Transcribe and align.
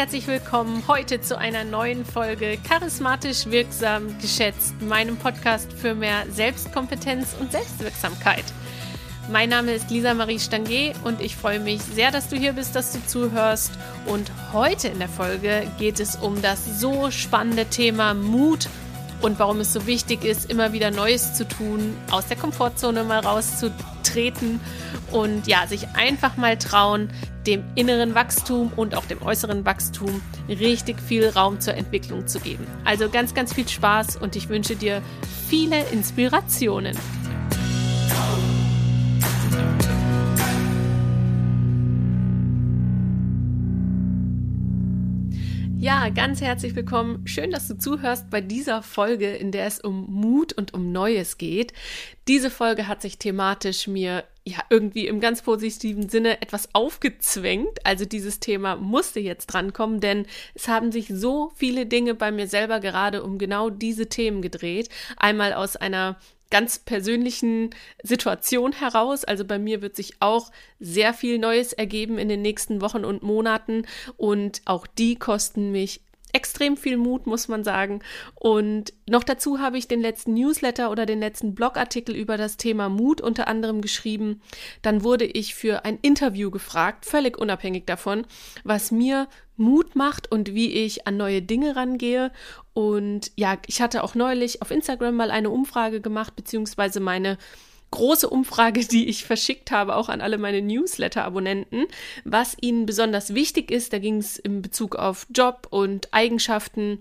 herzlich 0.00 0.28
willkommen 0.28 0.82
heute 0.88 1.20
zu 1.20 1.36
einer 1.36 1.62
neuen 1.62 2.06
Folge 2.06 2.56
Charismatisch 2.66 3.44
wirksam 3.44 4.18
geschätzt, 4.18 4.80
meinem 4.80 5.18
Podcast 5.18 5.70
für 5.74 5.94
mehr 5.94 6.24
Selbstkompetenz 6.30 7.36
und 7.38 7.52
Selbstwirksamkeit. 7.52 8.44
Mein 9.30 9.50
Name 9.50 9.74
ist 9.74 9.90
Lisa 9.90 10.14
Marie 10.14 10.38
Stangier 10.38 10.94
und 11.04 11.20
ich 11.20 11.36
freue 11.36 11.60
mich 11.60 11.82
sehr, 11.82 12.10
dass 12.10 12.30
du 12.30 12.36
hier 12.36 12.54
bist, 12.54 12.74
dass 12.74 12.92
du 12.92 13.06
zuhörst. 13.06 13.72
Und 14.06 14.32
heute 14.54 14.88
in 14.88 15.00
der 15.00 15.10
Folge 15.10 15.70
geht 15.78 16.00
es 16.00 16.16
um 16.16 16.40
das 16.40 16.80
so 16.80 17.10
spannende 17.10 17.66
Thema 17.66 18.14
Mut 18.14 18.70
und 19.22 19.38
warum 19.38 19.60
es 19.60 19.72
so 19.72 19.86
wichtig 19.86 20.24
ist, 20.24 20.50
immer 20.50 20.72
wieder 20.72 20.90
Neues 20.90 21.34
zu 21.34 21.46
tun, 21.46 21.96
aus 22.10 22.26
der 22.26 22.36
Komfortzone 22.36 23.04
mal 23.04 23.20
rauszutreten 23.20 24.60
und 25.12 25.46
ja, 25.46 25.66
sich 25.66 25.88
einfach 25.94 26.36
mal 26.36 26.56
trauen, 26.58 27.10
dem 27.46 27.64
inneren 27.74 28.14
Wachstum 28.14 28.72
und 28.76 28.94
auch 28.94 29.04
dem 29.04 29.22
äußeren 29.22 29.64
Wachstum 29.64 30.20
richtig 30.48 31.00
viel 31.00 31.28
Raum 31.28 31.60
zur 31.60 31.74
Entwicklung 31.74 32.26
zu 32.26 32.38
geben. 32.40 32.66
Also 32.84 33.08
ganz, 33.08 33.34
ganz 33.34 33.52
viel 33.52 33.68
Spaß 33.68 34.16
und 34.16 34.36
ich 34.36 34.48
wünsche 34.48 34.76
dir 34.76 35.02
viele 35.48 35.82
Inspirationen. 35.90 36.96
Ja, 45.80 46.10
ganz 46.10 46.42
herzlich 46.42 46.76
willkommen. 46.76 47.26
Schön, 47.26 47.50
dass 47.50 47.66
du 47.66 47.78
zuhörst 47.78 48.28
bei 48.28 48.42
dieser 48.42 48.82
Folge, 48.82 49.30
in 49.34 49.50
der 49.50 49.64
es 49.64 49.80
um 49.80 50.12
Mut 50.12 50.52
und 50.52 50.74
um 50.74 50.92
Neues 50.92 51.38
geht. 51.38 51.72
Diese 52.28 52.50
Folge 52.50 52.86
hat 52.86 53.00
sich 53.00 53.16
thematisch 53.16 53.86
mir 53.86 54.24
ja 54.44 54.58
irgendwie 54.68 55.06
im 55.06 55.20
ganz 55.20 55.40
positiven 55.40 56.10
Sinne 56.10 56.42
etwas 56.42 56.68
aufgezwängt. 56.74 57.78
Also 57.84 58.04
dieses 58.04 58.40
Thema 58.40 58.76
musste 58.76 59.20
jetzt 59.20 59.46
drankommen, 59.46 60.00
denn 60.00 60.26
es 60.54 60.68
haben 60.68 60.92
sich 60.92 61.08
so 61.08 61.50
viele 61.56 61.86
Dinge 61.86 62.14
bei 62.14 62.30
mir 62.30 62.46
selber 62.46 62.80
gerade 62.80 63.22
um 63.22 63.38
genau 63.38 63.70
diese 63.70 64.06
Themen 64.06 64.42
gedreht. 64.42 64.90
Einmal 65.16 65.54
aus 65.54 65.76
einer 65.76 66.18
ganz 66.50 66.78
persönlichen 66.78 67.70
Situation 68.02 68.72
heraus. 68.72 69.24
Also 69.24 69.44
bei 69.44 69.58
mir 69.58 69.82
wird 69.82 69.96
sich 69.96 70.14
auch 70.20 70.50
sehr 70.78 71.14
viel 71.14 71.38
Neues 71.38 71.72
ergeben 71.72 72.18
in 72.18 72.28
den 72.28 72.42
nächsten 72.42 72.80
Wochen 72.80 73.04
und 73.04 73.22
Monaten 73.22 73.86
und 74.16 74.62
auch 74.64 74.86
die 74.86 75.16
kosten 75.16 75.70
mich 75.70 76.00
extrem 76.32 76.76
viel 76.76 76.96
Mut, 76.96 77.26
muss 77.26 77.48
man 77.48 77.64
sagen. 77.64 78.00
Und 78.34 78.92
noch 79.08 79.24
dazu 79.24 79.58
habe 79.58 79.78
ich 79.78 79.88
den 79.88 80.00
letzten 80.00 80.34
Newsletter 80.34 80.90
oder 80.90 81.06
den 81.06 81.20
letzten 81.20 81.54
Blogartikel 81.54 82.14
über 82.14 82.36
das 82.36 82.56
Thema 82.56 82.88
Mut 82.88 83.20
unter 83.20 83.48
anderem 83.48 83.80
geschrieben. 83.80 84.40
Dann 84.82 85.02
wurde 85.02 85.24
ich 85.24 85.54
für 85.54 85.84
ein 85.84 85.98
Interview 86.02 86.50
gefragt, 86.50 87.06
völlig 87.06 87.38
unabhängig 87.38 87.86
davon, 87.86 88.26
was 88.64 88.90
mir 88.90 89.28
Mut 89.56 89.94
macht 89.94 90.30
und 90.32 90.54
wie 90.54 90.72
ich 90.72 91.06
an 91.06 91.16
neue 91.16 91.42
Dinge 91.42 91.76
rangehe. 91.76 92.32
Und 92.72 93.30
ja, 93.36 93.58
ich 93.66 93.80
hatte 93.82 94.02
auch 94.02 94.14
neulich 94.14 94.62
auf 94.62 94.70
Instagram 94.70 95.14
mal 95.14 95.30
eine 95.30 95.50
Umfrage 95.50 96.00
gemacht, 96.00 96.34
beziehungsweise 96.34 96.98
meine 96.98 97.36
große 97.90 98.28
Umfrage, 98.28 98.84
die 98.84 99.08
ich 99.08 99.24
verschickt 99.24 99.70
habe, 99.70 99.96
auch 99.96 100.08
an 100.08 100.20
alle 100.20 100.38
meine 100.38 100.62
Newsletter-Abonnenten, 100.62 101.86
was 102.24 102.56
ihnen 102.60 102.86
besonders 102.86 103.34
wichtig 103.34 103.70
ist. 103.70 103.92
Da 103.92 103.98
ging 103.98 104.18
es 104.18 104.38
in 104.38 104.62
Bezug 104.62 104.96
auf 104.96 105.26
Job 105.34 105.66
und 105.70 106.08
Eigenschaften 106.12 106.98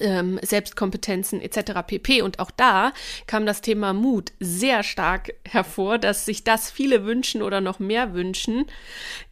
ähm, 0.00 0.38
Selbstkompetenzen 0.42 1.40
etc. 1.40 1.82
pp. 1.86 2.22
Und 2.22 2.38
auch 2.38 2.50
da 2.50 2.92
kam 3.26 3.46
das 3.46 3.60
Thema 3.60 3.92
Mut 3.92 4.32
sehr 4.40 4.82
stark 4.82 5.34
hervor, 5.44 5.98
dass 5.98 6.24
sich 6.24 6.44
das 6.44 6.70
viele 6.70 7.04
wünschen 7.04 7.42
oder 7.42 7.60
noch 7.60 7.78
mehr 7.78 8.14
wünschen. 8.14 8.66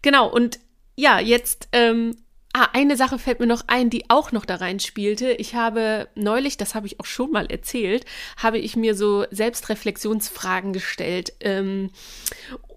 Genau, 0.03 0.29
und 0.29 0.59
ja, 0.97 1.21
jetzt 1.21 1.69
ähm, 1.73 2.17
Ah, 2.59 2.71
eine 2.73 2.97
Sache 2.97 3.19
fällt 3.19 3.39
mir 3.39 3.47
noch 3.47 3.65
ein, 3.67 3.91
die 3.91 4.09
auch 4.09 4.33
noch 4.33 4.47
da 4.47 4.55
rein 4.55 4.81
spielte. 4.81 5.31
Ich 5.33 5.55
habe 5.55 6.09
neulich, 6.15 6.57
das 6.57 6.75
habe 6.75 6.87
ich 6.87 6.99
auch 6.99 7.05
schon 7.05 7.31
mal 7.31 7.45
erzählt, 7.51 8.07
habe 8.39 8.57
ich 8.57 8.77
mir 8.77 8.95
so 8.95 9.27
Selbstreflexionsfragen 9.31 10.73
gestellt. 10.73 11.35
Ähm, 11.41 11.91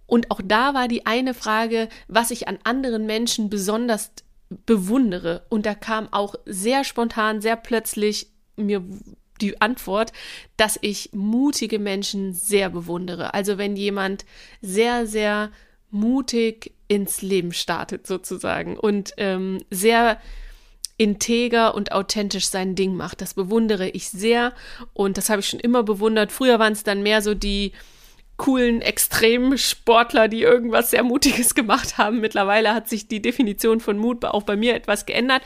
und 0.05 0.31
auch 0.31 0.41
da 0.43 0.73
war 0.73 0.89
die 0.89 1.05
eine 1.05 1.33
Frage, 1.33 1.87
was 2.09 2.29
ich 2.29 2.49
an 2.49 2.59
anderen 2.65 3.05
Menschen 3.05 3.49
besonders 3.49 4.11
bewundere. 4.49 5.45
Und 5.47 5.65
da 5.65 5.75
kam 5.75 6.11
auch 6.11 6.35
sehr 6.45 6.83
spontan, 6.83 7.39
sehr 7.39 7.55
plötzlich 7.55 8.27
mir 8.57 8.83
die 9.39 9.61
Antwort, 9.61 10.11
dass 10.57 10.77
ich 10.81 11.11
mutige 11.13 11.79
Menschen 11.79 12.33
sehr 12.33 12.69
bewundere. 12.69 13.33
Also 13.33 13.57
wenn 13.57 13.77
jemand 13.77 14.25
sehr, 14.61 15.07
sehr 15.07 15.51
mutig 15.91 16.73
ins 16.87 17.21
Leben 17.21 17.53
startet 17.53 18.07
sozusagen 18.07 18.77
und 18.77 19.13
ähm, 19.17 19.59
sehr 19.69 20.19
integer 20.97 21.75
und 21.75 21.93
authentisch 21.93 22.47
sein 22.49 22.75
Ding 22.75 22.95
macht. 22.95 23.21
Das 23.21 23.33
bewundere 23.33 23.87
ich 23.89 24.09
sehr 24.09 24.53
und 24.93 25.17
das 25.17 25.29
habe 25.29 25.39
ich 25.39 25.47
schon 25.47 25.59
immer 25.59 25.83
bewundert. 25.83 26.31
Früher 26.31 26.59
waren 26.59 26.73
es 26.73 26.83
dann 26.83 27.03
mehr 27.03 27.21
so 27.21 27.33
die 27.33 27.71
coolen 28.39 28.81
Extremsportler, 28.81 30.27
die 30.27 30.41
irgendwas 30.41 30.91
sehr 30.91 31.03
Mutiges 31.03 31.55
gemacht 31.55 31.97
haben. 31.97 32.19
Mittlerweile 32.19 32.73
hat 32.73 32.89
sich 32.89 33.07
die 33.07 33.21
Definition 33.21 33.79
von 33.79 33.97
Mut 33.97 34.25
auch 34.25 34.43
bei 34.43 34.55
mir 34.55 34.75
etwas 34.75 35.05
geändert. 35.05 35.43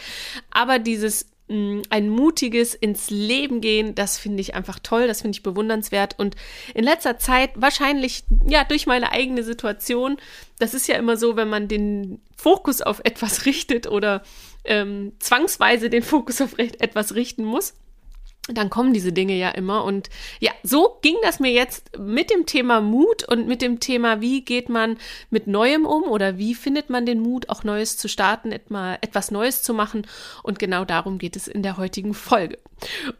Aber 0.52 0.80
dieses 0.80 1.33
ein 1.50 2.10
mutiges 2.10 2.74
ins 2.74 3.10
Leben 3.10 3.60
gehen, 3.60 3.96
das 3.96 4.18
finde 4.18 4.42
ich 4.42 4.56
einfach 4.56 4.80
toll, 4.80 5.08
das 5.08 5.22
finde 5.22 5.36
ich 5.36 5.44
bewundernswert. 5.44 6.18
Und 6.18 6.36
in 6.74 6.84
letzter 6.84 7.20
Zeit 7.20 7.52
wahrscheinlich 7.56 8.24
ja 8.48 8.64
durch 8.64 8.88
meine 8.88 9.12
eigene 9.12 9.44
Situation, 9.44 10.18
das 10.58 10.74
ist 10.74 10.88
ja 10.88 10.96
immer 10.96 11.18
so, 11.18 11.36
wenn 11.36 11.50
man 11.50 11.68
den 11.68 12.22
Fokus 12.36 12.82
auf 12.82 13.02
etwas 13.04 13.46
richtet 13.46 13.88
oder 13.88 14.24
ähm, 14.64 15.14
zwangsweise 15.20 15.90
den 15.90 16.04
Fokus 16.04 16.40
auf 16.40 16.58
etwas 16.58 17.14
richten 17.14 17.44
muss, 17.44 17.74
dann 18.50 18.70
kommen 18.70 18.94
diese 18.94 19.14
Dinge 19.14 19.36
ja 19.36 19.50
immer. 19.50 19.86
Und 19.86 20.10
ja, 20.40 20.52
so 20.64 20.98
ging 21.02 21.16
das 21.22 21.40
mir 21.40 21.52
jetzt 21.52 21.98
mit 21.98 22.30
dem 22.30 22.46
Thema 22.46 22.82
Mut 22.82 23.24
und 23.24 23.48
mit 23.48 23.62
dem 23.62 23.80
Thema, 23.80 24.20
wie 24.20 24.42
geht 24.42 24.68
man 24.68 24.98
mit 25.30 25.48
Neuem 25.48 25.86
um 25.86 26.04
oder 26.04 26.38
wie 26.38 26.54
findet 26.54 26.90
man 26.90 27.06
den 27.06 27.22
Mut, 27.22 27.48
auch 27.48 27.64
Neues 27.64 27.98
zu 27.98 28.10
starten, 28.10 28.52
etwas 28.52 29.32
Neues 29.32 29.64
zu 29.64 29.74
machen. 29.74 30.06
Und 30.44 30.60
genau 30.60 30.84
darum 30.84 31.20
geht 31.20 31.38
es 31.38 31.48
in 31.48 31.64
der 31.64 31.78
heutigen 31.78 32.14
Folge. 32.14 32.60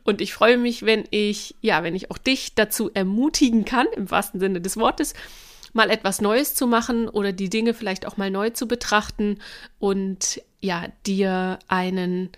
Und 0.04 0.20
ich 0.20 0.34
freue 0.34 0.58
mich, 0.58 0.86
wenn 0.86 1.06
ich, 1.10 1.56
ja, 1.62 1.84
wenn 1.84 1.96
ich 1.96 2.12
auch 2.12 2.18
dich 2.18 2.54
dazu 2.56 2.92
ermutigen 2.94 3.64
kann, 3.64 3.88
im 3.96 4.12
wahrsten 4.12 4.42
Sinne 4.42 4.60
des 4.60 4.76
Wortes, 4.76 5.14
mal 5.72 5.90
etwas 5.90 6.20
Neues 6.20 6.54
zu 6.54 6.68
machen 6.68 7.08
oder 7.08 7.32
die 7.32 7.50
Dinge 7.50 7.74
vielleicht 7.74 8.06
auch 8.06 8.18
mal 8.18 8.30
neu 8.30 8.50
zu 8.50 8.68
betrachten 8.68 9.40
und 9.80 10.42
ja, 10.60 10.88
dir 11.06 11.60
einen 11.68 12.30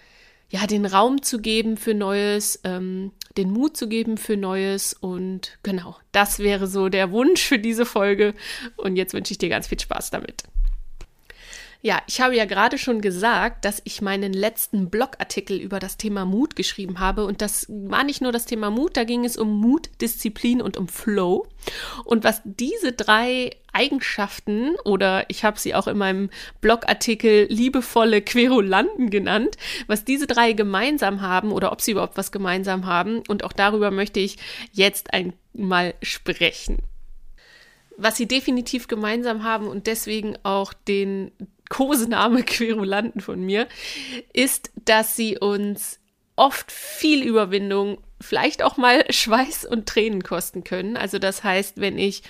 ja, 0.55 0.67
den 0.67 0.85
Raum 0.85 1.21
zu 1.21 1.39
geben 1.39 1.75
für 1.75 1.93
Neues, 1.93 2.61
ähm, 2.63 3.11
den 3.35 3.51
Mut 3.51 3.75
zu 3.75 3.89
geben 3.89 4.17
für 4.17 4.37
Neues 4.37 4.93
und 4.93 5.57
genau, 5.63 5.97
das 6.13 6.39
wäre 6.39 6.67
so 6.67 6.87
der 6.87 7.11
Wunsch 7.11 7.43
für 7.43 7.59
diese 7.59 7.85
Folge 7.85 8.33
und 8.77 8.95
jetzt 8.95 9.13
wünsche 9.13 9.33
ich 9.33 9.37
dir 9.37 9.49
ganz 9.49 9.67
viel 9.67 9.79
Spaß 9.79 10.11
damit. 10.11 10.43
Ja, 11.85 12.01
ich 12.07 12.19
habe 12.19 12.35
ja 12.35 12.45
gerade 12.45 12.79
schon 12.79 12.99
gesagt, 12.99 13.63
dass 13.63 13.79
ich 13.83 14.01
meinen 14.01 14.33
letzten 14.33 14.89
Blogartikel 14.89 15.59
über 15.59 15.77
das 15.77 15.97
Thema 15.97 16.25
Mut 16.25 16.55
geschrieben 16.55 16.99
habe. 16.99 17.25
Und 17.25 17.43
das 17.43 17.67
war 17.69 18.03
nicht 18.03 18.21
nur 18.21 18.31
das 18.31 18.45
Thema 18.45 18.71
Mut, 18.71 18.97
da 18.97 19.03
ging 19.03 19.23
es 19.23 19.37
um 19.37 19.61
Mut, 19.61 19.91
Disziplin 20.01 20.63
und 20.63 20.77
um 20.77 20.87
Flow. 20.87 21.45
Und 22.03 22.23
was 22.23 22.41
diese 22.43 22.93
drei 22.93 23.51
Eigenschaften 23.71 24.71
oder 24.83 25.29
ich 25.29 25.43
habe 25.43 25.59
sie 25.59 25.75
auch 25.75 25.85
in 25.85 25.99
meinem 25.99 26.31
Blogartikel 26.59 27.45
liebevolle 27.51 28.23
Querulanten 28.23 29.11
genannt, 29.11 29.55
was 29.85 30.03
diese 30.03 30.25
drei 30.25 30.53
gemeinsam 30.53 31.21
haben 31.21 31.51
oder 31.51 31.71
ob 31.71 31.81
sie 31.81 31.91
überhaupt 31.91 32.17
was 32.17 32.31
gemeinsam 32.31 32.87
haben. 32.87 33.21
Und 33.27 33.43
auch 33.43 33.53
darüber 33.53 33.91
möchte 33.91 34.19
ich 34.19 34.37
jetzt 34.71 35.13
einmal 35.13 35.93
sprechen 36.01 36.79
was 37.97 38.17
sie 38.17 38.27
definitiv 38.27 38.87
gemeinsam 38.87 39.43
haben 39.43 39.67
und 39.67 39.87
deswegen 39.87 40.37
auch 40.43 40.73
den 40.73 41.31
Kosename 41.69 42.43
Querulanten 42.43 43.21
von 43.21 43.41
mir, 43.41 43.67
ist, 44.33 44.71
dass 44.85 45.15
sie 45.15 45.37
uns 45.37 45.99
oft 46.35 46.71
viel 46.71 47.23
Überwindung, 47.23 47.99
vielleicht 48.19 48.63
auch 48.63 48.77
mal 48.77 49.05
Schweiß 49.09 49.65
und 49.65 49.87
Tränen 49.87 50.23
kosten 50.23 50.63
können. 50.63 50.97
Also 50.97 51.19
das 51.19 51.43
heißt, 51.43 51.79
wenn 51.79 51.97
ich 51.97 52.23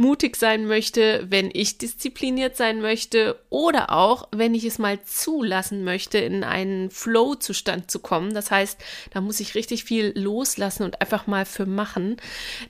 mutig 0.00 0.36
sein 0.36 0.64
möchte, 0.64 1.26
wenn 1.28 1.50
ich 1.52 1.76
diszipliniert 1.76 2.56
sein 2.56 2.80
möchte 2.80 3.38
oder 3.50 3.92
auch, 3.92 4.28
wenn 4.32 4.54
ich 4.54 4.64
es 4.64 4.78
mal 4.78 4.98
zulassen 5.04 5.84
möchte, 5.84 6.16
in 6.16 6.42
einen 6.42 6.90
Flow-Zustand 6.90 7.90
zu 7.90 7.98
kommen. 7.98 8.32
Das 8.32 8.50
heißt, 8.50 8.80
da 9.12 9.20
muss 9.20 9.40
ich 9.40 9.54
richtig 9.54 9.84
viel 9.84 10.12
loslassen 10.16 10.84
und 10.84 11.02
einfach 11.02 11.26
mal 11.26 11.44
für 11.44 11.66
machen. 11.66 12.16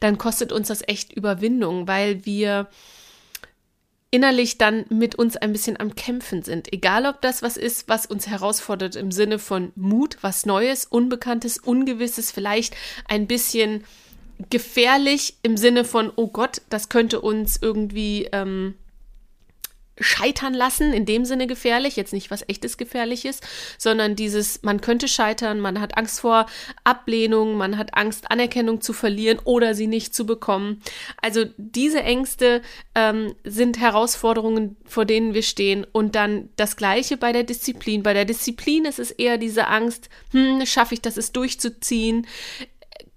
Dann 0.00 0.18
kostet 0.18 0.50
uns 0.50 0.66
das 0.68 0.82
echt 0.88 1.12
Überwindung, 1.12 1.86
weil 1.86 2.26
wir 2.26 2.68
innerlich 4.10 4.58
dann 4.58 4.84
mit 4.88 5.14
uns 5.14 5.36
ein 5.36 5.52
bisschen 5.52 5.78
am 5.78 5.94
Kämpfen 5.94 6.42
sind. 6.42 6.72
Egal, 6.72 7.06
ob 7.06 7.20
das 7.20 7.42
was 7.42 7.56
ist, 7.56 7.88
was 7.88 8.06
uns 8.06 8.26
herausfordert 8.26 8.96
im 8.96 9.12
Sinne 9.12 9.38
von 9.38 9.70
Mut, 9.76 10.18
was 10.20 10.46
Neues, 10.46 10.84
Unbekanntes, 10.84 11.58
Ungewisses, 11.58 12.32
vielleicht 12.32 12.74
ein 13.08 13.28
bisschen 13.28 13.84
gefährlich 14.48 15.34
im 15.42 15.56
Sinne 15.56 15.84
von, 15.84 16.12
oh 16.16 16.28
Gott, 16.28 16.62
das 16.70 16.88
könnte 16.88 17.20
uns 17.20 17.58
irgendwie 17.60 18.28
ähm, 18.32 18.74
scheitern 20.00 20.54
lassen, 20.54 20.92
in 20.92 21.04
dem 21.04 21.24
Sinne 21.24 21.46
gefährlich, 21.46 21.96
jetzt 21.96 22.12
nicht 22.12 22.30
was 22.30 22.48
echtes 22.48 22.76
gefährliches, 22.76 23.40
sondern 23.78 24.16
dieses, 24.16 24.62
man 24.62 24.80
könnte 24.80 25.08
scheitern, 25.08 25.60
man 25.60 25.80
hat 25.80 25.96
Angst 25.96 26.20
vor 26.20 26.46
Ablehnung, 26.84 27.56
man 27.56 27.76
hat 27.76 27.94
Angst, 27.94 28.30
Anerkennung 28.30 28.80
zu 28.80 28.92
verlieren 28.92 29.38
oder 29.44 29.74
sie 29.74 29.86
nicht 29.86 30.14
zu 30.14 30.24
bekommen. 30.24 30.82
Also 31.20 31.44
diese 31.56 32.02
Ängste 32.02 32.62
ähm, 32.94 33.34
sind 33.44 33.78
Herausforderungen, 33.78 34.76
vor 34.86 35.04
denen 35.04 35.34
wir 35.34 35.42
stehen. 35.42 35.86
Und 35.92 36.14
dann 36.14 36.48
das 36.56 36.76
Gleiche 36.76 37.16
bei 37.16 37.32
der 37.32 37.44
Disziplin. 37.44 38.02
Bei 38.02 38.14
der 38.14 38.24
Disziplin 38.24 38.86
ist 38.86 38.98
es 38.98 39.10
eher 39.10 39.38
diese 39.38 39.68
Angst, 39.68 40.08
hm, 40.32 40.64
schaffe 40.64 40.94
ich 40.94 41.02
das, 41.02 41.16
es 41.18 41.32
durchzuziehen? 41.32 42.26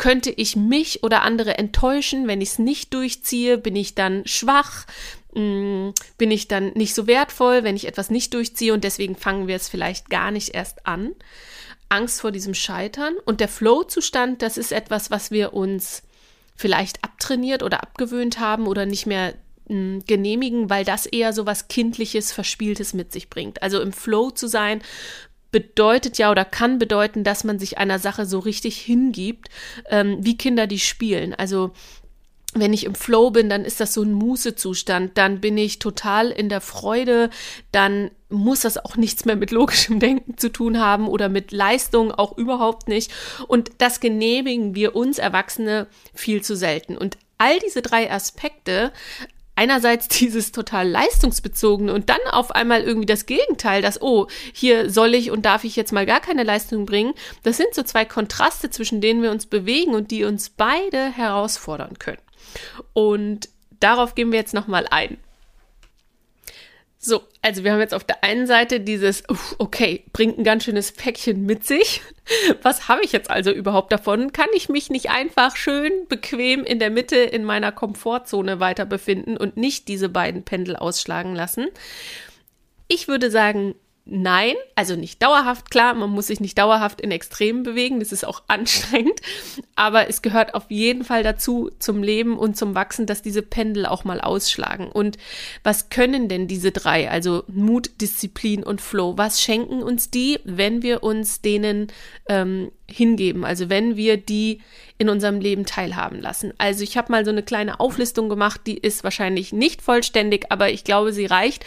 Könnte 0.04 0.32
ich 0.32 0.58
mich 0.58 1.02
oder 1.02 1.22
andere 1.22 1.58
enttäuschen, 1.58 2.28
wenn 2.28 2.42
ich 2.42 2.50
es 2.50 2.60
nicht 2.60 2.94
durchziehe? 2.94 3.58
Bin 3.58 3.78
ich 3.78 3.96
dann 3.96 4.28
schwach? 4.28 4.86
Mm, 5.34 5.92
bin 6.18 6.30
ich 6.30 6.50
dann 6.50 6.74
nicht 6.74 6.94
so 6.94 7.08
wertvoll, 7.08 7.64
wenn 7.64 7.78
ich 7.78 7.88
etwas 7.88 8.10
nicht 8.10 8.34
durchziehe 8.34 8.74
und 8.74 8.84
deswegen 8.84 9.16
fangen 9.16 9.48
wir 9.48 9.56
es 9.56 9.70
vielleicht 9.70 10.10
gar 10.10 10.32
nicht 10.32 10.54
erst 10.54 10.86
an. 10.86 11.16
Angst 11.88 12.20
vor 12.20 12.34
diesem 12.34 12.54
Scheitern 12.54 13.14
und 13.24 13.40
der 13.40 13.48
Flow-Zustand, 13.48 14.42
das 14.42 14.58
ist 14.58 14.74
etwas, 14.74 15.10
was 15.10 15.32
wir 15.32 15.54
uns 15.54 16.04
vielleicht 16.54 17.02
abtrainiert 17.02 17.64
oder 17.64 17.82
abgewöhnt 17.82 18.42
haben 18.42 18.68
oder 18.68 18.86
nicht 18.86 19.06
mehr 19.06 19.36
mh, 19.70 19.76
mm, 19.78 20.04
genehmigen, 20.06 20.70
weil 20.70 20.84
das 20.84 21.06
eher 21.06 21.32
so 21.32 21.46
was 21.46 21.70
kindliches, 21.70 22.34
verspieltes 22.34 22.94
mit 22.94 23.14
sich 23.14 23.30
bringt. 23.30 23.64
Also 23.64 23.80
im 23.80 23.94
Flow 23.94 24.32
zu 24.32 24.48
sein 24.48 24.82
bedeutet 25.54 26.18
ja 26.18 26.30
oder 26.30 26.44
kann 26.44 26.80
bedeuten, 26.80 27.24
dass 27.24 27.46
man 27.46 27.60
sich 27.60 27.78
einer 27.78 28.00
Sache 28.00 28.26
so 28.26 28.40
richtig 28.40 28.78
hingibt, 28.78 29.48
ähm, 29.90 30.18
wie 30.20 30.36
Kinder 30.36 30.68
die 30.68 30.80
spielen. 30.80 31.34
Also 31.34 31.72
wenn 32.56 32.74
ich 32.74 32.86
im 32.86 32.96
Flow 32.96 33.32
bin, 33.32 33.50
dann 33.50 33.64
ist 33.64 33.80
das 33.80 33.94
so 33.94 34.04
ein 34.04 34.14
Mußezustand, 34.14 35.18
dann 35.18 35.40
bin 35.42 35.58
ich 35.58 35.80
total 35.80 36.30
in 36.30 36.50
der 36.50 36.62
Freude, 36.62 37.30
dann 37.72 38.12
muss 38.30 38.62
das 38.62 38.84
auch 38.84 38.96
nichts 38.96 39.26
mehr 39.26 39.36
mit 39.36 39.52
logischem 39.52 40.00
Denken 40.02 40.38
zu 40.38 40.52
tun 40.52 40.80
haben 40.80 41.08
oder 41.08 41.30
mit 41.30 41.52
Leistung 41.52 42.12
auch 42.12 42.38
überhaupt 42.38 42.88
nicht. 42.88 43.12
Und 43.48 43.72
das 43.78 44.00
genehmigen 44.00 44.76
wir 44.76 44.96
uns 44.96 45.20
Erwachsene 45.20 45.88
viel 46.14 46.42
zu 46.44 46.56
selten. 46.56 46.98
Und 46.98 47.18
all 47.38 47.60
diese 47.60 47.82
drei 47.82 48.12
Aspekte 48.12 48.92
einerseits 49.56 50.08
dieses 50.08 50.52
total 50.52 50.88
leistungsbezogene 50.90 51.94
und 51.94 52.10
dann 52.10 52.20
auf 52.32 52.52
einmal 52.52 52.82
irgendwie 52.82 53.06
das 53.06 53.26
Gegenteil, 53.26 53.82
dass, 53.82 54.02
oh, 54.02 54.28
hier 54.54 54.90
soll 54.90 55.14
ich 55.14 55.32
und 55.32 55.46
darf 55.46 55.64
ich 55.64 55.76
jetzt 55.76 55.94
mal 55.94 56.06
gar 56.06 56.20
keine 56.20 56.44
Leistung 56.44 56.86
bringen. 56.86 57.14
Das 57.44 57.58
sind 57.58 57.74
so 57.74 57.84
zwei 57.84 58.06
Kontraste, 58.06 58.70
zwischen 58.70 59.02
denen 59.02 59.22
wir 59.22 59.32
uns 59.32 59.46
bewegen 59.46 59.94
und 59.94 60.12
die 60.12 60.24
uns 60.24 60.50
beide 60.50 61.12
herausfordern 61.12 62.00
können. 62.00 62.22
Und 62.94 63.50
darauf 63.80 64.16
gehen 64.16 64.32
wir 64.32 64.40
jetzt 64.40 64.54
nochmal 64.54 64.88
ein. 64.90 65.18
So, 66.98 67.22
also 67.44 67.66
wir 67.66 67.74
haben 67.74 67.82
jetzt 67.82 67.94
auf 67.94 68.06
der 68.06 68.24
einen 68.24 68.48
Seite 68.48 68.80
dieses, 68.80 69.24
okay, 69.60 70.06
bringt 70.14 70.40
ein 70.40 70.46
ganz 70.46 70.64
schönes 70.64 70.94
Päckchen 70.94 71.46
mit 71.46 71.66
sich. 71.66 72.02
Was 72.62 72.88
habe 72.88 73.04
ich 73.04 73.12
jetzt 73.12 73.30
also 73.30 73.52
überhaupt 73.52 73.92
davon? 73.92 74.32
Kann 74.32 74.48
ich 74.56 74.70
mich 74.70 74.90
nicht 74.90 75.10
einfach 75.10 75.58
schön 75.58 75.92
bequem 76.08 76.64
in 76.64 76.80
der 76.80 76.90
Mitte 76.90 77.18
in 77.18 77.44
meiner 77.44 77.74
Komfortzone 77.74 78.62
weiter 78.62 78.86
befinden 78.86 79.36
und 79.36 79.58
nicht 79.58 79.90
diese 79.90 80.08
beiden 80.08 80.44
Pendel 80.44 80.78
ausschlagen 80.78 81.36
lassen? 81.36 81.68
Ich 82.88 83.10
würde 83.10 83.30
sagen, 83.30 83.76
Nein, 84.06 84.56
also 84.76 84.98
nicht 84.98 85.24
dauerhaft, 85.24 85.72
klar, 85.72 85.94
man 85.94 86.10
muss 86.10 86.28
sich 86.28 86.42
nicht 86.42 86.58
dauerhaft 86.58 87.00
in 87.00 87.10
Extremen 87.10 87.64
bewegen, 87.64 88.02
das 88.02 88.12
ist 88.12 88.26
auch 88.26 88.44
anstrengend, 88.48 89.22
aber 89.76 90.10
es 90.10 90.22
gehört 90.22 90.56
auf 90.56 90.66
jeden 90.70 91.06
Fall 91.06 91.24
dazu 91.24 91.70
zum 91.80 92.04
Leben 92.04 92.38
und 92.38 92.58
zum 92.58 92.76
Wachsen, 92.76 93.06
dass 93.06 93.22
diese 93.22 93.42
Pendel 93.42 93.86
auch 93.86 94.04
mal 94.04 94.20
ausschlagen. 94.20 94.88
Und 94.88 95.18
was 95.64 95.88
können 95.88 96.28
denn 96.28 96.50
diese 96.50 96.72
drei, 96.72 97.10
also 97.10 97.46
Mut, 97.48 98.02
Disziplin 98.02 98.64
und 98.64 98.82
Flow, 98.82 99.18
was 99.18 99.42
schenken 99.42 99.82
uns 99.82 100.10
die, 100.10 100.38
wenn 100.44 100.82
wir 100.82 101.02
uns 101.02 101.40
denen 101.40 101.88
ähm, 102.28 102.74
hingeben, 102.90 103.46
also 103.46 103.70
wenn 103.70 103.96
wir 103.96 104.18
die 104.18 104.60
in 104.98 105.08
unserem 105.08 105.40
Leben 105.40 105.66
teilhaben 105.66 106.20
lassen. 106.20 106.54
Also 106.58 106.84
ich 106.84 106.98
habe 106.98 107.12
mal 107.12 107.24
so 107.24 107.32
eine 107.32 107.44
kleine 107.44 107.80
Auflistung 107.80 108.28
gemacht, 108.28 108.62
die 108.68 108.78
ist 108.78 109.06
wahrscheinlich 109.06 109.54
nicht 109.54 109.82
vollständig, 109.82 110.52
aber 110.52 110.72
ich 110.72 110.84
glaube, 110.84 111.14
sie 111.14 111.26
reicht 111.26 111.66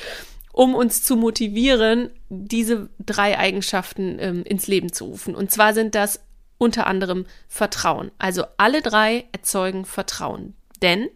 um 0.57 0.75
uns 0.75 1.03
zu 1.03 1.17
motivieren, 1.17 2.09
diese 2.31 2.89
drei 2.99 3.39
Eigenschaften 3.39 4.17
ähm, 4.19 4.43
ins 4.43 4.67
Leben 4.67 4.91
zu 4.91 5.05
rufen. 5.05 5.35
Und 5.35 5.51
zwar 5.51 5.75
sind 5.75 5.95
das 5.95 6.21
unter 6.57 6.87
anderem 6.87 7.27
Vertrauen. 7.47 8.11
Also 8.17 8.45
alle 8.57 8.81
drei 8.81 9.27
erzeugen 9.33 9.85
Vertrauen. 9.85 10.55
Denn 10.81 11.11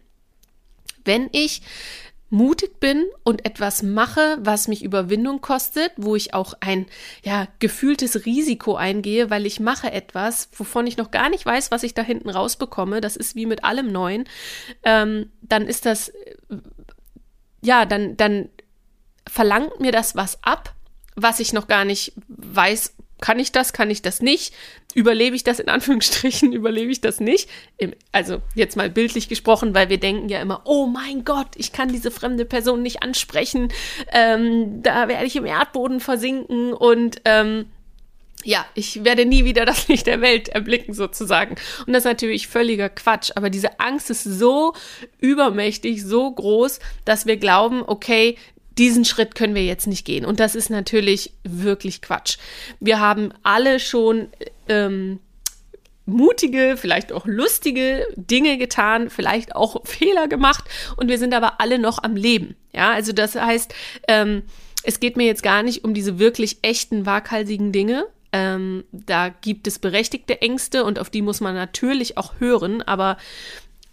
wenn 1.05 1.27
ich 1.31 1.63
mutig 2.29 2.79
bin 2.79 3.03
und 3.23 3.43
etwas 3.43 3.81
mache, 3.81 4.37
was 4.41 4.67
mich 4.67 4.83
Überwindung 4.83 5.41
kostet, 5.41 5.91
wo 5.97 6.15
ich 6.15 6.35
auch 6.35 6.53
ein 6.59 6.85
ja 7.23 7.47
gefühltes 7.57 8.27
Risiko 8.27 8.75
eingehe, 8.75 9.31
weil 9.31 9.47
ich 9.47 9.59
mache 9.59 9.91
etwas, 9.91 10.49
wovon 10.53 10.85
ich 10.85 10.97
noch 10.97 11.09
gar 11.09 11.31
nicht 11.31 11.47
weiß, 11.47 11.71
was 11.71 11.81
ich 11.81 11.95
da 11.95 12.03
hinten 12.03 12.29
rausbekomme. 12.29 13.01
Das 13.01 13.15
ist 13.15 13.35
wie 13.35 13.47
mit 13.47 13.63
allem 13.63 13.91
Neuen. 13.91 14.25
Ähm, 14.83 15.31
dann 15.41 15.65
ist 15.65 15.87
das 15.87 16.09
äh, 16.09 16.57
ja 17.63 17.85
dann 17.87 18.15
dann 18.17 18.49
verlangt 19.31 19.79
mir 19.79 19.93
das 19.93 20.13
was 20.13 20.43
ab, 20.43 20.73
was 21.15 21.39
ich 21.39 21.53
noch 21.53 21.67
gar 21.67 21.85
nicht 21.85 22.11
weiß, 22.27 22.95
kann 23.21 23.39
ich 23.39 23.53
das, 23.53 23.71
kann 23.71 23.89
ich 23.89 24.01
das 24.01 24.21
nicht? 24.21 24.53
Überlebe 24.93 25.37
ich 25.37 25.45
das 25.45 25.59
in 25.61 25.69
Anführungsstrichen, 25.69 26.51
überlebe 26.53 26.91
ich 26.91 26.99
das 26.99 27.21
nicht? 27.21 27.49
Also 28.11 28.41
jetzt 28.55 28.75
mal 28.75 28.89
bildlich 28.89 29.29
gesprochen, 29.29 29.73
weil 29.73 29.87
wir 29.87 29.99
denken 29.99 30.27
ja 30.27 30.41
immer, 30.41 30.63
oh 30.65 30.85
mein 30.85 31.23
Gott, 31.23 31.47
ich 31.55 31.71
kann 31.71 31.93
diese 31.93 32.11
fremde 32.11 32.43
Person 32.43 32.81
nicht 32.81 33.03
ansprechen, 33.03 33.69
ähm, 34.11 34.83
da 34.83 35.07
werde 35.07 35.25
ich 35.25 35.37
im 35.37 35.45
Erdboden 35.45 36.01
versinken 36.01 36.73
und 36.73 37.21
ähm, 37.23 37.67
ja, 38.43 38.65
ich 38.73 39.05
werde 39.05 39.25
nie 39.25 39.45
wieder 39.45 39.65
das 39.65 39.87
Licht 39.87 40.07
der 40.07 40.19
Welt 40.19 40.49
erblicken 40.49 40.93
sozusagen. 40.93 41.55
Und 41.85 41.93
das 41.93 42.01
ist 42.01 42.09
natürlich 42.09 42.47
völliger 42.47 42.89
Quatsch. 42.89 43.31
Aber 43.35 43.49
diese 43.49 43.79
Angst 43.79 44.09
ist 44.09 44.23
so 44.23 44.73
übermächtig, 45.19 46.03
so 46.03 46.31
groß, 46.31 46.79
dass 47.05 47.27
wir 47.27 47.37
glauben, 47.37 47.83
okay, 47.85 48.35
diesen 48.77 49.05
Schritt 49.05 49.35
können 49.35 49.55
wir 49.55 49.65
jetzt 49.65 49.87
nicht 49.87 50.05
gehen. 50.05 50.25
Und 50.25 50.39
das 50.39 50.55
ist 50.55 50.69
natürlich 50.69 51.33
wirklich 51.43 52.01
Quatsch. 52.01 52.37
Wir 52.79 52.99
haben 52.99 53.33
alle 53.43 53.79
schon 53.79 54.29
ähm, 54.67 55.19
mutige, 56.05 56.75
vielleicht 56.77 57.11
auch 57.11 57.25
lustige 57.25 58.07
Dinge 58.15 58.57
getan, 58.57 59.09
vielleicht 59.09 59.55
auch 59.55 59.81
Fehler 59.85 60.27
gemacht 60.27 60.65
und 60.97 61.09
wir 61.09 61.17
sind 61.17 61.33
aber 61.33 61.59
alle 61.59 61.79
noch 61.79 62.03
am 62.03 62.15
Leben. 62.15 62.55
Ja, 62.73 62.91
also 62.91 63.11
das 63.11 63.35
heißt, 63.35 63.73
ähm, 64.07 64.43
es 64.83 64.99
geht 64.99 65.17
mir 65.17 65.25
jetzt 65.25 65.43
gar 65.43 65.63
nicht 65.63 65.83
um 65.83 65.93
diese 65.93 66.19
wirklich 66.19 66.59
echten, 66.61 67.05
waghalsigen 67.05 67.71
Dinge. 67.71 68.05
Ähm, 68.33 68.85
da 68.91 69.29
gibt 69.29 69.67
es 69.67 69.77
berechtigte 69.77 70.41
Ängste 70.41 70.85
und 70.85 70.99
auf 70.99 71.09
die 71.09 71.21
muss 71.21 71.41
man 71.41 71.53
natürlich 71.53 72.17
auch 72.17 72.33
hören, 72.39 72.81
aber 72.81 73.17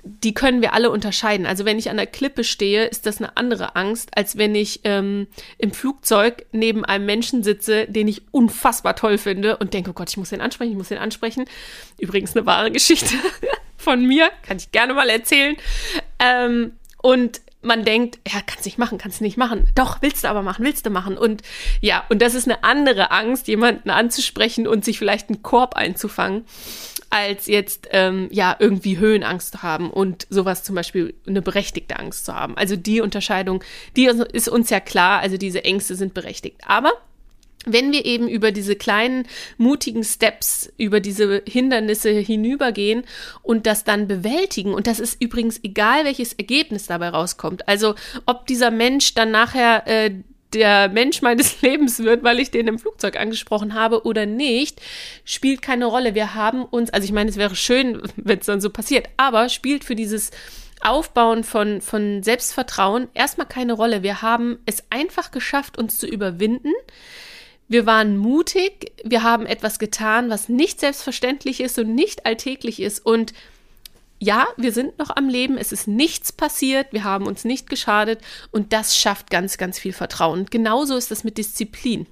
die 0.08 0.34
können 0.34 0.62
wir 0.62 0.72
alle 0.72 0.90
unterscheiden. 0.90 1.46
Also 1.46 1.64
wenn 1.64 1.78
ich 1.78 1.90
an 1.90 1.96
der 1.96 2.06
Klippe 2.06 2.44
stehe, 2.44 2.86
ist 2.86 3.06
das 3.06 3.18
eine 3.18 3.36
andere 3.36 3.76
Angst, 3.76 4.10
als 4.16 4.36
wenn 4.36 4.54
ich 4.54 4.80
ähm, 4.84 5.26
im 5.58 5.72
Flugzeug 5.72 6.46
neben 6.52 6.84
einem 6.84 7.06
Menschen 7.06 7.42
sitze, 7.42 7.86
den 7.86 8.08
ich 8.08 8.22
unfassbar 8.30 8.96
toll 8.96 9.18
finde 9.18 9.56
und 9.58 9.74
denke, 9.74 9.90
oh 9.90 9.94
Gott, 9.94 10.10
ich 10.10 10.16
muss 10.16 10.30
den 10.30 10.40
ansprechen, 10.40 10.72
ich 10.72 10.78
muss 10.78 10.88
den 10.88 10.98
ansprechen. 10.98 11.44
Übrigens 11.98 12.34
eine 12.34 12.46
wahre 12.46 12.70
Geschichte 12.70 13.14
von 13.76 14.04
mir, 14.04 14.30
kann 14.46 14.56
ich 14.56 14.72
gerne 14.72 14.94
mal 14.94 15.08
erzählen. 15.08 15.56
Ähm, 16.18 16.72
und 17.02 17.40
man 17.68 17.84
denkt, 17.84 18.18
ja, 18.26 18.40
kannst 18.44 18.64
nicht 18.64 18.78
machen, 18.78 18.98
kannst 18.98 19.20
nicht 19.20 19.36
machen. 19.36 19.68
Doch, 19.76 20.02
willst 20.02 20.24
du 20.24 20.28
aber 20.28 20.42
machen, 20.42 20.64
willst 20.64 20.84
du 20.84 20.90
machen. 20.90 21.16
Und 21.16 21.42
ja, 21.80 22.04
und 22.08 22.20
das 22.20 22.34
ist 22.34 22.48
eine 22.48 22.64
andere 22.64 23.12
Angst, 23.12 23.46
jemanden 23.46 23.90
anzusprechen 23.90 24.66
und 24.66 24.84
sich 24.84 24.98
vielleicht 24.98 25.28
einen 25.28 25.42
Korb 25.42 25.76
einzufangen 25.76 26.44
als 27.10 27.46
jetzt 27.46 27.88
ähm, 27.92 28.28
ja 28.30 28.54
irgendwie 28.58 28.98
Höhenangst 28.98 29.52
zu 29.52 29.62
haben 29.62 29.90
und 29.90 30.26
sowas 30.28 30.62
zum 30.62 30.74
Beispiel 30.74 31.14
eine 31.26 31.40
berechtigte 31.40 31.98
Angst 31.98 32.26
zu 32.26 32.34
haben. 32.34 32.56
Also 32.56 32.76
die 32.76 33.00
Unterscheidung, 33.00 33.64
die 33.96 34.06
ist 34.06 34.48
uns 34.48 34.68
ja 34.68 34.80
klar, 34.80 35.20
also 35.20 35.36
diese 35.38 35.64
Ängste 35.64 35.94
sind 35.94 36.12
berechtigt. 36.12 36.60
Aber 36.66 36.92
wenn 37.72 37.92
wir 37.92 38.04
eben 38.04 38.28
über 38.28 38.52
diese 38.52 38.76
kleinen, 38.76 39.26
mutigen 39.56 40.04
Steps, 40.04 40.72
über 40.76 41.00
diese 41.00 41.42
Hindernisse 41.46 42.10
hinübergehen 42.10 43.04
und 43.42 43.66
das 43.66 43.84
dann 43.84 44.08
bewältigen, 44.08 44.74
und 44.74 44.86
das 44.86 45.00
ist 45.00 45.20
übrigens 45.20 45.60
egal, 45.62 46.04
welches 46.04 46.32
Ergebnis 46.32 46.86
dabei 46.86 47.10
rauskommt, 47.10 47.68
also 47.68 47.94
ob 48.26 48.46
dieser 48.46 48.70
Mensch 48.70 49.14
dann 49.14 49.30
nachher 49.30 49.86
äh, 49.86 50.10
der 50.52 50.88
Mensch 50.88 51.22
meines 51.22 51.60
Lebens 51.62 51.98
wird, 51.98 52.22
weil 52.22 52.40
ich 52.40 52.50
den 52.50 52.68
im 52.68 52.78
Flugzeug 52.78 53.18
angesprochen 53.18 53.74
habe 53.74 54.04
oder 54.04 54.26
nicht, 54.26 54.80
spielt 55.24 55.62
keine 55.62 55.86
Rolle. 55.86 56.14
Wir 56.14 56.34
haben 56.34 56.64
uns, 56.64 56.90
also 56.90 57.04
ich 57.04 57.12
meine, 57.12 57.30
es 57.30 57.36
wäre 57.36 57.56
schön, 57.56 58.02
wenn 58.16 58.38
es 58.38 58.46
dann 58.46 58.60
so 58.60 58.70
passiert, 58.70 59.08
aber 59.16 59.48
spielt 59.48 59.84
für 59.84 59.94
dieses 59.94 60.30
Aufbauen 60.80 61.42
von, 61.42 61.80
von 61.80 62.22
Selbstvertrauen 62.22 63.08
erstmal 63.14 63.48
keine 63.48 63.72
Rolle. 63.72 64.02
Wir 64.02 64.22
haben 64.22 64.58
es 64.64 64.84
einfach 64.90 65.32
geschafft, 65.32 65.76
uns 65.76 65.98
zu 65.98 66.06
überwinden. 66.06 66.72
Wir 67.68 67.84
waren 67.84 68.16
mutig, 68.16 68.92
wir 69.04 69.22
haben 69.22 69.44
etwas 69.44 69.78
getan, 69.78 70.30
was 70.30 70.48
nicht 70.48 70.80
selbstverständlich 70.80 71.60
ist 71.60 71.78
und 71.78 71.94
nicht 71.94 72.24
alltäglich 72.24 72.80
ist 72.80 73.04
und 73.04 73.34
ja, 74.20 74.48
wir 74.56 74.72
sind 74.72 74.98
noch 74.98 75.14
am 75.14 75.28
Leben, 75.28 75.56
es 75.56 75.70
ist 75.70 75.86
nichts 75.86 76.32
passiert, 76.32 76.92
wir 76.92 77.04
haben 77.04 77.26
uns 77.26 77.44
nicht 77.44 77.68
geschadet 77.70 78.20
und 78.50 78.72
das 78.72 78.96
schafft 78.96 79.30
ganz, 79.30 79.58
ganz 79.58 79.78
viel 79.78 79.92
Vertrauen. 79.92 80.40
Und 80.40 80.50
genauso 80.50 80.96
ist 80.96 81.10
das 81.10 81.22
mit 81.22 81.38
Disziplin. 81.38 82.06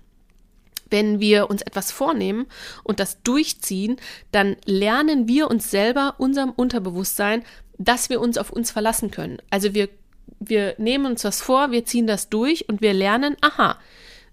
Wenn 0.88 1.18
wir 1.18 1.50
uns 1.50 1.62
etwas 1.62 1.90
vornehmen 1.90 2.46
und 2.84 3.00
das 3.00 3.22
durchziehen, 3.24 3.96
dann 4.30 4.56
lernen 4.66 5.26
wir 5.26 5.50
uns 5.50 5.68
selber, 5.70 6.14
unserem 6.18 6.50
Unterbewusstsein, 6.50 7.44
dass 7.76 8.08
wir 8.08 8.20
uns 8.20 8.38
auf 8.38 8.50
uns 8.50 8.70
verlassen 8.70 9.10
können. 9.10 9.38
Also 9.50 9.74
wir, 9.74 9.88
wir 10.38 10.76
nehmen 10.78 11.06
uns 11.06 11.24
was 11.24 11.42
vor, 11.42 11.72
wir 11.72 11.84
ziehen 11.84 12.06
das 12.06 12.28
durch 12.28 12.68
und 12.68 12.82
wir 12.82 12.94
lernen, 12.94 13.36
aha, 13.40 13.80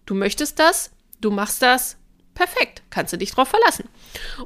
du 0.06 0.14
möchtest 0.14 0.60
das, 0.60 0.92
du 1.24 1.32
machst 1.32 1.62
das, 1.62 1.98
perfekt, 2.34 2.84
kannst 2.90 3.14
du 3.14 3.18
dich 3.18 3.32
drauf 3.32 3.50
verlassen. 3.50 3.88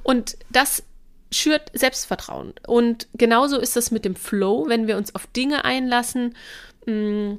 Und 0.04 0.38
das 0.50 0.84
schürt 1.32 1.72
Selbstvertrauen. 1.74 2.54
Und 2.68 3.08
genauso 3.14 3.60
ist 3.60 3.76
das 3.76 3.92
mit 3.92 4.06
dem 4.06 4.16
Flow, 4.16 4.66
wenn 4.68 4.88
wir 4.88 4.98
uns 4.98 5.14
auf 5.16 5.28
Dinge 5.28 5.66
einlassen 5.66 6.36
mm, 6.86 7.36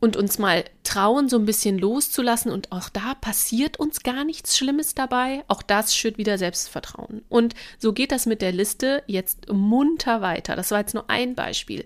und 0.00 0.16
uns 0.16 0.38
mal 0.38 0.64
trauen, 0.82 1.28
so 1.28 1.38
ein 1.38 1.44
bisschen 1.44 1.78
loszulassen. 1.78 2.50
Und 2.50 2.72
auch 2.72 2.88
da 2.88 3.14
passiert 3.14 3.78
uns 3.78 4.02
gar 4.02 4.24
nichts 4.24 4.56
Schlimmes 4.56 4.94
dabei. 4.94 5.44
Auch 5.46 5.62
das 5.62 5.94
schürt 5.94 6.18
wieder 6.18 6.38
Selbstvertrauen. 6.38 7.22
Und 7.28 7.54
so 7.78 7.92
geht 7.92 8.10
das 8.10 8.26
mit 8.26 8.42
der 8.42 8.52
Liste 8.52 9.02
jetzt 9.06 9.52
munter 9.52 10.20
weiter. 10.20 10.56
Das 10.56 10.70
war 10.70 10.80
jetzt 10.80 10.94
nur 10.94 11.08
ein 11.08 11.34
Beispiel. 11.34 11.84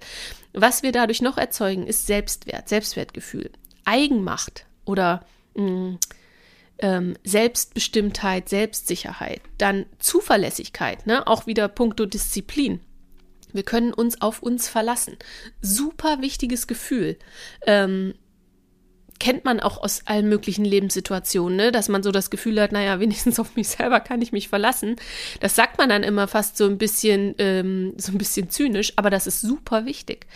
Was 0.53 0.83
wir 0.83 0.93
dadurch 0.93 1.21
noch 1.21 1.37
erzeugen, 1.37 1.87
ist 1.87 2.07
Selbstwert, 2.07 2.69
Selbstwertgefühl, 2.69 3.51
Eigenmacht 3.85 4.65
oder 4.87 5.27
mh, 5.55 5.65
mm, 5.65 5.99
ähm, 6.85 7.17
Selbstbestimmtheit, 7.25 8.51
Selbstsicherheit, 8.51 9.41
dann 9.57 9.87
Zuverlässigkeit, 9.99 11.07
ne? 11.07 11.27
auch 11.27 11.47
wieder 11.47 11.67
puncto 11.67 12.05
Disziplin. 12.05 12.81
Wir 13.55 13.63
können 13.63 13.95
uns 13.95 14.21
auf 14.21 14.43
uns 14.43 14.69
verlassen. 14.69 15.17
Super 15.63 16.21
wichtiges 16.21 16.67
Gefühl. 16.67 17.17
Ähm, 17.67 18.13
kennt 19.19 19.47
man 19.47 19.61
auch 19.61 19.79
aus 19.79 20.03
allen 20.05 20.29
möglichen 20.29 20.67
Lebenssituationen, 20.67 21.57
ne? 21.57 21.73
dass 21.73 21.89
man 21.89 22.03
so 22.03 22.13
das 22.13 22.29
Gefühl 22.29 22.61
hat, 22.61 22.73
naja, 22.73 23.01
wenigstens 23.01 23.41
auf 23.41 23.57
mich 23.57 23.69
selber 23.69 24.01
kann 24.01 24.21
ich 24.21 24.33
mich 24.33 24.49
verlassen. 24.49 24.97
Das 25.41 25.57
sagt 25.57 25.79
man 25.79 25.89
dann 25.89 26.03
immer 26.03 26.29
fast 26.29 26.59
so 26.59 26.67
ein 26.67 26.77
bisschen, 26.77 27.35
ähm, 27.39 27.95
so 27.97 28.13
ein 28.13 28.19
bisschen 28.19 28.51
zynisch, 28.51 28.93
aber 28.97 29.09
das 29.09 29.27
ist 29.27 29.41
super 29.41 29.87
wichtig. 29.87 30.27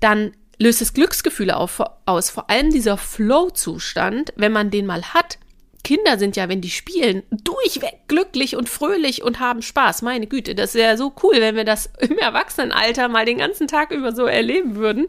Dann 0.00 0.32
löst 0.58 0.80
es 0.80 0.94
Glücksgefühle 0.94 1.58
auf, 1.58 1.82
aus, 2.06 2.30
vor 2.30 2.48
allem 2.48 2.70
dieser 2.70 2.96
Flow-Zustand, 2.96 4.32
wenn 4.36 4.52
man 4.52 4.70
den 4.70 4.86
mal 4.86 5.12
hat, 5.12 5.38
Kinder 5.84 6.18
sind 6.18 6.34
ja, 6.34 6.48
wenn 6.48 6.62
die 6.62 6.70
spielen, 6.70 7.22
durchweg 7.30 8.08
glücklich 8.08 8.56
und 8.56 8.68
fröhlich 8.68 9.22
und 9.22 9.38
haben 9.38 9.62
Spaß. 9.62 10.02
Meine 10.02 10.26
Güte, 10.26 10.54
das 10.54 10.74
wäre 10.74 10.96
so 10.96 11.12
cool, 11.22 11.34
wenn 11.36 11.54
wir 11.54 11.64
das 11.64 11.90
im 12.00 12.18
Erwachsenenalter 12.18 13.08
mal 13.08 13.24
den 13.24 13.38
ganzen 13.38 13.68
Tag 13.68 13.92
über 13.92 14.12
so 14.12 14.24
erleben 14.24 14.74
würden. 14.74 15.06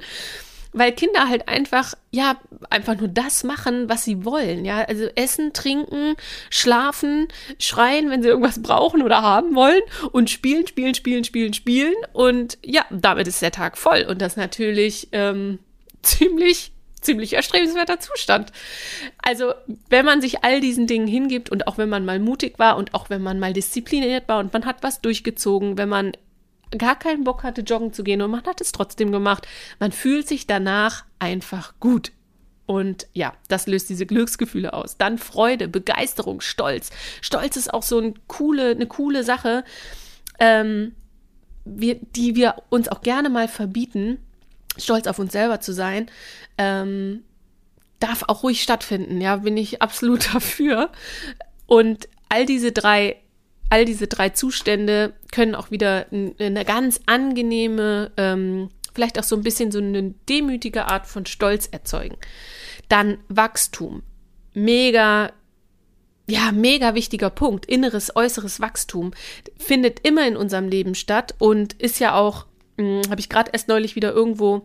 Weil 0.77 0.91
Kinder 0.91 1.29
halt 1.29 1.47
einfach, 1.47 1.93
ja, 2.11 2.37
einfach 2.69 2.97
nur 2.97 3.07
das 3.07 3.45
machen, 3.45 3.87
was 3.87 4.03
sie 4.03 4.25
wollen. 4.25 4.65
Ja, 4.65 4.79
also 4.81 5.05
essen, 5.15 5.53
trinken, 5.53 6.17
schlafen, 6.49 7.29
schreien, 7.59 8.09
wenn 8.09 8.21
sie 8.21 8.27
irgendwas 8.27 8.61
brauchen 8.61 9.01
oder 9.01 9.21
haben 9.21 9.55
wollen 9.55 9.81
und 10.11 10.29
spielen, 10.29 10.67
spielen, 10.67 10.93
spielen, 10.93 11.23
spielen, 11.23 11.53
spielen. 11.53 11.95
Und 12.11 12.57
ja, 12.61 12.83
damit 12.91 13.29
ist 13.29 13.41
der 13.41 13.51
Tag 13.51 13.77
voll. 13.77 14.05
Und 14.09 14.21
das 14.21 14.35
natürlich 14.35 15.07
ähm, 15.13 15.59
ziemlich 16.01 16.73
ziemlich 17.05 17.33
erstrebenswerter 17.33 17.99
Zustand. 17.99 18.51
Also, 19.21 19.53
wenn 19.89 20.05
man 20.05 20.21
sich 20.21 20.43
all 20.43 20.59
diesen 20.59 20.87
Dingen 20.87 21.07
hingibt 21.07 21.49
und 21.49 21.67
auch 21.67 21.77
wenn 21.77 21.89
man 21.89 22.05
mal 22.05 22.19
mutig 22.19 22.59
war 22.59 22.77
und 22.77 22.93
auch 22.93 23.09
wenn 23.09 23.21
man 23.21 23.39
mal 23.39 23.53
diszipliniert 23.53 24.27
war 24.27 24.39
und 24.39 24.53
man 24.53 24.65
hat 24.65 24.83
was 24.83 25.01
durchgezogen, 25.01 25.77
wenn 25.77 25.89
man 25.89 26.11
gar 26.77 26.97
keinen 26.97 27.23
Bock 27.23 27.43
hatte, 27.43 27.61
joggen 27.61 27.93
zu 27.93 28.03
gehen 28.03 28.21
und 28.21 28.31
man 28.31 28.43
hat 28.43 28.61
es 28.61 28.71
trotzdem 28.71 29.11
gemacht, 29.11 29.47
man 29.79 29.91
fühlt 29.91 30.27
sich 30.27 30.47
danach 30.47 31.05
einfach 31.19 31.73
gut. 31.79 32.11
Und 32.65 33.07
ja, 33.13 33.33
das 33.47 33.67
löst 33.67 33.89
diese 33.89 34.07
Glücksgefühle 34.07 34.73
aus. 34.73 34.97
Dann 34.97 35.19
Freude, 35.19 35.67
Begeisterung, 35.67 36.41
Stolz. 36.41 36.89
Stolz 37.21 37.57
ist 37.57 37.71
auch 37.71 37.83
so 37.83 37.99
eine 37.99 38.15
coole, 38.27 38.71
eine 38.71 38.87
coole 38.87 39.23
Sache, 39.23 39.63
ähm, 40.39 40.95
wir, 41.63 41.95
die 41.95 42.35
wir 42.35 42.55
uns 42.69 42.89
auch 42.89 43.01
gerne 43.01 43.29
mal 43.29 43.47
verbieten, 43.47 44.19
stolz 44.77 45.07
auf 45.07 45.19
uns 45.19 45.31
selber 45.31 45.59
zu 45.59 45.73
sein, 45.73 46.09
ähm, 46.57 47.23
darf 47.99 48.23
auch 48.27 48.43
ruhig 48.43 48.61
stattfinden. 48.61 49.21
Ja, 49.21 49.37
bin 49.37 49.57
ich 49.57 49.81
absolut 49.81 50.29
dafür. 50.33 50.91
Und 51.65 52.07
all 52.29 52.45
diese 52.45 52.71
drei, 52.71 53.17
all 53.69 53.85
diese 53.85 54.07
drei 54.07 54.29
Zustände 54.29 55.13
können 55.31 55.55
auch 55.55 55.71
wieder 55.71 56.07
eine 56.11 56.65
ganz 56.65 57.01
angenehme, 57.05 58.11
ähm, 58.17 58.69
vielleicht 58.93 59.19
auch 59.19 59.23
so 59.23 59.35
ein 59.35 59.43
bisschen 59.43 59.71
so 59.71 59.79
eine 59.79 60.13
demütige 60.29 60.85
Art 60.85 61.07
von 61.07 61.25
Stolz 61.25 61.67
erzeugen. 61.67 62.17
Dann 62.89 63.17
Wachstum. 63.27 64.03
Mega 64.53 65.31
ja, 66.27 66.51
mega 66.51 66.95
wichtiger 66.95 67.29
Punkt. 67.29 67.65
Inneres, 67.65 68.15
äußeres 68.15 68.59
Wachstum 68.59 69.11
findet 69.57 69.99
immer 70.07 70.27
in 70.27 70.35
unserem 70.35 70.67
Leben 70.67 70.95
statt 70.95 71.35
und 71.37 71.73
ist 71.73 71.99
ja 71.99 72.15
auch, 72.15 72.45
habe 72.77 73.19
ich 73.19 73.29
gerade 73.29 73.51
erst 73.51 73.67
neulich 73.67 73.95
wieder 73.95 74.11
irgendwo 74.11 74.63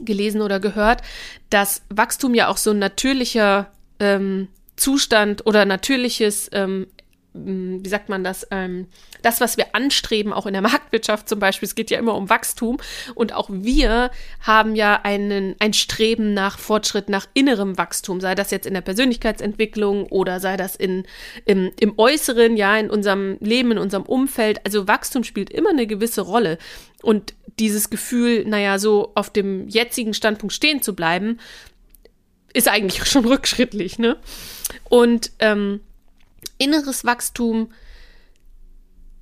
gelesen 0.00 0.42
oder 0.42 0.60
gehört, 0.60 1.02
dass 1.50 1.82
Wachstum 1.88 2.34
ja 2.34 2.48
auch 2.48 2.56
so 2.56 2.70
ein 2.70 2.78
natürlicher 2.78 3.72
ähm, 4.00 4.48
Zustand 4.76 5.46
oder 5.46 5.64
natürliches, 5.64 6.48
ähm, 6.52 6.86
wie 7.34 7.88
sagt 7.88 8.08
man 8.08 8.24
das, 8.24 8.46
ähm, 8.50 8.88
das, 9.22 9.40
was 9.40 9.56
wir 9.56 9.74
anstreben, 9.74 10.32
auch 10.32 10.46
in 10.46 10.52
der 10.52 10.62
Marktwirtschaft 10.62 11.28
zum 11.28 11.38
Beispiel, 11.38 11.66
es 11.66 11.74
geht 11.74 11.90
ja 11.90 11.98
immer 11.98 12.14
um 12.14 12.30
Wachstum 12.30 12.78
und 13.14 13.32
auch 13.32 13.48
wir 13.50 14.10
haben 14.40 14.74
ja 14.74 15.00
einen, 15.02 15.54
ein 15.58 15.72
Streben 15.72 16.34
nach 16.34 16.58
Fortschritt, 16.58 17.08
nach 17.08 17.26
innerem 17.34 17.78
Wachstum, 17.78 18.20
sei 18.20 18.34
das 18.34 18.50
jetzt 18.50 18.66
in 18.66 18.74
der 18.74 18.80
Persönlichkeitsentwicklung 18.80 20.06
oder 20.06 20.40
sei 20.40 20.56
das 20.56 20.76
in, 20.76 21.04
im, 21.44 21.70
im 21.78 21.94
Äußeren, 21.98 22.56
ja, 22.56 22.76
in 22.76 22.90
unserem 22.90 23.36
Leben, 23.40 23.72
in 23.72 23.78
unserem 23.78 24.04
Umfeld. 24.04 24.64
Also 24.64 24.88
Wachstum 24.88 25.24
spielt 25.24 25.50
immer 25.50 25.70
eine 25.70 25.86
gewisse 25.86 26.22
Rolle. 26.22 26.58
Und 27.02 27.34
dieses 27.58 27.90
Gefühl, 27.90 28.44
naja, 28.44 28.78
so 28.78 29.12
auf 29.14 29.30
dem 29.30 29.68
jetzigen 29.68 30.14
Standpunkt 30.14 30.52
stehen 30.52 30.82
zu 30.82 30.94
bleiben, 30.94 31.38
ist 32.52 32.68
eigentlich 32.68 33.04
schon 33.10 33.24
rückschrittlich, 33.24 33.98
ne? 33.98 34.16
Und 34.88 35.32
ähm, 35.38 35.80
inneres 36.58 37.04
Wachstum 37.04 37.72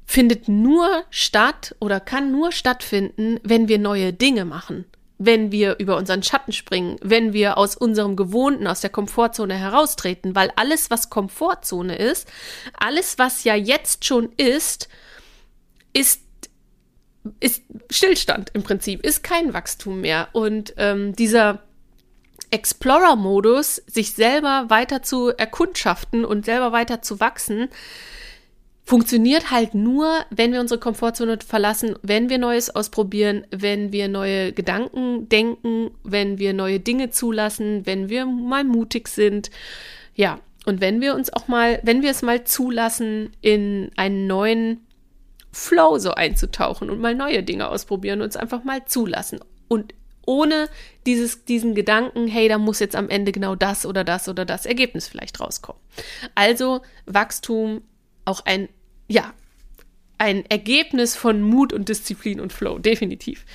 findet 0.04 0.49
nur 0.49 1.04
statt 1.11 1.75
oder 1.80 2.00
kann 2.00 2.30
nur 2.30 2.52
stattfinden, 2.52 3.40
wenn 3.42 3.68
wir 3.68 3.78
neue 3.78 4.12
Dinge 4.12 4.44
machen, 4.44 4.85
wenn 5.18 5.50
wir 5.50 5.76
über 5.78 5.96
unseren 5.96 6.23
Schatten 6.23 6.52
springen, 6.52 6.96
wenn 7.02 7.32
wir 7.32 7.58
aus 7.58 7.76
unserem 7.76 8.16
Gewohnten, 8.16 8.66
aus 8.66 8.80
der 8.80 8.90
Komfortzone 8.90 9.54
heraustreten, 9.54 10.35
weil 10.35 10.52
alles, 10.56 10.90
was 10.90 11.11
Komfortzone 11.11 11.96
ist, 11.96 12.28
alles, 12.78 13.18
was 13.18 13.44
ja 13.44 13.54
jetzt 13.56 14.04
schon 14.04 14.30
ist, 14.37 14.88
ist 15.92 16.23
ist 17.40 17.64
Stillstand 17.90 18.50
im 18.54 18.62
Prinzip, 18.62 19.04
ist 19.04 19.25
kein 19.25 19.52
Wachstum 19.52 20.00
mehr. 20.00 20.28
Und 20.32 20.75
ähm, 20.76 21.14
dieser 21.16 21.65
Explorer-Modus, 22.50 23.83
sich 23.87 24.12
selber 24.12 24.67
weiter 24.69 25.03
zu 25.03 25.29
erkundschaften 25.29 26.25
und 26.25 26.45
selber 26.45 26.73
weiter 26.73 27.03
zu 27.03 27.21
wachsen, 27.21 27.69
funktioniert 28.85 29.50
halt 29.50 29.75
nur, 29.75 30.25
wenn 30.31 30.53
wir 30.53 30.61
unsere 30.61 30.79
Komfortzone 30.79 31.38
verlassen, 31.45 31.97
wenn 32.03 32.29
wir 32.29 32.38
Neues 32.38 32.75
ausprobieren, 32.75 33.45
wenn 33.50 33.91
wir 33.91 34.07
neue 34.07 34.53
Gedanken 34.53 35.29
denken, 35.29 35.91
wenn 36.05 36.38
wir 36.38 36.53
neue 36.53 36.79
Dinge 36.79 37.11
zulassen, 37.11 37.85
wenn 37.85 38.09
wir 38.09 38.26
mal 38.26 38.62
mutig 38.62 39.09
sind. 39.09 39.50
Ja, 40.15 40.38
und 40.67 40.81
wenn 40.81 41.00
wir 41.00 41.15
uns 41.15 41.33
auch 41.33 41.49
mal, 41.49 41.81
wenn 41.83 42.03
wir 42.03 42.12
es 42.12 42.23
mal 42.23 42.45
zulassen, 42.45 43.33
in 43.41 43.91
einen 43.97 44.29
neuen 44.29 44.87
Flow 45.50 45.99
so 45.99 46.12
einzutauchen 46.12 46.88
und 46.88 47.00
mal 47.00 47.15
neue 47.15 47.43
Dinge 47.43 47.69
ausprobieren 47.69 48.21
und 48.21 48.29
es 48.29 48.37
einfach 48.37 48.62
mal 48.62 48.85
zulassen. 48.85 49.41
Und 49.69 49.95
ohne 50.26 50.68
dieses, 51.06 51.45
diesen 51.45 51.75
Gedanken, 51.75 52.28
hey, 52.28 52.49
da 52.49 52.59
muss 52.59 52.80
jetzt 52.80 52.97
am 52.97 53.09
Ende 53.09 53.33
genau 53.33 53.54
das 53.54 53.87
oder 53.87 54.04
das 54.04 54.28
oder 54.28 54.45
das 54.45 54.66
Ergebnis 54.66 55.09
vielleicht 55.09 55.40
rauskommen. 55.40 55.80
Also 56.35 56.83
Wachstum 57.06 57.83
auch 58.25 58.45
ein, 58.45 58.68
ja, 59.09 59.33
ein 60.18 60.45
Ergebnis 60.47 61.16
von 61.16 61.40
Mut 61.40 61.73
und 61.73 61.88
Disziplin 61.88 62.40
und 62.40 62.52
Flow, 62.52 62.78
definitiv. 62.78 63.47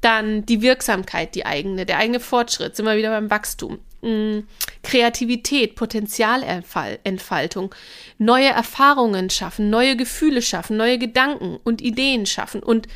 Dann 0.00 0.46
die 0.46 0.62
Wirksamkeit, 0.62 1.34
die 1.34 1.44
eigene, 1.44 1.86
der 1.86 1.98
eigene 1.98 2.20
Fortschritt, 2.20 2.76
sind 2.76 2.86
wir 2.86 2.96
wieder 2.96 3.10
beim 3.10 3.30
Wachstum. 3.30 3.80
Mm, 4.02 4.40
Kreativität, 4.82 5.74
Potenzialentfaltung, 5.74 7.74
neue 8.16 8.48
Erfahrungen 8.48 9.28
schaffen, 9.28 9.68
neue 9.68 9.96
Gefühle 9.96 10.40
schaffen, 10.40 10.78
neue 10.78 10.98
Gedanken 10.98 11.58
und 11.64 11.82
Ideen 11.82 12.24
schaffen. 12.24 12.62
Und 12.62 12.88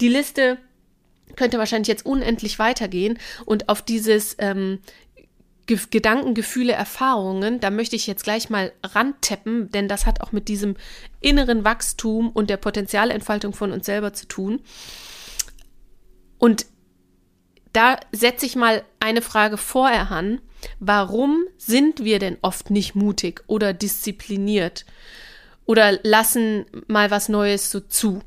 die 0.00 0.08
Liste 0.08 0.58
könnte 1.36 1.58
wahrscheinlich 1.58 1.88
jetzt 1.88 2.06
unendlich 2.06 2.58
weitergehen 2.58 3.18
und 3.44 3.68
auf 3.68 3.82
dieses 3.82 4.36
ähm, 4.38 4.78
Ge 5.66 5.78
Gedanken, 5.90 6.34
Gefühle, 6.34 6.72
Erfahrungen, 6.72 7.60
da 7.60 7.70
möchte 7.70 7.94
ich 7.94 8.08
jetzt 8.08 8.24
gleich 8.24 8.50
mal 8.50 8.72
rantappen, 8.82 9.70
denn 9.70 9.86
das 9.86 10.06
hat 10.06 10.20
auch 10.20 10.32
mit 10.32 10.48
diesem 10.48 10.76
inneren 11.20 11.64
Wachstum 11.64 12.30
und 12.30 12.50
der 12.50 12.56
Potenzialentfaltung 12.56 13.52
von 13.52 13.70
uns 13.70 13.86
selber 13.86 14.12
zu 14.12 14.26
tun. 14.26 14.60
Und 16.38 16.66
da 17.72 17.98
setze 18.10 18.44
ich 18.44 18.56
mal 18.56 18.82
eine 18.98 19.22
Frage 19.22 19.56
vorher 19.56 20.10
an. 20.10 20.40
Warum 20.80 21.44
sind 21.56 22.04
wir 22.04 22.18
denn 22.18 22.38
oft 22.42 22.70
nicht 22.70 22.94
mutig 22.94 23.42
oder 23.46 23.72
diszipliniert 23.72 24.84
oder 25.64 25.98
lassen 26.02 26.66
mal 26.88 27.10
was 27.12 27.28
Neues 27.28 27.70
so 27.70 27.80
zu? 27.80 28.20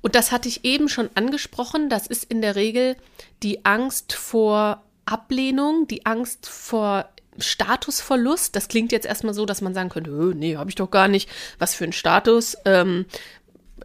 Und 0.00 0.14
das 0.14 0.32
hatte 0.32 0.48
ich 0.48 0.64
eben 0.64 0.88
schon 0.88 1.10
angesprochen. 1.14 1.88
Das 1.88 2.06
ist 2.06 2.24
in 2.24 2.40
der 2.40 2.56
Regel 2.56 2.96
die 3.42 3.64
Angst 3.64 4.12
vor 4.12 4.82
Ablehnung, 5.06 5.86
die 5.88 6.06
Angst 6.06 6.48
vor 6.48 7.08
Statusverlust. 7.38 8.54
Das 8.56 8.68
klingt 8.68 8.92
jetzt 8.92 9.06
erstmal 9.06 9.34
so, 9.34 9.46
dass 9.46 9.60
man 9.60 9.74
sagen 9.74 9.88
könnte, 9.88 10.10
nee, 10.10 10.56
habe 10.56 10.70
ich 10.70 10.76
doch 10.76 10.90
gar 10.90 11.08
nicht. 11.08 11.28
Was 11.58 11.74
für 11.74 11.84
ein 11.84 11.92
Status? 11.92 12.56
Ähm, 12.64 13.06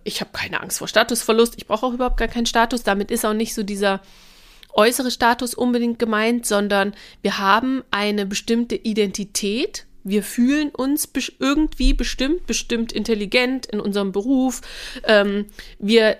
ich 0.03 0.21
habe 0.21 0.31
keine 0.33 0.61
Angst 0.61 0.79
vor 0.79 0.87
Statusverlust. 0.87 1.55
Ich 1.57 1.67
brauche 1.67 1.85
auch 1.85 1.93
überhaupt 1.93 2.17
gar 2.17 2.27
keinen 2.27 2.45
Status. 2.45 2.83
Damit 2.83 3.11
ist 3.11 3.25
auch 3.25 3.33
nicht 3.33 3.53
so 3.53 3.63
dieser 3.63 4.01
äußere 4.73 5.11
Status 5.11 5.53
unbedingt 5.53 5.99
gemeint, 5.99 6.45
sondern 6.45 6.93
wir 7.21 7.37
haben 7.37 7.83
eine 7.91 8.25
bestimmte 8.25 8.75
Identität. 8.75 9.85
Wir 10.03 10.23
fühlen 10.23 10.69
uns 10.69 11.09
irgendwie 11.39 11.93
bestimmt, 11.93 12.45
bestimmt 12.45 12.91
intelligent 12.91 13.65
in 13.65 13.79
unserem 13.79 14.11
Beruf. 14.11 14.61
Ähm, 15.05 15.45
wir 15.79 16.17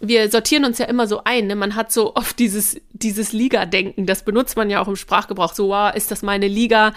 wir 0.00 0.30
sortieren 0.30 0.64
uns 0.64 0.78
ja 0.78 0.86
immer 0.86 1.06
so 1.06 1.22
ein. 1.24 1.46
Ne? 1.46 1.56
Man 1.56 1.76
hat 1.76 1.92
so 1.92 2.16
oft 2.16 2.38
dieses, 2.38 2.80
dieses 2.92 3.32
Liga-Denken. 3.32 4.06
Das 4.06 4.24
benutzt 4.24 4.56
man 4.56 4.70
ja 4.70 4.80
auch 4.80 4.88
im 4.88 4.96
Sprachgebrauch. 4.96 5.52
So, 5.52 5.68
wow, 5.68 5.94
ist 5.94 6.10
das 6.10 6.22
meine 6.22 6.48
Liga? 6.48 6.94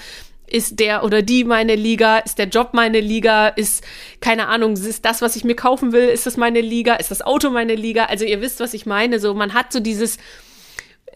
Ist 0.47 0.79
der 0.79 1.03
oder 1.03 1.21
die 1.21 1.43
meine 1.43 1.75
Liga? 1.75 2.19
Ist 2.19 2.37
der 2.37 2.47
Job 2.47 2.69
meine 2.73 3.01
Liga? 3.01 3.49
Ist, 3.49 3.83
keine 4.21 4.47
Ahnung, 4.47 4.73
ist 4.73 5.03
das, 5.03 5.21
was 5.21 5.35
ich 5.35 5.43
mir 5.43 5.55
kaufen 5.55 5.91
will, 5.91 6.07
ist 6.07 6.25
das 6.25 6.37
meine 6.37 6.61
Liga? 6.61 6.95
Ist 6.95 7.11
das 7.11 7.21
Auto 7.21 7.49
meine 7.49 7.75
Liga? 7.75 8.05
Also 8.05 8.23
ihr 8.23 8.39
wisst, 8.39 8.59
was 8.59 8.73
ich 8.73 8.85
meine. 8.85 9.19
So, 9.19 9.33
man 9.33 9.53
hat 9.53 9.73
so 9.73 9.79
dieses 9.79 10.17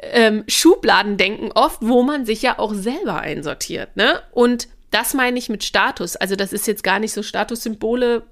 ähm, 0.01 0.43
Schubladendenken 0.47 1.51
oft, 1.53 1.79
wo 1.81 2.03
man 2.03 2.25
sich 2.25 2.41
ja 2.41 2.59
auch 2.59 2.73
selber 2.73 3.19
einsortiert. 3.19 3.95
Ne? 3.95 4.21
Und 4.31 4.67
das 4.91 5.13
meine 5.13 5.37
ich 5.37 5.49
mit 5.49 5.63
Status. 5.63 6.15
Also 6.15 6.35
das 6.35 6.53
ist 6.53 6.67
jetzt 6.67 6.83
gar 6.83 6.99
nicht 6.99 7.13
so 7.13 7.23
Statussymbole 7.23 8.23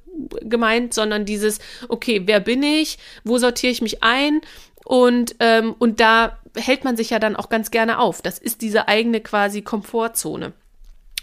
gemeint, 0.42 0.94
sondern 0.94 1.26
dieses, 1.26 1.60
okay, 1.90 2.22
wer 2.26 2.40
bin 2.40 2.64
ich? 2.64 2.98
Wo 3.24 3.38
sortiere 3.38 3.72
ich 3.72 3.82
mich 3.82 4.04
ein? 4.04 4.42
Und, 4.86 5.36
ähm, 5.40 5.76
und 5.80 6.00
da 6.00 6.38
hält 6.56 6.84
man 6.84 6.96
sich 6.96 7.10
ja 7.10 7.20
dann 7.20 7.36
auch 7.36 7.50
ganz 7.50 7.72
gerne 7.72 8.00
auf. 8.00 8.22
Das 8.22 8.38
ist 8.38 8.62
diese 8.62 8.88
eigene 8.88 9.20
quasi 9.20 9.62
Komfortzone. 9.62 10.54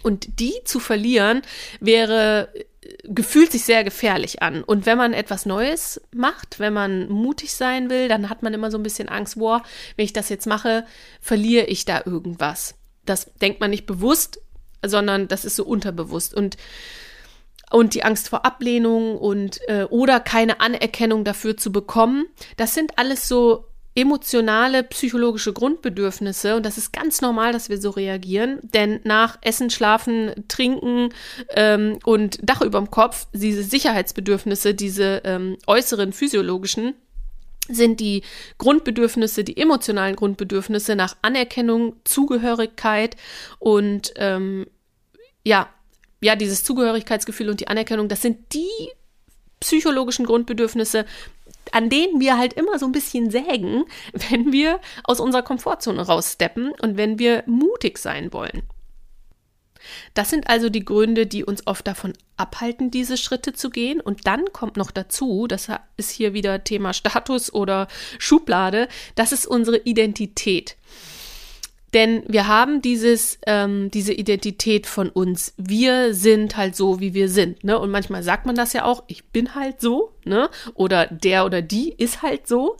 Und 0.02 0.40
die 0.40 0.54
zu 0.64 0.80
verlieren 0.80 1.42
wäre 1.80 2.48
gefühlt 3.04 3.52
sich 3.52 3.64
sehr 3.64 3.84
gefährlich 3.84 4.42
an. 4.42 4.64
Und 4.64 4.86
wenn 4.86 4.98
man 4.98 5.12
etwas 5.12 5.46
Neues 5.46 6.00
macht, 6.12 6.58
wenn 6.58 6.72
man 6.72 7.08
mutig 7.08 7.54
sein 7.54 7.90
will, 7.90 8.08
dann 8.08 8.28
hat 8.28 8.42
man 8.42 8.54
immer 8.54 8.70
so 8.70 8.78
ein 8.78 8.82
bisschen 8.82 9.08
Angst, 9.08 9.38
boah, 9.38 9.62
wenn 9.96 10.04
ich 10.04 10.12
das 10.12 10.28
jetzt 10.28 10.46
mache, 10.46 10.84
verliere 11.20 11.66
ich 11.66 11.84
da 11.84 12.02
irgendwas. 12.04 12.74
Das 13.04 13.32
denkt 13.40 13.60
man 13.60 13.70
nicht 13.70 13.86
bewusst, 13.86 14.40
sondern 14.84 15.28
das 15.28 15.44
ist 15.44 15.56
so 15.56 15.64
unterbewusst. 15.64 16.34
Und 16.34 16.56
und 17.70 17.94
die 17.94 18.04
Angst 18.04 18.28
vor 18.28 18.44
Ablehnung 18.44 19.16
und 19.16 19.60
äh, 19.66 19.84
oder 19.84 20.20
keine 20.20 20.60
Anerkennung 20.60 21.24
dafür 21.24 21.56
zu 21.56 21.72
bekommen, 21.72 22.26
das 22.58 22.74
sind 22.74 22.98
alles 22.98 23.28
so 23.28 23.64
emotionale, 23.94 24.84
psychologische 24.84 25.52
Grundbedürfnisse 25.52 26.56
und 26.56 26.64
das 26.64 26.78
ist 26.78 26.92
ganz 26.92 27.20
normal, 27.20 27.52
dass 27.52 27.68
wir 27.68 27.78
so 27.80 27.90
reagieren, 27.90 28.58
denn 28.62 29.00
nach 29.04 29.38
Essen, 29.42 29.68
Schlafen, 29.68 30.32
Trinken 30.48 31.10
ähm, 31.50 31.98
und 32.04 32.38
Dach 32.42 32.62
überm 32.62 32.90
Kopf, 32.90 33.26
diese 33.32 33.62
Sicherheitsbedürfnisse, 33.62 34.74
diese 34.74 35.20
ähm, 35.24 35.58
äußeren 35.66 36.12
physiologischen, 36.12 36.94
sind 37.68 38.00
die 38.00 38.22
Grundbedürfnisse, 38.58 39.44
die 39.44 39.56
emotionalen 39.56 40.16
Grundbedürfnisse 40.16 40.96
nach 40.96 41.16
Anerkennung, 41.22 41.96
Zugehörigkeit 42.04 43.16
und 43.58 44.12
ähm, 44.16 44.66
ja, 45.44 45.68
ja, 46.20 46.36
dieses 46.36 46.64
Zugehörigkeitsgefühl 46.64 47.50
und 47.50 47.60
die 47.60 47.68
Anerkennung, 47.68 48.08
das 48.08 48.22
sind 48.22 48.52
die 48.54 48.90
psychologischen 49.60 50.26
Grundbedürfnisse, 50.26 51.04
an 51.70 51.88
denen 51.88 52.20
wir 52.20 52.36
halt 52.36 52.52
immer 52.54 52.78
so 52.78 52.86
ein 52.86 52.92
bisschen 52.92 53.30
sägen, 53.30 53.84
wenn 54.30 54.52
wir 54.52 54.80
aus 55.04 55.20
unserer 55.20 55.42
Komfortzone 55.42 56.02
raussteppen 56.02 56.72
und 56.80 56.96
wenn 56.96 57.18
wir 57.18 57.44
mutig 57.46 57.98
sein 57.98 58.32
wollen. 58.32 58.62
Das 60.14 60.30
sind 60.30 60.48
also 60.48 60.68
die 60.68 60.84
Gründe, 60.84 61.26
die 61.26 61.44
uns 61.44 61.66
oft 61.66 61.86
davon 61.86 62.12
abhalten, 62.36 62.90
diese 62.90 63.16
Schritte 63.16 63.52
zu 63.52 63.70
gehen. 63.70 64.00
Und 64.00 64.26
dann 64.26 64.52
kommt 64.52 64.76
noch 64.76 64.90
dazu, 64.90 65.46
das 65.46 65.68
ist 65.96 66.10
hier 66.10 66.34
wieder 66.34 66.64
Thema 66.64 66.92
Status 66.92 67.52
oder 67.52 67.88
Schublade, 68.18 68.88
das 69.14 69.32
ist 69.32 69.46
unsere 69.46 69.78
Identität. 69.78 70.76
Denn 71.94 72.22
wir 72.26 72.46
haben 72.46 72.80
dieses, 72.80 73.38
ähm, 73.46 73.90
diese 73.90 74.14
Identität 74.14 74.86
von 74.86 75.10
uns. 75.10 75.52
Wir 75.58 76.14
sind 76.14 76.56
halt 76.56 76.74
so, 76.74 77.00
wie 77.00 77.12
wir 77.12 77.28
sind. 77.28 77.64
Ne? 77.64 77.78
Und 77.78 77.90
manchmal 77.90 78.22
sagt 78.22 78.46
man 78.46 78.54
das 78.54 78.72
ja 78.72 78.84
auch, 78.84 79.04
ich 79.08 79.26
bin 79.26 79.54
halt 79.54 79.80
so, 79.80 80.14
ne? 80.24 80.48
Oder 80.74 81.06
der 81.06 81.44
oder 81.44 81.60
die 81.60 81.92
ist 81.92 82.22
halt 82.22 82.48
so. 82.48 82.78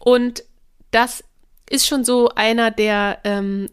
Und 0.00 0.42
das 0.90 1.22
ist 1.68 1.86
schon 1.86 2.04
so 2.04 2.30
einer 2.34 2.70
der 2.70 3.18
ähm, 3.24 3.68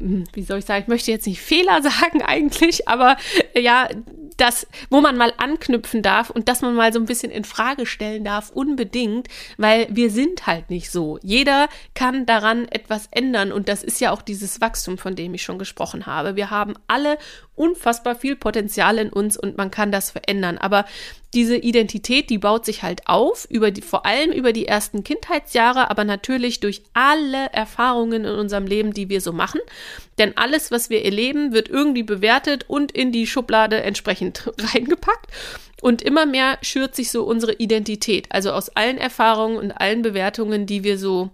wie 0.00 0.42
soll 0.42 0.58
ich 0.58 0.64
sagen, 0.64 0.82
ich 0.82 0.88
möchte 0.88 1.10
jetzt 1.10 1.26
nicht 1.26 1.40
Fehler 1.40 1.82
sagen 1.82 2.22
eigentlich, 2.22 2.88
aber 2.88 3.16
ja, 3.54 3.88
das, 4.36 4.66
wo 4.88 5.00
man 5.00 5.16
mal 5.16 5.32
anknüpfen 5.36 6.02
darf 6.02 6.30
und 6.30 6.48
dass 6.48 6.62
man 6.62 6.74
mal 6.74 6.92
so 6.92 6.98
ein 6.98 7.04
bisschen 7.04 7.30
in 7.30 7.44
Frage 7.44 7.84
stellen 7.84 8.24
darf, 8.24 8.50
unbedingt, 8.50 9.28
weil 9.58 9.86
wir 9.90 10.10
sind 10.10 10.46
halt 10.46 10.70
nicht 10.70 10.90
so. 10.90 11.18
Jeder 11.22 11.68
kann 11.94 12.24
daran 12.24 12.66
etwas 12.68 13.08
ändern 13.10 13.52
und 13.52 13.68
das 13.68 13.82
ist 13.82 14.00
ja 14.00 14.12
auch 14.12 14.22
dieses 14.22 14.60
Wachstum, 14.60 14.96
von 14.96 15.14
dem 15.14 15.34
ich 15.34 15.42
schon 15.42 15.58
gesprochen 15.58 16.06
habe. 16.06 16.36
Wir 16.36 16.50
haben 16.50 16.74
alle 16.86 17.18
unfassbar 17.60 18.14
viel 18.14 18.36
Potenzial 18.36 18.96
in 18.96 19.10
uns 19.10 19.36
und 19.36 19.58
man 19.58 19.70
kann 19.70 19.92
das 19.92 20.10
verändern. 20.10 20.56
Aber 20.56 20.86
diese 21.34 21.56
Identität, 21.56 22.30
die 22.30 22.38
baut 22.38 22.64
sich 22.64 22.82
halt 22.82 23.06
auf, 23.06 23.46
über 23.50 23.70
die, 23.70 23.82
vor 23.82 24.06
allem 24.06 24.32
über 24.32 24.54
die 24.54 24.66
ersten 24.66 25.04
Kindheitsjahre, 25.04 25.90
aber 25.90 26.04
natürlich 26.04 26.60
durch 26.60 26.80
alle 26.94 27.52
Erfahrungen 27.52 28.24
in 28.24 28.34
unserem 28.34 28.66
Leben, 28.66 28.94
die 28.94 29.10
wir 29.10 29.20
so 29.20 29.34
machen. 29.34 29.60
Denn 30.18 30.38
alles, 30.38 30.70
was 30.70 30.88
wir 30.88 31.04
erleben, 31.04 31.52
wird 31.52 31.68
irgendwie 31.68 32.02
bewertet 32.02 32.64
und 32.66 32.92
in 32.92 33.12
die 33.12 33.26
Schublade 33.26 33.82
entsprechend 33.82 34.50
reingepackt. 34.58 35.26
Und 35.82 36.00
immer 36.00 36.24
mehr 36.24 36.56
schürt 36.62 36.96
sich 36.96 37.10
so 37.10 37.24
unsere 37.24 37.52
Identität. 37.52 38.26
Also 38.30 38.52
aus 38.52 38.70
allen 38.70 38.96
Erfahrungen 38.96 39.58
und 39.58 39.72
allen 39.72 40.00
Bewertungen, 40.00 40.64
die 40.64 40.82
wir 40.82 40.96
so 40.96 41.30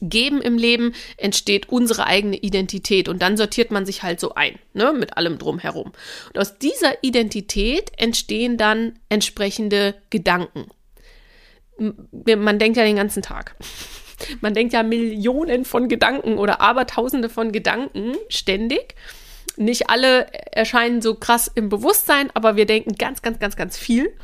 geben 0.00 0.40
im 0.40 0.58
Leben, 0.58 0.94
entsteht 1.16 1.68
unsere 1.68 2.06
eigene 2.06 2.36
Identität 2.36 3.08
und 3.08 3.22
dann 3.22 3.36
sortiert 3.36 3.70
man 3.70 3.86
sich 3.86 4.02
halt 4.02 4.20
so 4.20 4.34
ein, 4.34 4.58
ne, 4.72 4.92
mit 4.92 5.16
allem 5.16 5.38
drumherum. 5.38 5.92
Und 6.32 6.38
aus 6.38 6.58
dieser 6.58 7.02
Identität 7.02 7.92
entstehen 7.96 8.56
dann 8.56 8.98
entsprechende 9.08 9.94
Gedanken. 10.10 10.66
Man 11.78 12.58
denkt 12.58 12.76
ja 12.76 12.84
den 12.84 12.96
ganzen 12.96 13.22
Tag. 13.22 13.56
Man 14.40 14.54
denkt 14.54 14.72
ja 14.72 14.84
Millionen 14.84 15.64
von 15.64 15.88
Gedanken 15.88 16.38
oder 16.38 16.60
Abertausende 16.60 17.28
von 17.28 17.50
Gedanken 17.50 18.16
ständig. 18.28 18.94
Nicht 19.56 19.90
alle 19.90 20.26
erscheinen 20.52 21.02
so 21.02 21.14
krass 21.14 21.50
im 21.52 21.68
Bewusstsein, 21.68 22.30
aber 22.34 22.56
wir 22.56 22.64
denken 22.64 22.94
ganz, 22.94 23.22
ganz, 23.22 23.38
ganz, 23.38 23.56
ganz 23.56 23.76
viel. 23.76 24.16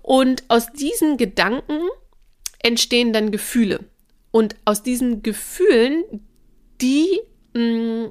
Und 0.00 0.44
aus 0.48 0.72
diesen 0.72 1.16
Gedanken 1.16 1.80
entstehen 2.62 3.12
dann 3.12 3.30
Gefühle. 3.30 3.80
Und 4.32 4.56
aus 4.64 4.82
diesen 4.82 5.22
Gefühlen, 5.22 6.02
die, 6.80 7.20
mh, 7.54 7.62
mm, 7.62 8.10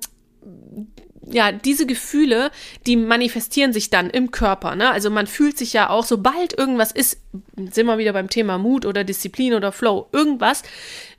ja, 1.34 1.52
diese 1.52 1.86
Gefühle, 1.86 2.52
die 2.88 2.96
manifestieren 2.96 3.74
sich 3.74 3.90
dann 3.90 4.10
im 4.10 4.32
Körper. 4.32 4.76
Ne? 4.76 4.90
Also 4.90 5.10
man 5.10 5.28
fühlt 5.28 5.58
sich 5.58 5.74
ja 5.74 5.90
auch, 5.90 6.04
sobald 6.04 6.58
irgendwas 6.58 6.92
ist, 6.92 7.20
sind 7.72 7.86
wir 7.86 7.98
wieder 7.98 8.14
beim 8.14 8.30
Thema 8.30 8.58
Mut 8.58 8.86
oder 8.86 9.04
Disziplin 9.04 9.54
oder 9.54 9.72
Flow, 9.72 10.08
irgendwas, 10.12 10.64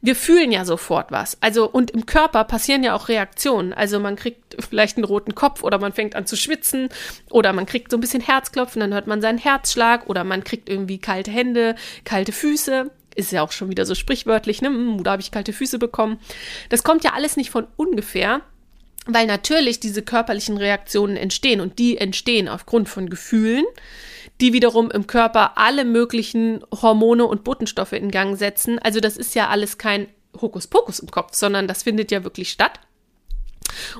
wir 0.01 0.17
fühlen 0.17 0.51
ja 0.51 0.65
sofort 0.65 1.13
was. 1.13 1.39
Also 1.41 1.71
und 1.71 1.93
im 1.93 2.07
Körper 2.07 2.45
passieren 2.45 2.83
ja 2.83 2.95
auch 2.95 3.09
Reaktionen. 3.09 3.73
Also 3.73 4.01
man 4.01 4.17
kriegt 4.17 4.57
vielleicht 4.69 4.97
einen 4.97 5.05
roten 5.05 5.35
Kopf 5.35 5.63
oder 5.63 5.79
man 5.79 5.93
fängt 5.93 6.17
an 6.17 6.27
zu 6.27 6.37
schwitzen 6.37 6.89
oder 7.31 7.53
man 7.53 7.67
kriegt 7.67 7.91
so 7.91 7.97
ein 7.97 8.01
bisschen 8.01 8.23
Herzklopfen, 8.23 8.81
dann 8.81 8.93
hört 8.93 9.07
man 9.07 9.21
seinen 9.21 9.39
Herzschlag 9.39 10.09
oder 10.09 10.25
man 10.25 10.45
kriegt 10.45 10.69
irgendwie 10.69 10.99
kalte 10.99 11.31
Hände, 11.31 11.77
kalte 12.05 12.33
Füße 12.33 12.91
ist 13.15 13.33
ja 13.33 13.43
auch 13.43 13.53
schon 13.53 13.71
wieder 13.71 13.87
so 13.87 13.95
sprichwörtlich, 13.95 14.63
ne? 14.63 14.69
Hm, 14.69 15.05
da 15.05 15.13
habe 15.13 15.23
ich 15.23 15.31
kalte 15.31 15.53
Füße 15.53 15.79
bekommen. 15.79 16.19
Das 16.69 16.83
kommt 16.83 17.05
ja 17.05 17.13
alles 17.13 17.37
nicht 17.37 17.51
von 17.51 17.67
ungefähr, 17.77 18.43
weil 19.07 19.27
natürlich 19.27 19.81
diese 19.81 20.03
körperlichen 20.03 20.57
Reaktionen 20.57 21.17
entstehen 21.17 21.61
und 21.61 21.79
die 21.79 21.99
entstehen 21.99 22.49
aufgrund 22.49 22.89
von 22.89 23.11
Gefühlen, 23.11 23.65
die 24.41 24.53
wiederum 24.53 24.91
im 24.91 25.07
Körper 25.07 25.59
alle 25.59 25.85
möglichen 25.85 26.65
Hormone 26.73 27.27
und 27.27 27.45
Botenstoffe 27.45 27.93
in 27.93 28.11
Gang 28.11 28.37
setzen. 28.37 28.79
Also 28.79 29.01
das 29.01 29.17
ist 29.17 29.35
ja 29.35 29.49
alles 29.49 29.79
kein 29.79 30.09
Hokuspokus 30.41 31.01
im 31.01 31.11
Kopf, 31.11 31.35
sondern 31.35 31.69
das 31.69 31.83
findet 31.83 32.11
ja 32.11 32.25
wirklich 32.25 32.51
statt. 32.51 32.81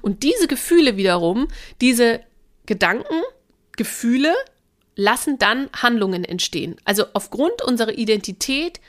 Und 0.03 0.23
diese 0.23 0.49
Gefühle 0.49 0.97
wiederum, 0.97 1.49
diese 1.81 2.21
Gedanken, 2.67 3.23
Gefühle 3.77 4.35
lassen 4.95 5.39
dann 5.39 5.69
Handlungen 5.73 6.25
entstehen. 6.25 6.77
Also 6.85 7.05
aufgrund 7.13 7.63
unserer 7.63 7.93
Identität 7.93 8.81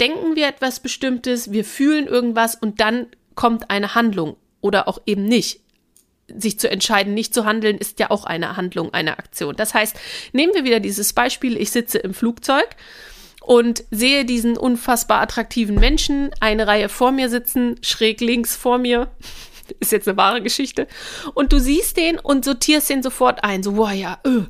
denken 0.00 0.36
wir 0.36 0.48
etwas 0.48 0.80
Bestimmtes, 0.80 1.52
wir 1.52 1.64
fühlen 1.64 2.06
irgendwas 2.06 2.54
und 2.54 2.80
dann 2.80 3.06
kommt 3.34 3.70
eine 3.70 3.94
Handlung 3.94 4.36
oder 4.60 4.88
auch 4.88 5.00
eben 5.06 5.24
nicht. 5.24 5.60
Sich 6.28 6.58
zu 6.58 6.70
entscheiden, 6.70 7.14
nicht 7.14 7.34
zu 7.34 7.44
handeln, 7.44 7.76
ist 7.78 8.00
ja 8.00 8.10
auch 8.10 8.24
eine 8.24 8.56
Handlung, 8.56 8.94
eine 8.94 9.18
Aktion. 9.18 9.54
Das 9.56 9.74
heißt, 9.74 9.96
nehmen 10.32 10.54
wir 10.54 10.64
wieder 10.64 10.80
dieses 10.80 11.12
Beispiel, 11.12 11.60
ich 11.60 11.70
sitze 11.70 11.98
im 11.98 12.14
Flugzeug 12.14 12.68
und 13.42 13.84
sehe 13.90 14.24
diesen 14.24 14.56
unfassbar 14.56 15.20
attraktiven 15.20 15.74
Menschen, 15.74 16.30
eine 16.40 16.66
Reihe 16.66 16.88
vor 16.88 17.12
mir 17.12 17.28
sitzen, 17.28 17.76
schräg 17.82 18.20
links 18.20 18.56
vor 18.56 18.78
mir, 18.78 19.10
ist 19.80 19.92
jetzt 19.92 20.08
eine 20.08 20.16
wahre 20.16 20.42
Geschichte, 20.42 20.86
und 21.34 21.52
du 21.52 21.58
siehst 21.58 21.96
den 21.96 22.18
und 22.18 22.44
sortierst 22.44 22.88
den 22.88 23.02
sofort 23.02 23.44
ein, 23.44 23.62
so, 23.62 23.72
boah, 23.72 23.92
ja, 23.92 24.18
öh, 24.26 24.44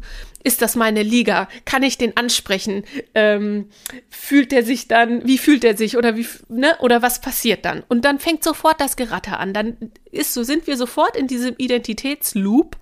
ist 0.45 0.63
das 0.63 0.77
meine 0.77 1.03
Liga? 1.03 1.49
Kann 1.65 1.83
ich 1.83 1.99
den 1.99 2.17
ansprechen? 2.17 2.85
Ähm, 3.15 3.69
fühlt 4.11 4.53
er 4.53 4.63
sich 4.63 4.89
dann, 4.89 5.27
wie 5.27 5.39
fühlt 5.39 5.65
er 5.65 5.77
sich 5.77 5.97
oder 5.97 6.17
wie, 6.17 6.27
ne, 6.49 6.77
oder 6.81 7.03
was 7.03 7.21
passiert 7.21 7.65
dann? 7.65 7.83
Und 7.89 8.05
dann 8.05 8.19
fängt 8.19 8.45
sofort 8.45 8.81
das 8.81 8.97
Geratter 8.97 9.39
an. 9.39 9.55
Dann 9.55 9.93
ist 10.11 10.35
so, 10.35 10.43
sind 10.43 10.67
wir 10.67 10.77
sofort 10.77 11.17
in 11.17 11.27
diesem 11.27 11.55
Identitätsloop. 11.59 12.77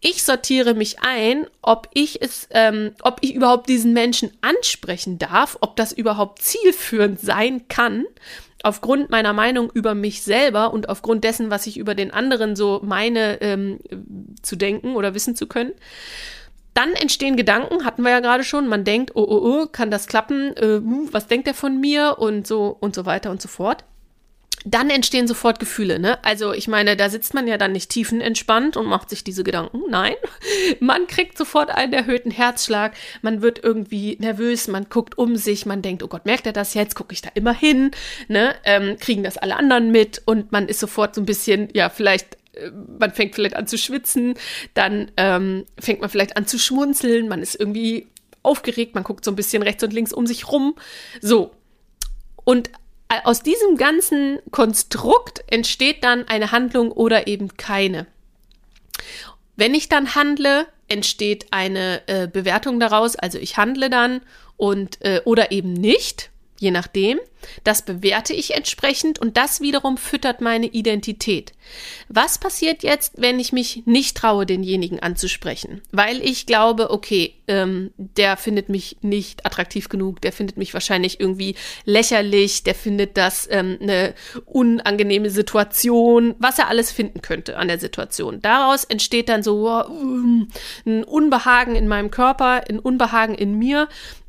Ich 0.00 0.22
sortiere 0.22 0.74
mich 0.74 1.00
ein, 1.00 1.46
ob 1.60 1.88
ich 1.92 2.22
es, 2.22 2.48
ähm, 2.52 2.92
ob 3.02 3.18
ich 3.20 3.34
überhaupt 3.34 3.68
diesen 3.68 3.92
Menschen 3.92 4.30
ansprechen 4.40 5.18
darf, 5.18 5.58
ob 5.60 5.74
das 5.74 5.92
überhaupt 5.92 6.42
zielführend 6.42 7.20
sein 7.20 7.66
kann 7.68 8.04
aufgrund 8.62 9.10
meiner 9.10 9.32
Meinung 9.32 9.70
über 9.72 9.94
mich 9.94 10.22
selber 10.22 10.72
und 10.72 10.88
aufgrund 10.88 11.24
dessen, 11.24 11.50
was 11.50 11.66
ich 11.66 11.76
über 11.76 11.94
den 11.94 12.10
anderen 12.10 12.56
so 12.56 12.80
meine 12.82 13.40
ähm, 13.40 13.78
zu 14.42 14.56
denken 14.56 14.96
oder 14.96 15.14
wissen 15.14 15.36
zu 15.36 15.46
können. 15.46 15.72
Dann 16.74 16.92
entstehen 16.92 17.36
Gedanken, 17.36 17.84
hatten 17.84 18.02
wir 18.02 18.10
ja 18.10 18.20
gerade 18.20 18.44
schon. 18.44 18.68
Man 18.68 18.84
denkt, 18.84 19.12
oh, 19.14 19.26
oh, 19.28 19.40
oh, 19.42 19.66
kann 19.66 19.90
das 19.90 20.06
klappen? 20.06 20.56
Äh, 20.56 20.76
hm, 20.76 21.08
was 21.12 21.26
denkt 21.26 21.48
er 21.48 21.54
von 21.54 21.80
mir? 21.80 22.16
Und 22.18 22.46
so 22.46 22.76
und 22.80 22.94
so 22.94 23.06
weiter 23.06 23.30
und 23.30 23.42
so 23.42 23.48
fort 23.48 23.84
dann 24.64 24.90
entstehen 24.90 25.28
sofort 25.28 25.60
Gefühle, 25.60 25.98
ne? 25.98 26.22
Also 26.24 26.52
ich 26.52 26.68
meine, 26.68 26.96
da 26.96 27.08
sitzt 27.08 27.32
man 27.34 27.46
ja 27.46 27.58
dann 27.58 27.72
nicht 27.72 27.90
tiefenentspannt 27.90 28.76
und 28.76 28.86
macht 28.86 29.08
sich 29.08 29.22
diese 29.22 29.44
Gedanken. 29.44 29.82
Nein, 29.88 30.14
man 30.80 31.06
kriegt 31.06 31.38
sofort 31.38 31.70
einen 31.70 31.92
erhöhten 31.92 32.30
Herzschlag, 32.30 32.94
man 33.22 33.40
wird 33.40 33.62
irgendwie 33.62 34.16
nervös, 34.20 34.68
man 34.68 34.88
guckt 34.88 35.16
um 35.16 35.36
sich, 35.36 35.66
man 35.66 35.82
denkt, 35.82 36.02
oh 36.02 36.08
Gott, 36.08 36.26
merkt 36.26 36.46
er 36.46 36.52
das 36.52 36.74
jetzt? 36.74 36.96
Gucke 36.96 37.12
ich 37.12 37.22
da 37.22 37.30
immer 37.34 37.54
hin? 37.54 37.92
Ne? 38.26 38.54
Ähm, 38.64 38.96
kriegen 38.98 39.22
das 39.22 39.38
alle 39.38 39.56
anderen 39.56 39.90
mit? 39.90 40.22
Und 40.24 40.50
man 40.50 40.68
ist 40.68 40.80
sofort 40.80 41.14
so 41.14 41.20
ein 41.20 41.26
bisschen, 41.26 41.68
ja, 41.72 41.88
vielleicht 41.88 42.37
man 42.98 43.12
fängt 43.12 43.34
vielleicht 43.34 43.56
an 43.56 43.66
zu 43.66 43.78
schwitzen, 43.78 44.34
dann 44.74 45.10
ähm, 45.16 45.64
fängt 45.78 46.00
man 46.00 46.10
vielleicht 46.10 46.36
an 46.36 46.46
zu 46.46 46.58
schmunzeln, 46.58 47.28
man 47.28 47.42
ist 47.42 47.54
irgendwie 47.54 48.06
aufgeregt, 48.42 48.94
man 48.94 49.04
guckt 49.04 49.24
so 49.24 49.30
ein 49.30 49.36
bisschen 49.36 49.62
rechts 49.62 49.82
und 49.82 49.92
links 49.92 50.12
um 50.12 50.26
sich 50.26 50.48
rum. 50.50 50.74
So. 51.20 51.52
Und 52.44 52.70
aus 53.24 53.42
diesem 53.42 53.76
ganzen 53.76 54.38
Konstrukt 54.50 55.42
entsteht 55.46 56.04
dann 56.04 56.28
eine 56.28 56.52
Handlung 56.52 56.92
oder 56.92 57.26
eben 57.26 57.56
keine. 57.56 58.06
Wenn 59.56 59.74
ich 59.74 59.88
dann 59.88 60.14
handle, 60.14 60.66
entsteht 60.88 61.46
eine 61.50 62.06
äh, 62.06 62.28
Bewertung 62.28 62.80
daraus, 62.80 63.16
also 63.16 63.38
ich 63.38 63.56
handle 63.56 63.90
dann 63.90 64.20
und 64.56 65.02
äh, 65.02 65.20
oder 65.24 65.52
eben 65.52 65.72
nicht 65.72 66.30
je 66.58 66.70
nachdem. 66.70 67.18
Das 67.64 67.82
bewerte 67.82 68.34
ich 68.34 68.54
entsprechend 68.54 69.18
und 69.18 69.36
das 69.36 69.60
wiederum 69.60 69.96
füttert 69.96 70.40
meine 70.40 70.66
Identität. 70.66 71.52
Was 72.08 72.38
passiert 72.38 72.82
jetzt, 72.82 73.12
wenn 73.16 73.38
ich 73.38 73.52
mich 73.52 73.82
nicht 73.86 74.16
traue, 74.16 74.44
denjenigen 74.46 75.00
anzusprechen? 75.00 75.82
Weil 75.92 76.20
ich 76.22 76.46
glaube, 76.46 76.90
okay, 76.90 77.34
ähm, 77.46 77.92
der 77.96 78.36
findet 78.36 78.68
mich 78.68 78.96
nicht 79.02 79.46
attraktiv 79.46 79.88
genug, 79.88 80.20
der 80.20 80.32
findet 80.32 80.56
mich 80.56 80.74
wahrscheinlich 80.74 81.20
irgendwie 81.20 81.54
lächerlich, 81.84 82.64
der 82.64 82.74
findet 82.74 83.16
das 83.16 83.48
ähm, 83.50 83.78
eine 83.80 84.14
unangenehme 84.46 85.30
Situation, 85.30 86.34
was 86.38 86.58
er 86.58 86.68
alles 86.68 86.90
finden 86.90 87.22
könnte 87.22 87.56
an 87.56 87.68
der 87.68 87.78
Situation. 87.78 88.42
Daraus 88.42 88.84
entsteht 88.84 89.28
dann 89.28 89.42
so 89.42 89.68
uh, 89.68 90.46
ein 90.86 91.04
Unbehagen 91.04 91.76
in 91.76 91.86
meinem 91.88 92.10
Körper, 92.10 92.62
ein 92.68 92.78
Unbehagen 92.78 93.34
in 93.34 93.58
mir 93.58 93.88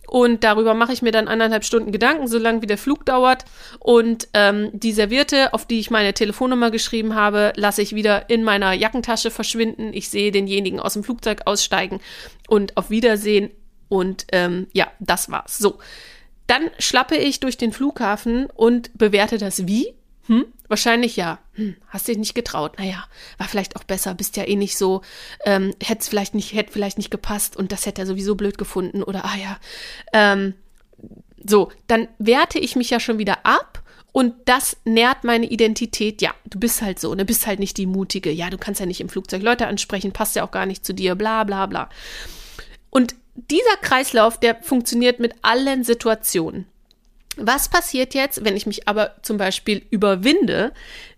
und 0.10 0.44
darüber 0.44 0.74
mache 0.74 0.92
ich 0.92 1.04
mir 1.04 1.12
dann 1.12 1.28
anderthalb 1.28 1.64
Stunden 1.64 1.92
Gedanken, 1.92 2.28
solange 2.28 2.64
wie 2.64 2.68
der 2.68 2.80
Flug 2.80 3.06
dauert. 3.06 3.46
Und 3.78 4.28
ähm, 4.34 4.72
die 4.74 4.92
Servierte, 4.92 5.54
auf 5.54 5.68
die 5.68 5.80
ich 5.80 5.92
meine 5.92 6.16
Telefonnummer 6.16 6.72
geschrieben 6.72 7.14
habe, 7.14 7.54
lasse 7.56 7.84
ich 7.84 7.94
wieder 7.94 8.28
in 8.28 8.44
meiner 8.44 8.74
Jackentasche 8.74 9.30
verschwinden. 9.30 9.94
Ich 9.94 10.10
sehe 10.10 10.32
denjenigen 10.32 10.80
aus 10.80 10.94
dem 10.94 11.04
Flugzeug 11.04 11.42
aussteigen 11.46 12.00
und 12.48 12.76
auf 12.76 12.90
Wiedersehen. 12.90 13.52
Und 13.88 14.26
ähm, 14.32 14.66
ja, 14.74 14.88
das 15.00 15.30
war's. 15.30 15.60
So. 15.60 15.78
Dann 16.48 16.72
schlappe 16.80 17.16
ich 17.16 17.40
durch 17.40 17.58
den 17.58 17.72
Flughafen 17.72 18.48
und 18.48 18.98
bewerte 18.98 19.38
das 19.38 19.68
wie. 19.68 19.94
Hm? 20.26 20.46
Wahrscheinlich 20.70 21.18
ja. 21.18 21.40
Hm, 21.56 21.76
hast 21.88 22.08
dich 22.08 22.18
nicht 22.18 22.36
getraut. 22.36 22.78
Naja, 22.78 23.04
war 23.38 23.48
vielleicht 23.48 23.76
auch 23.76 23.84
besser, 23.84 24.14
bist 24.14 24.38
ja 24.38 24.48
eh 24.48 24.56
nicht 24.56 24.78
so, 24.78 25.02
ähm, 25.44 25.74
hätte 25.84 26.08
vielleicht 26.08 26.36
nicht, 26.36 26.54
hätte 26.54 26.72
vielleicht 26.72 26.98
nicht 26.98 27.12
gepasst 27.12 27.58
und 27.58 27.72
das 27.74 27.86
hätte 27.86 28.04
er 28.04 28.08
sowieso 28.08 28.36
blöd 28.36 28.58
gefunden 28.58 29.04
oder 29.04 29.26
ah 29.26 29.36
ja. 29.36 29.58
Ähm, 30.14 30.54
so, 31.44 31.72
dann 31.88 32.08
werte 32.20 32.60
ich 32.60 32.76
mich 32.76 32.92
ja 32.92 33.00
schon 33.00 33.18
wieder 33.18 33.46
ab 33.46 33.82
und 34.12 34.36
das 34.46 34.78
nährt 34.86 35.24
meine 35.24 35.48
Identität. 35.48 36.22
Ja, 36.22 36.34
du 36.46 36.60
bist 36.60 36.82
halt 36.82 37.00
so, 37.00 37.16
ne, 37.16 37.26
bist 37.26 37.48
halt 37.48 37.60
nicht 37.60 37.78
die 37.78 37.88
mutige. 37.88 38.32
Ja, 38.32 38.50
du 38.50 38.58
kannst 38.58 38.80
ja 38.80 38.86
nicht 38.86 39.02
im 39.02 39.10
Flugzeug 39.10 39.42
Leute 39.42 39.68
ansprechen, 39.68 40.12
passt 40.12 40.36
ja 40.36 40.44
auch 40.44 40.52
gar 40.52 40.68
nicht 40.68 40.86
zu 40.86 40.94
dir, 40.94 41.16
bla 41.16 41.44
bla 41.46 41.66
bla. 41.66 41.90
Und 42.92 43.16
dieser 43.34 43.78
Kreislauf, 43.82 44.40
der 44.40 44.62
funktioniert 44.62 45.20
mit 45.20 45.34
allen 45.42 45.84
Situationen. 45.84 46.68
Was 47.38 47.70
passiert 47.70 48.14
jetzt, 48.14 48.44
wenn 48.44 48.58
ich 48.58 48.66
mich 48.66 48.88
aber 48.88 49.16
zum 49.22 49.38
Beispiel 49.38 49.86
überwinde 49.90 50.74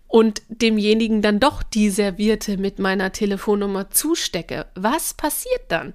und 0.08 0.42
demjenigen 0.48 1.22
dann 1.22 1.40
doch 1.40 1.62
die 1.62 1.90
Servierte 1.90 2.58
mit 2.58 2.78
meiner 2.78 3.12
Telefonnummer 3.12 3.90
zustecke? 3.90 4.66
Was 4.74 5.14
passiert 5.14 5.62
dann? 5.68 5.94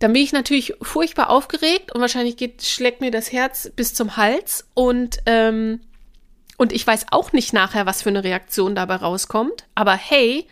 Dann 0.00 0.12
bin 0.12 0.22
ich 0.22 0.32
natürlich 0.32 0.74
furchtbar 0.80 1.28
aufgeregt 1.28 1.92
und 1.92 2.00
wahrscheinlich 2.00 2.36
geht, 2.36 2.62
schlägt 2.62 3.00
mir 3.00 3.10
das 3.10 3.32
Herz 3.32 3.70
bis 3.76 3.94
zum 3.94 4.16
Hals 4.16 4.66
und, 4.74 5.18
ähm, 5.26 5.80
und 6.56 6.72
ich 6.72 6.86
weiß 6.86 7.06
auch 7.10 7.32
nicht 7.32 7.52
nachher, 7.52 7.86
was 7.86 8.02
für 8.02 8.08
eine 8.08 8.24
Reaktion 8.24 8.74
dabei 8.74 8.96
rauskommt. 8.96 9.66
Aber 9.74 9.94
hey, 9.94 10.46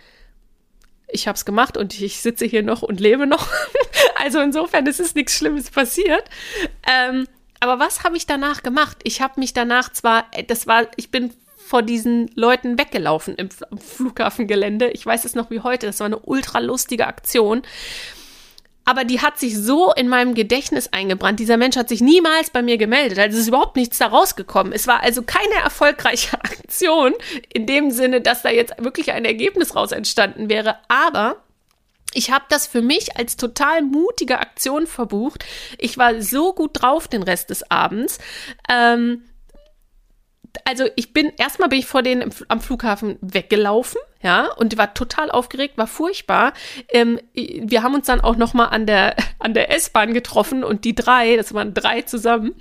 ich 1.08 1.26
habe 1.26 1.36
es 1.36 1.44
gemacht 1.44 1.76
und 1.76 1.98
ich 2.00 2.20
sitze 2.20 2.44
hier 2.44 2.62
noch 2.62 2.82
und 2.82 3.00
lebe 3.00 3.26
noch. 3.26 3.48
also 4.16 4.40
insofern 4.40 4.86
ist 4.86 5.00
es 5.00 5.14
nichts 5.14 5.34
Schlimmes 5.34 5.70
passiert. 5.70 6.24
Ähm, 6.86 7.26
aber 7.60 7.78
was 7.78 8.04
habe 8.04 8.16
ich 8.16 8.26
danach 8.26 8.62
gemacht? 8.62 8.98
Ich 9.04 9.20
habe 9.20 9.40
mich 9.40 9.52
danach 9.52 9.92
zwar, 9.92 10.26
äh, 10.32 10.44
das 10.44 10.66
war, 10.66 10.86
ich 10.96 11.10
bin 11.10 11.32
vor 11.56 11.82
diesen 11.82 12.30
Leuten 12.34 12.78
weggelaufen 12.78 13.34
im 13.34 13.50
Flughafengelände. 13.50 14.88
Ich 14.90 15.04
weiß 15.04 15.24
es 15.26 15.34
noch 15.34 15.50
wie 15.50 15.60
heute. 15.60 15.86
Das 15.86 16.00
war 16.00 16.06
eine 16.06 16.18
ultra 16.18 16.60
lustige 16.60 17.06
Aktion. 17.06 17.62
Aber 18.86 19.04
die 19.04 19.20
hat 19.20 19.38
sich 19.38 19.54
so 19.54 19.92
in 19.92 20.08
meinem 20.08 20.32
Gedächtnis 20.32 20.88
eingebrannt. 20.94 21.40
Dieser 21.40 21.58
Mensch 21.58 21.76
hat 21.76 21.90
sich 21.90 22.00
niemals 22.00 22.48
bei 22.48 22.62
mir 22.62 22.78
gemeldet. 22.78 23.18
Also 23.18 23.36
es 23.36 23.42
ist 23.42 23.48
überhaupt 23.48 23.76
nichts 23.76 23.98
da 23.98 24.06
rausgekommen. 24.06 24.72
Es 24.72 24.86
war 24.86 25.02
also 25.02 25.20
keine 25.20 25.62
erfolgreiche 25.62 26.34
Aktion 26.42 27.12
in 27.52 27.66
dem 27.66 27.90
Sinne, 27.90 28.22
dass 28.22 28.40
da 28.40 28.48
jetzt 28.48 28.72
wirklich 28.78 29.12
ein 29.12 29.26
Ergebnis 29.26 29.76
raus 29.76 29.92
entstanden 29.92 30.48
wäre. 30.48 30.76
Aber 30.88 31.36
ich 32.14 32.30
habe 32.30 32.44
das 32.48 32.66
für 32.66 32.82
mich 32.82 33.16
als 33.16 33.36
total 33.36 33.82
mutige 33.82 34.38
Aktion 34.38 34.86
verbucht. 34.86 35.44
Ich 35.78 35.98
war 35.98 36.20
so 36.22 36.52
gut 36.52 36.70
drauf 36.74 37.08
den 37.08 37.22
Rest 37.22 37.50
des 37.50 37.70
Abends. 37.70 38.18
Ähm, 38.68 39.22
also 40.64 40.86
ich 40.96 41.12
bin 41.12 41.32
erstmal 41.36 41.68
bin 41.68 41.78
ich 41.78 41.86
vor 41.86 42.02
denen 42.02 42.32
am 42.48 42.60
Flughafen 42.60 43.18
weggelaufen, 43.20 44.00
ja, 44.22 44.50
und 44.52 44.76
war 44.76 44.94
total 44.94 45.30
aufgeregt, 45.30 45.78
war 45.78 45.86
furchtbar. 45.86 46.52
Ähm, 46.88 47.20
wir 47.34 47.82
haben 47.82 47.94
uns 47.94 48.06
dann 48.06 48.20
auch 48.20 48.36
noch 48.36 48.54
mal 48.54 48.66
an 48.66 48.86
der 48.86 49.14
an 49.38 49.54
der 49.54 49.70
S-Bahn 49.74 50.14
getroffen 50.14 50.64
und 50.64 50.84
die 50.84 50.94
drei, 50.94 51.36
das 51.36 51.54
waren 51.54 51.74
drei 51.74 52.02
zusammen, 52.02 52.54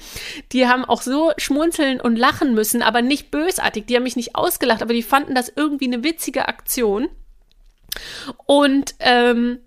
die 0.51 0.67
haben 0.67 0.85
auch 0.85 1.01
so 1.01 1.31
schmunzeln 1.37 1.99
und 1.99 2.15
lachen 2.17 2.53
müssen, 2.53 2.83
aber 2.83 3.01
nicht 3.01 3.31
bösartig. 3.31 3.85
Die 3.87 3.95
haben 3.95 4.03
mich 4.03 4.15
nicht 4.15 4.35
ausgelacht, 4.35 4.81
aber 4.81 4.93
die 4.93 5.03
fanden 5.03 5.33
das 5.33 5.51
irgendwie 5.55 5.87
eine 5.87 6.03
witzige 6.03 6.47
Aktion. 6.47 7.09
Und 8.45 8.95
ähm, 8.99 9.59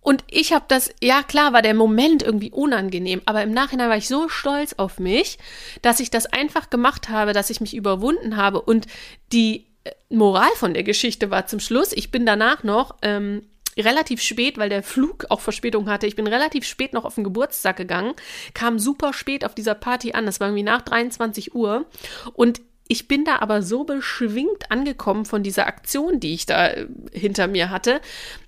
und 0.00 0.24
ich 0.30 0.54
habe 0.54 0.64
das, 0.68 0.90
ja 1.02 1.22
klar, 1.22 1.52
war 1.52 1.60
der 1.60 1.74
Moment 1.74 2.22
irgendwie 2.22 2.50
unangenehm, 2.50 3.20
aber 3.26 3.42
im 3.42 3.52
Nachhinein 3.52 3.90
war 3.90 3.96
ich 3.98 4.08
so 4.08 4.30
stolz 4.30 4.72
auf 4.78 4.98
mich, 4.98 5.38
dass 5.82 6.00
ich 6.00 6.08
das 6.08 6.24
einfach 6.24 6.70
gemacht 6.70 7.10
habe, 7.10 7.34
dass 7.34 7.50
ich 7.50 7.60
mich 7.60 7.76
überwunden 7.76 8.38
habe. 8.38 8.62
Und 8.62 8.86
die 9.32 9.66
äh, 9.84 9.90
Moral 10.08 10.48
von 10.56 10.72
der 10.72 10.82
Geschichte 10.82 11.30
war 11.30 11.46
zum 11.46 11.60
Schluss, 11.60 11.92
ich 11.92 12.10
bin 12.10 12.24
danach 12.24 12.62
noch 12.62 12.96
ähm, 13.02 13.42
relativ 13.76 14.22
spät, 14.22 14.56
weil 14.56 14.68
der 14.68 14.82
Flug 14.82 15.26
auch 15.28 15.40
Verspätung 15.40 15.90
hatte. 15.90 16.06
Ich 16.06 16.16
bin 16.16 16.26
relativ 16.26 16.64
spät 16.64 16.92
noch 16.92 17.04
auf 17.04 17.16
den 17.16 17.24
Geburtstag 17.24 17.76
gegangen, 17.76 18.14
kam 18.54 18.78
super 18.78 19.12
spät 19.12 19.44
auf 19.44 19.54
dieser 19.54 19.74
Party 19.74 20.12
an. 20.12 20.26
Das 20.26 20.40
war 20.40 20.48
irgendwie 20.48 20.62
nach 20.62 20.82
23 20.82 21.54
Uhr. 21.54 21.86
Und 22.32 22.60
ich 22.88 23.06
bin 23.06 23.24
da 23.24 23.36
aber 23.40 23.62
so 23.62 23.84
beschwingt 23.84 24.70
angekommen 24.70 25.26
von 25.26 25.42
dieser 25.42 25.66
Aktion, 25.66 26.20
die 26.20 26.34
ich 26.34 26.46
da 26.46 26.68
äh, 26.68 26.86
hinter 27.12 27.46
mir 27.46 27.70
hatte, 27.70 28.00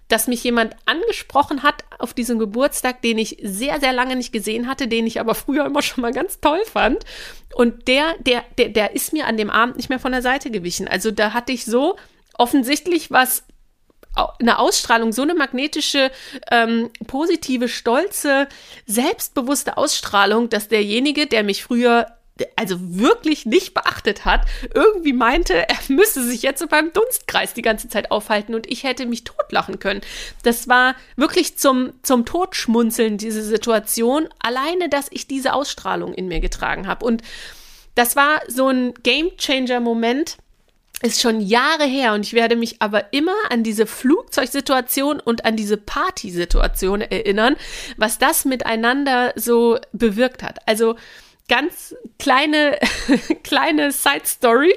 dass 0.09 0.27
mich 0.27 0.43
jemand 0.43 0.75
angesprochen 0.87 1.63
hat 1.63 1.85
auf 1.99 2.15
diesem 2.15 2.39
Geburtstag, 2.39 3.01
den 3.03 3.19
ich 3.19 3.37
sehr, 3.43 3.79
sehr 3.79 3.93
lange 3.93 4.17
nicht 4.17 4.33
gesehen 4.33 4.67
hatte, 4.67 4.89
den 4.89 5.07
ich 5.07 5.21
aber 5.21 5.35
früher 5.35 5.67
immer 5.67 5.83
schon 5.83 6.03
mal 6.03 6.13
ganz 6.13 6.41
toll 6.41 6.61
fand. 6.65 7.05
Und 7.55 7.87
der, 7.87 8.17
der, 8.19 8.43
der, 8.59 8.71
der 8.71 8.97
ist 8.97 9.13
mir 9.13 9.27
an 9.27 9.37
dem 9.37 9.51
Abend 9.51 9.77
nicht 9.77 9.89
mehr 9.89 10.01
von 10.01 10.13
der 10.13 10.23
Seite 10.23 10.51
gewichen. 10.51 10.89
Also 10.89 11.13
da 11.13 11.33
hatte 11.33 11.53
ich 11.53 11.65
so 11.65 11.97
offensichtlich 12.35 13.11
was 13.13 13.45
eine 14.41 14.59
Ausstrahlung, 14.59 15.13
so 15.13 15.23
eine 15.23 15.35
magnetische, 15.35 16.11
ähm, 16.51 16.91
positive, 17.07 17.69
stolze, 17.69 18.49
selbstbewusste 18.87 19.77
Ausstrahlung, 19.77 20.49
dass 20.49 20.67
derjenige, 20.67 21.29
der 21.29 21.45
mich 21.45 21.63
früher 21.63 22.07
also 22.57 22.77
wirklich 22.81 23.47
nicht 23.47 23.75
beachtet 23.75 24.25
hat, 24.25 24.43
irgendwie 24.75 25.13
meinte, 25.13 25.69
er 25.69 25.79
müsse 25.89 26.23
sich 26.25 26.43
jetzt 26.43 26.61
so 26.61 26.67
beim 26.67 26.93
Dunstkreis 26.93 27.55
die 27.55 27.63
ganze 27.63 27.89
Zeit 27.89 28.11
aufhalten 28.11 28.55
und 28.55 28.71
ich 28.71 28.85
hätte 28.85 29.07
mich 29.07 29.25
totlachen 29.25 29.79
können. 29.79 30.01
Das 30.43 30.69
war 30.69 30.95
wirklich 31.17 31.57
zum, 31.57 31.93
zum 32.03 32.25
Totschmunzeln, 32.25 33.19
diese 33.19 33.43
Situation, 33.43 34.29
alleine, 34.39 34.89
dass 34.89 35.09
ich 35.11 35.27
diese 35.27 35.53
Ausstrahlung 35.53 36.15
in 36.15 36.29
mir 36.29 36.41
getragen 36.41 36.87
habe. 36.87 37.05
Und 37.05 37.23
das 37.95 38.17
war 38.17 38.41
so 38.49 38.69
ein 38.69 38.95
Gamechanger-Moment, 39.03 40.39
ist 41.03 41.21
schon 41.21 41.41
Jahre 41.41 41.85
her 41.85 42.13
und 42.13 42.27
ich 42.27 42.35
werde 42.35 42.57
mich 42.57 42.77
aber 42.81 43.13
immer 43.13 43.35
an 43.49 43.63
diese 43.63 43.87
Flugzeugsituation 43.87 45.19
und 45.19 45.45
an 45.45 45.57
diese 45.57 45.77
Partysituation 45.77 47.01
erinnern, 47.01 47.57
was 47.97 48.19
das 48.19 48.45
miteinander 48.45 49.33
so 49.35 49.79
bewirkt 49.93 50.43
hat. 50.43 50.59
Also 50.67 50.97
ganz 51.51 51.97
kleine, 52.19 52.79
kleine 53.43 53.91
Side 53.91 54.25
Story 54.25 54.73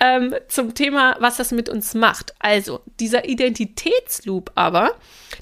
ähm, 0.00 0.34
zum 0.48 0.74
Thema, 0.74 1.16
was 1.20 1.36
das 1.36 1.52
mit 1.52 1.68
uns 1.68 1.94
macht. 1.94 2.34
Also 2.40 2.80
dieser 2.98 3.28
Identitätsloop 3.28 4.50
aber, 4.56 4.96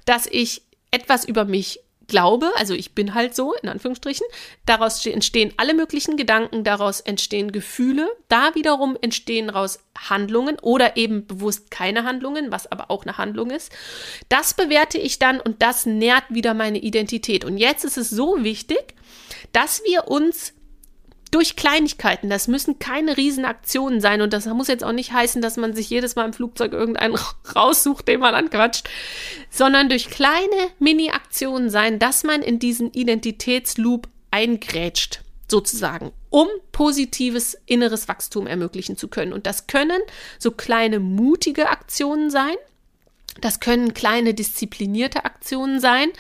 dass 0.05 0.27
ich 0.27 0.63
etwas 0.91 1.25
über 1.25 1.47
mich 1.47 1.81
glaube, 2.07 2.51
also 2.57 2.75
ich 2.75 2.95
bin 2.95 3.15
halt 3.15 3.35
so, 3.35 3.55
in 3.55 3.69
Anführungsstrichen, 3.69 4.27
daraus 4.67 5.05
entstehen 5.07 5.53
alle 5.57 5.75
möglichen 5.75 6.17
Gedanken, 6.17 6.65
daraus 6.65 7.01
entstehen 7.01 7.53
Gefühle, 7.53 8.09
da 8.29 8.55
wiederum 8.55 8.97
entstehen 9.01 9.49
daraus 9.49 9.81
Handlungen 10.09 10.59
oder 10.61 10.97
eben 10.97 11.27
bewusst 11.27 11.71
keine 11.71 12.05
Handlungen, 12.05 12.51
was 12.51 12.71
aber 12.71 12.91
auch 12.91 13.05
eine 13.05 13.19
Handlung 13.19 13.51
ist. 13.51 13.73
Das 14.29 14.55
bewerte 14.55 14.99
ich 14.99 15.19
dann 15.19 15.41
und 15.41 15.63
das 15.63 15.87
nährt 15.87 16.25
wieder 16.31 16.55
meine 16.55 16.79
Identität. 16.79 17.45
Und 17.45 17.59
jetzt 17.59 17.85
ist 17.85 17.99
es 17.99 18.11
so 18.11 18.43
wichtig, 18.43 18.95
dass 19.53 19.83
wir 19.85 20.09
uns 20.09 20.55
durch 21.31 21.57
Kleinigkeiten. 21.57 22.31
Das 22.31 22.49
müssen 22.49 22.79
keine 22.79 23.17
Riesenaktionen 23.17 24.01
sein 24.01 24.23
und 24.23 24.33
das 24.33 24.47
muss 24.47 24.69
jetzt 24.69 24.85
auch 24.85 24.93
nicht 24.93 25.13
heißen, 25.13 25.43
dass 25.43 25.57
man 25.57 25.75
sich 25.75 25.91
jedes 25.91 26.17
Mal 26.17 26.27
im 26.27 26.33
Flugzeug 26.33 26.73
irgendeinen 26.73 27.19
raussucht, 27.57 28.09
den 28.09 28.21
man 28.21 28.35
anquatscht, 28.35 28.89
sondern 29.51 29.89
durch 29.89 30.11
kleine 30.11 30.71
Mini-Aktionen 30.79 31.71
sein, 31.71 31.99
dass 31.99 32.25
man 32.25 32.43
in 32.43 32.59
diesen 32.59 32.93
Identitätsloop 32.93 34.09
eingrätscht, 34.31 35.21
sozusagen, 35.51 36.13
um 36.31 36.49
positives 36.73 37.57
inneres 37.67 38.09
Wachstum 38.09 38.47
ermöglichen 38.47 38.97
zu 38.97 39.09
können. 39.09 39.33
Und 39.33 39.47
das 39.47 39.67
können 39.67 40.01
so 40.39 40.51
kleine 40.51 41.01
mutige 41.01 41.71
Aktionen 41.71 42.31
sein. 42.31 42.55
Das 43.41 43.61
können 43.61 43.95
kleine 43.95 44.35
disziplinierte 44.35 45.25
Aktionen 45.25 45.81
sein 45.81 46.11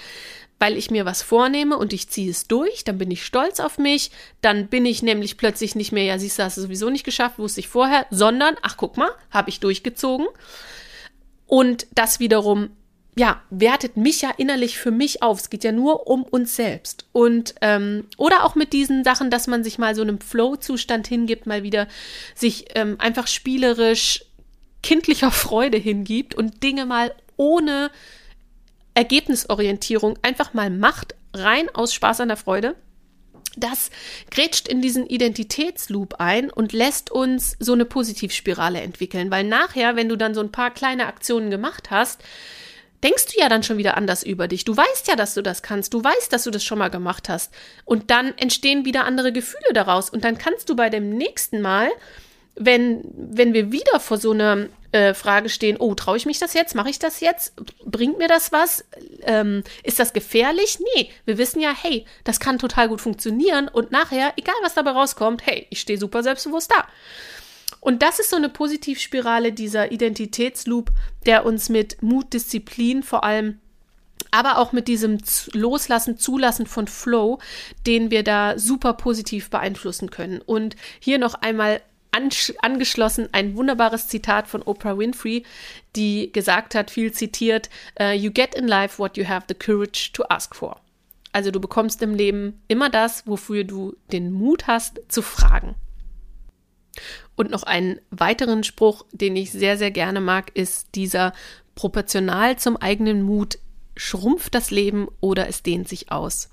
weil 0.59 0.77
ich 0.77 0.91
mir 0.91 1.05
was 1.05 1.23
vornehme 1.23 1.77
und 1.77 1.93
ich 1.93 2.09
ziehe 2.09 2.31
es 2.31 2.49
durch, 2.49 2.85
dann 2.85 2.99
bin 2.99 3.11
ich 3.11 3.25
stolz 3.25 3.61
auf 3.61 3.79
mich, 3.79 4.11
dann 4.41 4.67
bin 4.69 4.87
ich 4.87 5.03
nämlich 5.03 5.37
plötzlich 5.37 5.75
nicht 5.75 5.93
mehr, 5.93 6.05
ja, 6.05 6.19
siehst 6.19 6.39
du, 6.39 6.45
hast 6.45 6.57
du 6.57 6.63
sowieso 6.63 6.91
nicht 6.91 7.05
geschafft, 7.05 7.39
wusste 7.39 7.61
ich 7.61 7.69
vorher, 7.69 8.07
sondern, 8.11 8.57
ach 8.63 8.77
guck 8.77 8.97
mal, 8.97 9.11
habe 9.31 9.51
ich 9.51 9.61
durchgezogen. 9.61 10.27
Und 11.47 11.87
das 11.95 12.21
wiederum, 12.21 12.71
ja, 13.17 13.43
wertet 13.51 13.97
mich 13.97 14.23
ja 14.23 14.31
innerlich 14.37 14.79
für 14.79 14.91
mich 14.91 15.23
auf. 15.23 15.41
Es 15.41 15.51
geht 15.51 15.65
ja 15.65 15.73
nur 15.73 16.07
um 16.07 16.23
uns 16.23 16.55
selbst. 16.55 17.07
Und, 17.13 17.55
ähm, 17.63 18.07
oder 18.17 18.45
auch 18.45 18.55
mit 18.55 18.73
diesen 18.73 19.03
Sachen, 19.03 19.31
dass 19.31 19.47
man 19.49 19.65
sich 19.65 19.79
mal 19.79 19.95
so 19.95 20.03
einem 20.03 20.21
Flow-Zustand 20.21 21.09
hingibt, 21.09 21.47
mal 21.47 21.63
wieder 21.63 21.89
sich 22.35 22.67
ähm, 22.75 22.97
einfach 22.99 23.27
spielerisch 23.27 24.25
kindlicher 24.83 25.33
Freude 25.33 25.79
hingibt 25.79 26.35
und 26.35 26.63
Dinge 26.63 26.87
mal 26.87 27.13
ohne 27.37 27.91
Ergebnisorientierung 28.99 30.19
einfach 30.23 30.55
mal 30.55 30.71
macht, 30.71 31.15
rein 31.33 31.73
aus 31.73 31.95
Spaß 31.95 32.21
an 32.23 32.29
der 32.29 32.37
Freude, 32.37 32.75
das 33.57 33.93
grätscht 34.33 34.67
in 34.67 34.83
diesen 34.83 35.07
Identitätsloop 35.07 36.17
ein 36.19 36.51
und 36.51 36.73
lässt 36.73 37.13
uns 37.13 37.57
so 37.61 37.75
eine 37.75 37.85
Positivspirale 37.85 38.81
entwickeln, 38.81 39.31
weil 39.31 39.45
nachher, 39.45 39.95
wenn 39.95 40.09
du 40.09 40.17
dann 40.17 40.35
so 40.35 40.41
ein 40.41 40.51
paar 40.51 40.73
kleine 40.73 41.07
Aktionen 41.07 41.49
gemacht 41.49 41.93
hast, 41.93 42.25
denkst 43.05 43.27
du 43.27 43.41
ja 43.41 43.49
dann 43.49 43.63
schon 43.63 43.79
wieder 43.79 43.97
anders 43.97 44.25
über 44.25 44.49
dich. 44.49 44.65
Du 44.65 44.77
weißt 44.77 45.07
ja, 45.07 45.15
dass 45.15 45.35
du 45.35 45.43
das 45.43 45.63
kannst. 45.63 45.95
Du 45.95 46.03
weißt, 46.03 46.33
dass 46.33 46.43
du 46.43 46.51
das 46.51 46.65
schon 46.65 46.79
mal 46.79 46.91
gemacht 46.91 47.29
hast. 47.29 47.55
Und 47.85 48.11
dann 48.11 48.37
entstehen 48.37 48.85
wieder 48.85 49.05
andere 49.05 49.31
Gefühle 49.31 49.73
daraus. 49.75 50.11
Und 50.11 50.25
dann 50.25 50.39
kannst 50.39 50.69
du 50.69 50.75
bei 50.75 50.91
dem 50.91 51.11
nächsten 51.11 51.61
Mal 51.61 51.89
wenn, 52.59 53.03
wenn 53.15 53.55
wir 53.55 53.73
wieder 53.73 54.01
vor 54.01 54.19
so 54.19 54.33
einer 54.33 54.69
äh, 54.93 55.15
Frage 55.15 55.49
stehen, 55.49 55.77
oh, 55.79 55.95
traue 55.95 56.17
ich 56.17 56.27
mich 56.27 56.39
das 56.39 56.55
jetzt? 56.55 56.75
Mache 56.75 56.91
ich 56.91 56.99
das 56.99 57.21
jetzt? 57.21 57.55
Bringt 57.85 58.19
mir 58.19 58.29
das 58.29 58.53
was? 58.53 58.85
Ähm, 59.23 59.63
ist 59.83 59.99
das 59.99 60.13
gefährlich? 60.13 60.79
Nee, 60.95 61.11
wir 61.25 61.39
wissen 61.39 61.61
ja, 61.61 61.73
hey, 61.75 62.05
das 62.25 62.41
kann 62.41 62.59
total 62.59 62.89
gut 62.89 63.01
funktionieren 63.01 63.69
und 63.69 63.91
nachher, 63.91 64.33
egal 64.37 64.55
was 64.63 64.75
dabei 64.75 64.91
rauskommt, 64.93 65.47
hey, 65.47 65.67
ich 65.71 65.81
stehe 65.81 65.99
super 65.99 66.23
selbstbewusst 66.23 66.71
da. 66.71 66.87
Und 67.81 68.03
das 68.03 68.19
ist 68.19 68.31
so 68.31 68.37
eine 68.37 68.49
Positivspirale, 68.49 69.53
dieser 69.53 69.93
Identitätsloop, 69.93 70.91
der 71.27 71.45
uns 71.45 71.69
mit 71.69 72.03
Mut, 72.03 72.33
Disziplin 72.33 73.03
vor 73.03 73.25
allem 73.25 73.61
aber 74.31 74.59
auch 74.59 74.73
mit 74.73 74.89
diesem 74.89 75.19
Loslassen, 75.53 76.19
Zulassen 76.19 76.67
von 76.67 76.87
Flow, 76.87 77.39
den 77.87 78.11
wir 78.11 78.23
da 78.23 78.59
super 78.59 78.93
positiv 78.93 79.49
beeinflussen 79.49 80.11
können. 80.11 80.43
Und 80.45 80.77
hier 81.01 81.19
noch 81.19 81.35
einmal 81.35 81.81
angeschlossen 82.61 83.29
ein 83.33 83.57
wunderbares 83.57 84.09
Zitat 84.09 84.49
von 84.49 84.63
Oprah 84.63 84.99
Winfrey, 84.99 85.45
die 85.97 86.33
gesagt 86.33 86.75
hat, 86.75 86.91
viel 86.91 87.13
zitiert, 87.13 87.71
uh, 88.01 88.11
You 88.11 88.31
get 88.31 88.55
in 88.55 88.67
life 88.67 88.99
what 88.99 89.17
you 89.17 89.27
have 89.27 89.47
the 89.49 89.55
courage 89.55 90.11
to 90.13 90.25
ask 90.29 90.55
for. 90.55 90.81
Also 91.33 91.51
du 91.51 91.61
bekommst 91.61 92.03
im 92.03 92.15
Leben 92.15 92.63
immer 92.69 92.91
das, 92.91 93.27
wofür 93.27 93.65
du 93.65 93.95
den 94.13 94.33
Mut 94.33 94.67
hast 94.67 95.01
zu 95.09 95.23
fragen. 95.23 95.75
Und 97.37 97.51
noch 97.51 97.63
einen 97.63 98.01
weiteren 98.11 98.65
Spruch, 98.65 99.05
den 99.13 99.37
ich 99.37 99.53
sehr, 99.53 99.79
sehr 99.79 99.91
gerne 99.91 100.21
mag, 100.21 100.51
ist 100.55 100.95
dieser 100.95 101.33
proportional 101.75 102.59
zum 102.59 102.77
eigenen 102.77 103.23
Mut 103.23 103.59
schrumpft 103.97 104.55
das 104.55 104.71
Leben 104.71 105.09
oder 105.21 105.49
es 105.49 105.63
dehnt 105.63 105.89
sich 105.89 106.11
aus. 106.11 106.51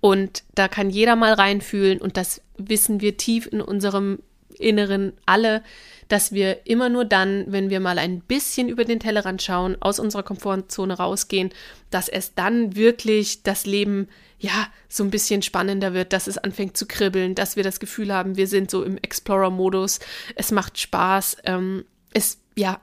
Und 0.00 0.44
da 0.54 0.68
kann 0.68 0.90
jeder 0.90 1.16
mal 1.16 1.32
reinfühlen 1.32 2.00
und 2.00 2.16
das 2.16 2.42
wissen 2.56 3.00
wir 3.00 3.16
tief 3.16 3.48
in 3.50 3.60
unserem 3.60 4.20
Inneren 4.60 5.12
alle, 5.26 5.62
dass 6.08 6.32
wir 6.32 6.66
immer 6.66 6.88
nur 6.88 7.04
dann, 7.04 7.44
wenn 7.48 7.70
wir 7.70 7.80
mal 7.80 7.98
ein 7.98 8.20
bisschen 8.20 8.68
über 8.68 8.84
den 8.84 9.00
Tellerrand 9.00 9.42
schauen, 9.42 9.76
aus 9.80 9.98
unserer 9.98 10.22
Komfortzone 10.22 10.94
rausgehen, 10.94 11.50
dass 11.90 12.08
es 12.08 12.34
dann 12.34 12.76
wirklich 12.76 13.42
das 13.42 13.66
Leben 13.66 14.08
ja 14.38 14.68
so 14.88 15.04
ein 15.04 15.10
bisschen 15.10 15.42
spannender 15.42 15.92
wird, 15.92 16.12
dass 16.12 16.26
es 16.26 16.38
anfängt 16.38 16.76
zu 16.76 16.86
kribbeln, 16.86 17.34
dass 17.34 17.56
wir 17.56 17.62
das 17.62 17.80
Gefühl 17.80 18.12
haben, 18.12 18.36
wir 18.36 18.46
sind 18.46 18.70
so 18.70 18.82
im 18.84 18.96
Explorer-Modus, 18.96 20.00
es 20.34 20.50
macht 20.50 20.78
Spaß, 20.78 21.38
ähm, 21.44 21.84
es 22.14 22.38
ja, 22.56 22.80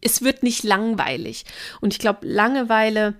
es 0.00 0.22
wird 0.22 0.42
nicht 0.42 0.64
langweilig. 0.64 1.44
Und 1.80 1.92
ich 1.92 1.98
glaube, 1.98 2.26
Langeweile 2.26 3.14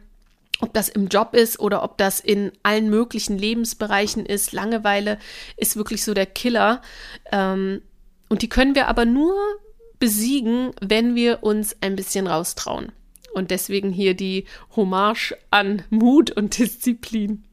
ob 0.60 0.74
das 0.74 0.88
im 0.88 1.08
Job 1.08 1.34
ist 1.34 1.60
oder 1.60 1.82
ob 1.82 1.98
das 1.98 2.20
in 2.20 2.52
allen 2.62 2.90
möglichen 2.90 3.38
Lebensbereichen 3.38 4.26
ist. 4.26 4.52
Langeweile 4.52 5.18
ist 5.56 5.76
wirklich 5.76 6.04
so 6.04 6.14
der 6.14 6.26
Killer. 6.26 6.82
Ähm, 7.30 7.82
und 8.28 8.42
die 8.42 8.48
können 8.48 8.74
wir 8.74 8.88
aber 8.88 9.04
nur 9.04 9.34
besiegen, 9.98 10.72
wenn 10.80 11.14
wir 11.14 11.42
uns 11.42 11.76
ein 11.80 11.96
bisschen 11.96 12.26
raustrauen. 12.26 12.92
Und 13.34 13.50
deswegen 13.50 13.90
hier 13.90 14.14
die 14.14 14.46
Hommage 14.74 15.36
an 15.50 15.82
Mut 15.90 16.30
und 16.30 16.58
Disziplin. 16.58 17.44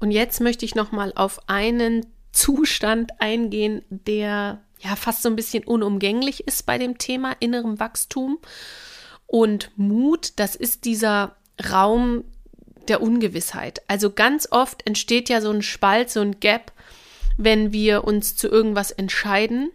Und 0.00 0.10
jetzt 0.10 0.40
möchte 0.40 0.64
ich 0.64 0.74
noch 0.74 0.90
mal 0.90 1.12
auf 1.14 1.48
einen 1.48 2.06
Zustand 2.32 3.20
eingehen, 3.20 3.82
der 3.90 4.62
ja 4.80 4.96
fast 4.96 5.22
so 5.22 5.28
ein 5.28 5.36
bisschen 5.36 5.64
unumgänglich 5.64 6.46
ist 6.46 6.66
bei 6.66 6.78
dem 6.78 6.98
Thema 6.98 7.36
innerem 7.40 7.78
Wachstum. 7.78 8.38
Und 9.26 9.70
Mut, 9.76 10.32
das 10.36 10.56
ist 10.56 10.84
dieser 10.84 11.36
Raum 11.70 12.24
der 12.88 13.02
Ungewissheit. 13.02 13.82
Also 13.88 14.10
ganz 14.10 14.48
oft 14.50 14.86
entsteht 14.86 15.28
ja 15.28 15.40
so 15.40 15.50
ein 15.50 15.62
Spalt, 15.62 16.10
so 16.10 16.20
ein 16.20 16.40
Gap, 16.40 16.72
wenn 17.36 17.72
wir 17.72 18.04
uns 18.04 18.36
zu 18.36 18.48
irgendwas 18.48 18.90
entscheiden 18.90 19.70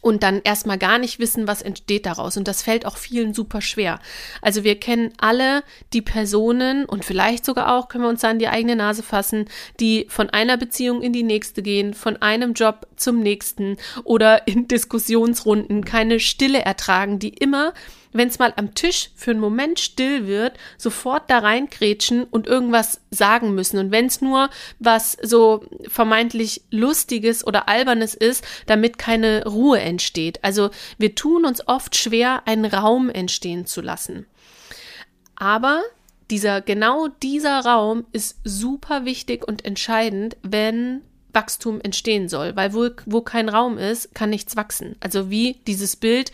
und 0.00 0.22
dann 0.22 0.40
erstmal 0.44 0.78
gar 0.78 0.98
nicht 0.98 1.18
wissen, 1.18 1.48
was 1.48 1.62
entsteht 1.62 2.06
daraus. 2.06 2.36
Und 2.36 2.46
das 2.46 2.62
fällt 2.62 2.86
auch 2.86 2.96
vielen 2.96 3.34
super 3.34 3.60
schwer. 3.60 3.98
Also 4.42 4.62
wir 4.64 4.78
kennen 4.78 5.12
alle 5.18 5.62
die 5.92 6.02
Personen 6.02 6.84
und 6.84 7.04
vielleicht 7.04 7.44
sogar 7.44 7.74
auch, 7.74 7.88
können 7.88 8.04
wir 8.04 8.08
uns 8.08 8.20
da 8.20 8.30
an 8.30 8.38
die 8.38 8.48
eigene 8.48 8.76
Nase 8.76 9.02
fassen, 9.02 9.46
die 9.80 10.06
von 10.08 10.30
einer 10.30 10.56
Beziehung 10.56 11.02
in 11.02 11.12
die 11.12 11.22
nächste 11.22 11.62
gehen, 11.62 11.94
von 11.94 12.16
einem 12.18 12.52
Job 12.52 12.86
zum 12.96 13.20
nächsten 13.20 13.76
oder 14.04 14.46
in 14.46 14.68
Diskussionsrunden 14.68 15.84
keine 15.84 16.20
Stille 16.20 16.60
ertragen, 16.60 17.18
die 17.18 17.30
immer 17.30 17.74
wenn 18.12 18.28
es 18.28 18.38
mal 18.38 18.52
am 18.56 18.74
Tisch 18.74 19.10
für 19.14 19.32
einen 19.32 19.40
Moment 19.40 19.80
still 19.80 20.26
wird, 20.26 20.56
sofort 20.76 21.30
da 21.30 21.38
reinkrätschen 21.38 22.24
und 22.24 22.46
irgendwas 22.46 23.00
sagen 23.10 23.54
müssen. 23.54 23.78
Und 23.78 23.90
wenn 23.90 24.06
es 24.06 24.20
nur 24.20 24.50
was 24.78 25.16
so 25.22 25.64
vermeintlich 25.88 26.62
Lustiges 26.70 27.46
oder 27.46 27.68
Albernes 27.68 28.14
ist, 28.14 28.44
damit 28.66 28.98
keine 28.98 29.44
Ruhe 29.44 29.80
entsteht. 29.80 30.42
Also 30.44 30.70
wir 30.98 31.14
tun 31.14 31.44
uns 31.44 31.66
oft 31.66 31.96
schwer, 31.96 32.42
einen 32.46 32.64
Raum 32.64 33.10
entstehen 33.10 33.66
zu 33.66 33.80
lassen. 33.80 34.26
Aber 35.36 35.82
dieser, 36.30 36.60
genau 36.60 37.08
dieser 37.08 37.60
Raum 37.60 38.04
ist 38.12 38.38
super 38.44 39.04
wichtig 39.04 39.46
und 39.46 39.64
entscheidend, 39.64 40.36
wenn 40.42 41.02
Wachstum 41.32 41.80
entstehen 41.80 42.28
soll, 42.28 42.56
weil 42.56 42.74
wo, 42.74 42.88
wo 43.06 43.20
kein 43.20 43.48
Raum 43.48 43.78
ist, 43.78 44.14
kann 44.14 44.30
nichts 44.30 44.56
wachsen. 44.56 44.96
Also 45.00 45.30
wie 45.30 45.60
dieses 45.66 45.96
Bild, 45.96 46.32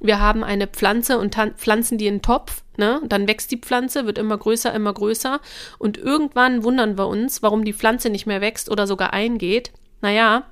wir 0.00 0.20
haben 0.20 0.44
eine 0.44 0.66
Pflanze 0.66 1.18
und 1.18 1.36
pflanzen 1.56 1.98
die 1.98 2.06
in 2.06 2.14
einen 2.14 2.22
Topf, 2.22 2.62
ne? 2.76 3.00
Dann 3.08 3.26
wächst 3.26 3.50
die 3.50 3.58
Pflanze, 3.58 4.06
wird 4.06 4.18
immer 4.18 4.36
größer, 4.36 4.72
immer 4.74 4.92
größer. 4.92 5.40
Und 5.78 5.98
irgendwann 5.98 6.64
wundern 6.64 6.98
wir 6.98 7.06
uns, 7.08 7.42
warum 7.42 7.64
die 7.64 7.72
Pflanze 7.72 8.10
nicht 8.10 8.26
mehr 8.26 8.40
wächst 8.40 8.70
oder 8.70 8.86
sogar 8.86 9.12
eingeht. 9.12 9.72
Naja, 10.02 10.46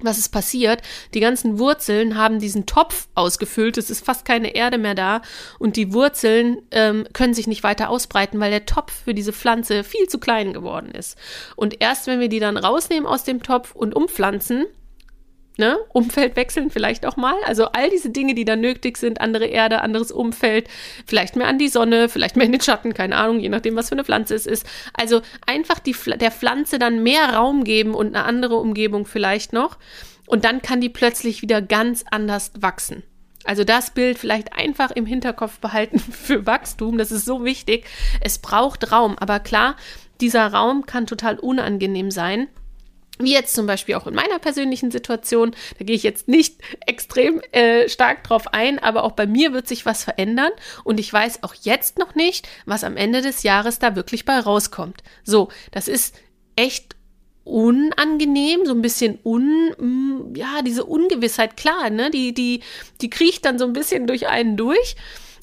was 0.00 0.18
ist 0.18 0.28
passiert? 0.30 0.82
Die 1.14 1.20
ganzen 1.20 1.58
Wurzeln 1.58 2.16
haben 2.16 2.38
diesen 2.38 2.66
Topf 2.66 3.08
ausgefüllt, 3.14 3.78
es 3.78 3.90
ist 3.90 4.04
fast 4.04 4.24
keine 4.24 4.54
Erde 4.54 4.78
mehr 4.78 4.94
da 4.94 5.22
und 5.58 5.76
die 5.76 5.92
Wurzeln 5.92 6.58
ähm, 6.70 7.06
können 7.12 7.34
sich 7.34 7.46
nicht 7.46 7.64
weiter 7.64 7.90
ausbreiten, 7.90 8.38
weil 8.38 8.50
der 8.50 8.66
Topf 8.66 8.92
für 9.04 9.14
diese 9.14 9.32
Pflanze 9.32 9.82
viel 9.84 10.08
zu 10.08 10.18
klein 10.18 10.52
geworden 10.52 10.90
ist. 10.92 11.18
Und 11.56 11.80
erst 11.80 12.06
wenn 12.06 12.20
wir 12.20 12.28
die 12.28 12.38
dann 12.38 12.56
rausnehmen 12.56 13.06
aus 13.06 13.24
dem 13.24 13.42
Topf 13.42 13.74
und 13.74 13.94
umpflanzen, 13.94 14.66
ne? 15.58 15.78
Umfeld 15.90 16.36
wechseln 16.36 16.70
vielleicht 16.70 17.04
auch 17.04 17.16
mal. 17.16 17.36
Also 17.44 17.66
all 17.66 17.90
diese 17.90 18.10
Dinge, 18.10 18.34
die 18.34 18.44
dann 18.44 18.60
nötig 18.60 18.96
sind, 18.96 19.20
andere 19.20 19.46
Erde, 19.46 19.82
anderes 19.82 20.12
Umfeld, 20.12 20.68
vielleicht 21.06 21.36
mehr 21.36 21.48
an 21.48 21.58
die 21.58 21.68
Sonne, 21.68 22.08
vielleicht 22.08 22.36
mehr 22.36 22.46
in 22.46 22.52
den 22.52 22.60
Schatten, 22.60 22.94
keine 22.94 23.16
Ahnung, 23.16 23.40
je 23.40 23.48
nachdem, 23.48 23.76
was 23.76 23.88
für 23.88 23.94
eine 23.94 24.04
Pflanze 24.04 24.34
es 24.34 24.46
ist. 24.46 24.66
Also 24.94 25.20
einfach 25.46 25.78
die, 25.80 25.94
der 26.16 26.30
Pflanze 26.30 26.78
dann 26.78 27.02
mehr 27.02 27.34
Raum 27.34 27.64
geben 27.64 27.94
und 27.94 28.14
eine 28.14 28.24
andere 28.24 28.56
Umgebung 28.56 29.04
vielleicht 29.04 29.52
noch. 29.52 29.78
Und 30.26 30.44
dann 30.44 30.62
kann 30.62 30.80
die 30.80 30.90
plötzlich 30.90 31.42
wieder 31.42 31.60
ganz 31.60 32.04
anders 32.10 32.52
wachsen. 32.58 33.02
Also 33.44 33.64
das 33.64 33.92
Bild 33.92 34.18
vielleicht 34.18 34.52
einfach 34.52 34.90
im 34.90 35.06
Hinterkopf 35.06 35.58
behalten 35.58 35.98
für 35.98 36.46
Wachstum. 36.46 36.98
Das 36.98 37.10
ist 37.10 37.24
so 37.24 37.44
wichtig. 37.44 37.86
Es 38.20 38.38
braucht 38.38 38.92
Raum. 38.92 39.16
Aber 39.18 39.40
klar, 39.40 39.76
dieser 40.20 40.46
Raum 40.52 40.86
kann 40.86 41.06
total 41.06 41.38
unangenehm 41.38 42.10
sein. 42.10 42.48
Wie 43.18 43.32
jetzt 43.32 43.54
zum 43.54 43.66
Beispiel 43.66 43.96
auch 43.96 44.06
in 44.06 44.14
meiner 44.14 44.38
persönlichen 44.38 44.90
Situation, 44.90 45.54
da 45.78 45.84
gehe 45.84 45.96
ich 45.96 46.02
jetzt 46.02 46.28
nicht 46.28 46.60
extrem 46.86 47.40
äh, 47.52 47.88
stark 47.88 48.24
drauf 48.24 48.52
ein, 48.52 48.78
aber 48.78 49.02
auch 49.02 49.12
bei 49.12 49.26
mir 49.26 49.52
wird 49.52 49.66
sich 49.66 49.86
was 49.86 50.04
verändern. 50.04 50.52
Und 50.84 51.00
ich 51.00 51.12
weiß 51.12 51.42
auch 51.42 51.54
jetzt 51.62 51.98
noch 51.98 52.14
nicht, 52.14 52.48
was 52.66 52.84
am 52.84 52.96
Ende 52.96 53.20
des 53.20 53.42
Jahres 53.42 53.78
da 53.78 53.96
wirklich 53.96 54.24
bei 54.24 54.38
rauskommt. 54.38 55.02
So, 55.24 55.48
das 55.72 55.88
ist 55.88 56.14
echt 56.56 56.96
unangenehm, 57.44 58.66
so 58.66 58.72
ein 58.72 58.82
bisschen 58.82 59.18
un, 59.24 59.70
mm, 59.78 60.34
ja, 60.36 60.60
diese 60.62 60.84
Ungewissheit, 60.84 61.56
klar, 61.56 61.88
ne, 61.88 62.10
die, 62.10 62.34
die, 62.34 62.60
die 63.00 63.08
kriecht 63.08 63.44
dann 63.46 63.58
so 63.58 63.64
ein 63.64 63.72
bisschen 63.72 64.06
durch 64.06 64.28
einen 64.28 64.56
durch 64.56 64.96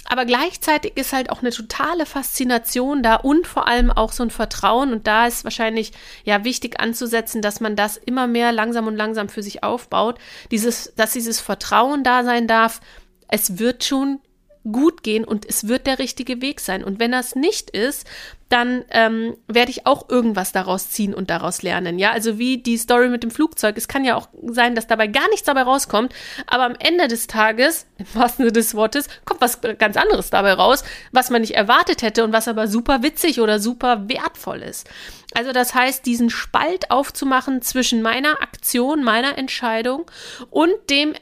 aber 0.08 0.26
gleichzeitig 0.26 0.96
ist 0.98 1.14
halt 1.14 1.30
auch 1.32 1.42
eine 1.42 1.50
totale 1.50 2.06
Faszination 2.06 3.02
da 3.02 3.16
und 3.16 3.48
vor 3.48 3.68
allem 3.68 3.92
auch 3.92 4.12
so 4.12 4.24
ein 4.24 4.30
Vertrauen. 4.30 4.94
Und 4.94 5.08
da 5.08 5.26
ist 5.26 5.44
wahrscheinlich 5.44 5.92
ja 6.24 6.44
wichtig 6.44 6.80
anzusetzen, 6.80 7.42
dass 7.42 7.60
man 7.60 7.76
das 7.76 7.98
immer 7.98 8.28
mehr 8.28 8.52
langsam 8.52 8.88
und 8.88 8.96
langsam 8.96 9.30
für 9.30 9.42
sich 9.42 9.64
aufbaut. 9.64 10.20
Dieses, 10.52 10.94
dass 10.96 11.14
dieses 11.14 11.40
Vertrauen 11.40 12.04
da 12.04 12.24
sein 12.24 12.48
darf. 12.48 12.82
Es 13.28 13.58
wird 13.58 13.84
schon 13.84 14.20
gut 14.72 15.04
gehen 15.04 15.24
und 15.24 15.46
es 15.46 15.68
wird 15.68 15.88
der 15.88 16.00
richtige 16.00 16.42
Weg 16.42 16.60
sein. 16.60 16.84
Und 16.84 17.00
wenn 17.00 17.12
das 17.12 17.36
nicht 17.36 17.70
ist, 17.70 18.06
dann 18.50 18.86
ähm, 18.92 19.36
werde 19.48 19.72
ich 19.72 19.88
auch 19.88 20.08
irgendwas 20.08 20.52
daraus 20.52 20.92
ziehen 20.92 21.16
und 21.16 21.30
daraus 21.32 21.64
lernen. 21.64 21.98
Ja, 21.98 22.12
also 22.12 22.38
wie 22.38 22.60
die 22.60 22.78
Story 22.78 23.10
mit 23.10 23.24
dem 23.24 23.32
Flugzeug. 23.32 23.76
Es 23.76 23.88
kann 23.88 24.06
ja 24.06 24.16
auch 24.16 24.30
sein, 24.44 24.76
dass 24.76 24.86
dabei 24.86 25.08
gar 25.08 25.28
nichts 25.30 25.48
dabei 25.48 25.64
rauskommt, 25.64 26.14
aber 26.46 26.66
am 26.66 26.76
Ende 26.78 27.08
des 27.08 27.28
Tages, 27.28 27.88
im 27.98 28.06
wahrsten 28.14 28.44
Sinne 28.46 28.52
des 28.52 28.76
Wortes, 28.76 29.08
kommt 29.26 29.42
was 29.42 29.62
ganz 29.80 29.98
anderes 29.98 30.30
dabei 30.30 30.54
raus, 30.54 30.84
was 31.12 31.32
man 31.32 31.42
nicht 31.42 31.56
erwartet 31.56 32.04
hätte 32.04 32.24
und 32.24 32.34
was 32.34 32.48
aber 32.48 32.68
super 32.68 33.02
witzig 33.02 33.42
oder 33.42 33.60
super 33.60 34.08
wertvoll 34.10 34.62
ist. 34.62 34.88
Also 35.34 35.52
das 35.52 35.74
heißt, 35.74 36.06
diesen 36.06 36.30
Spalt 36.30 36.92
aufzumachen 36.92 37.62
zwischen 37.62 38.02
meiner 38.02 38.42
Aktion, 38.42 39.04
meiner 39.04 39.38
Entscheidung 39.38 40.06
und 40.50 40.72
dem 40.90 41.14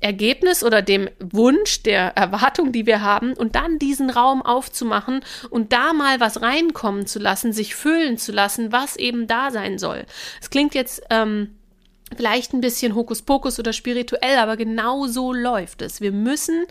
Ergebnis 0.00 0.62
oder 0.62 0.82
dem 0.82 1.08
Wunsch, 1.18 1.82
der 1.82 2.16
Erwartung, 2.16 2.72
die 2.72 2.86
wir 2.86 3.02
haben, 3.02 3.32
und 3.34 3.54
dann 3.54 3.78
diesen 3.78 4.10
Raum 4.10 4.42
aufzumachen 4.42 5.20
und 5.50 5.72
da 5.72 5.92
mal 5.92 6.20
was 6.20 6.42
reinkommen 6.42 7.06
zu 7.06 7.18
lassen, 7.18 7.52
sich 7.52 7.74
füllen 7.74 8.18
zu 8.18 8.32
lassen, 8.32 8.72
was 8.72 8.96
eben 8.96 9.26
da 9.26 9.50
sein 9.50 9.78
soll. 9.78 10.06
Es 10.40 10.50
klingt 10.50 10.74
jetzt 10.74 11.02
ähm, 11.10 11.56
vielleicht 12.16 12.52
ein 12.52 12.60
bisschen 12.60 12.94
Hokuspokus 12.94 13.58
oder 13.58 13.72
spirituell, 13.72 14.38
aber 14.38 14.56
genau 14.56 15.06
so 15.06 15.32
läuft 15.32 15.82
es. 15.82 16.00
Wir 16.00 16.12
müssen 16.12 16.64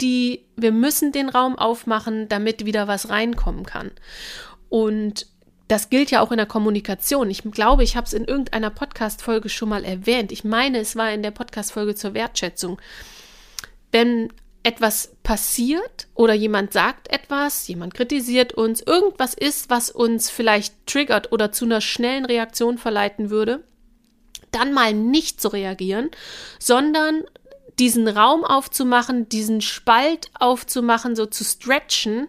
die, 0.00 0.44
wir 0.56 0.72
müssen 0.72 1.12
den 1.12 1.28
Raum 1.28 1.58
aufmachen, 1.58 2.28
damit 2.28 2.64
wieder 2.64 2.88
was 2.88 3.08
reinkommen 3.08 3.64
kann. 3.64 3.90
Und 4.68 5.26
das 5.68 5.90
gilt 5.90 6.10
ja 6.10 6.20
auch 6.20 6.30
in 6.30 6.36
der 6.36 6.46
Kommunikation. 6.46 7.30
Ich 7.30 7.42
glaube, 7.42 7.82
ich 7.82 7.96
habe 7.96 8.06
es 8.06 8.12
in 8.12 8.24
irgendeiner 8.24 8.70
Podcast-Folge 8.70 9.48
schon 9.48 9.68
mal 9.68 9.84
erwähnt. 9.84 10.30
Ich 10.30 10.44
meine, 10.44 10.78
es 10.78 10.94
war 10.96 11.12
in 11.12 11.22
der 11.22 11.32
Podcast-Folge 11.32 11.94
zur 11.94 12.14
Wertschätzung. 12.14 12.80
Wenn 13.90 14.32
etwas 14.62 15.14
passiert 15.22 16.08
oder 16.14 16.34
jemand 16.34 16.72
sagt 16.72 17.08
etwas, 17.08 17.66
jemand 17.68 17.94
kritisiert 17.94 18.52
uns, 18.52 18.80
irgendwas 18.80 19.34
ist, 19.34 19.70
was 19.70 19.90
uns 19.90 20.28
vielleicht 20.28 20.86
triggert 20.86 21.30
oder 21.32 21.52
zu 21.52 21.64
einer 21.64 21.80
schnellen 21.80 22.24
Reaktion 22.24 22.78
verleiten 22.78 23.30
würde, 23.30 23.62
dann 24.50 24.72
mal 24.72 24.92
nicht 24.92 25.40
zu 25.40 25.48
reagieren, 25.48 26.10
sondern 26.58 27.22
diesen 27.78 28.08
Raum 28.08 28.44
aufzumachen, 28.44 29.28
diesen 29.28 29.60
Spalt 29.60 30.30
aufzumachen, 30.38 31.14
so 31.14 31.26
zu 31.26 31.44
stretchen, 31.44 32.28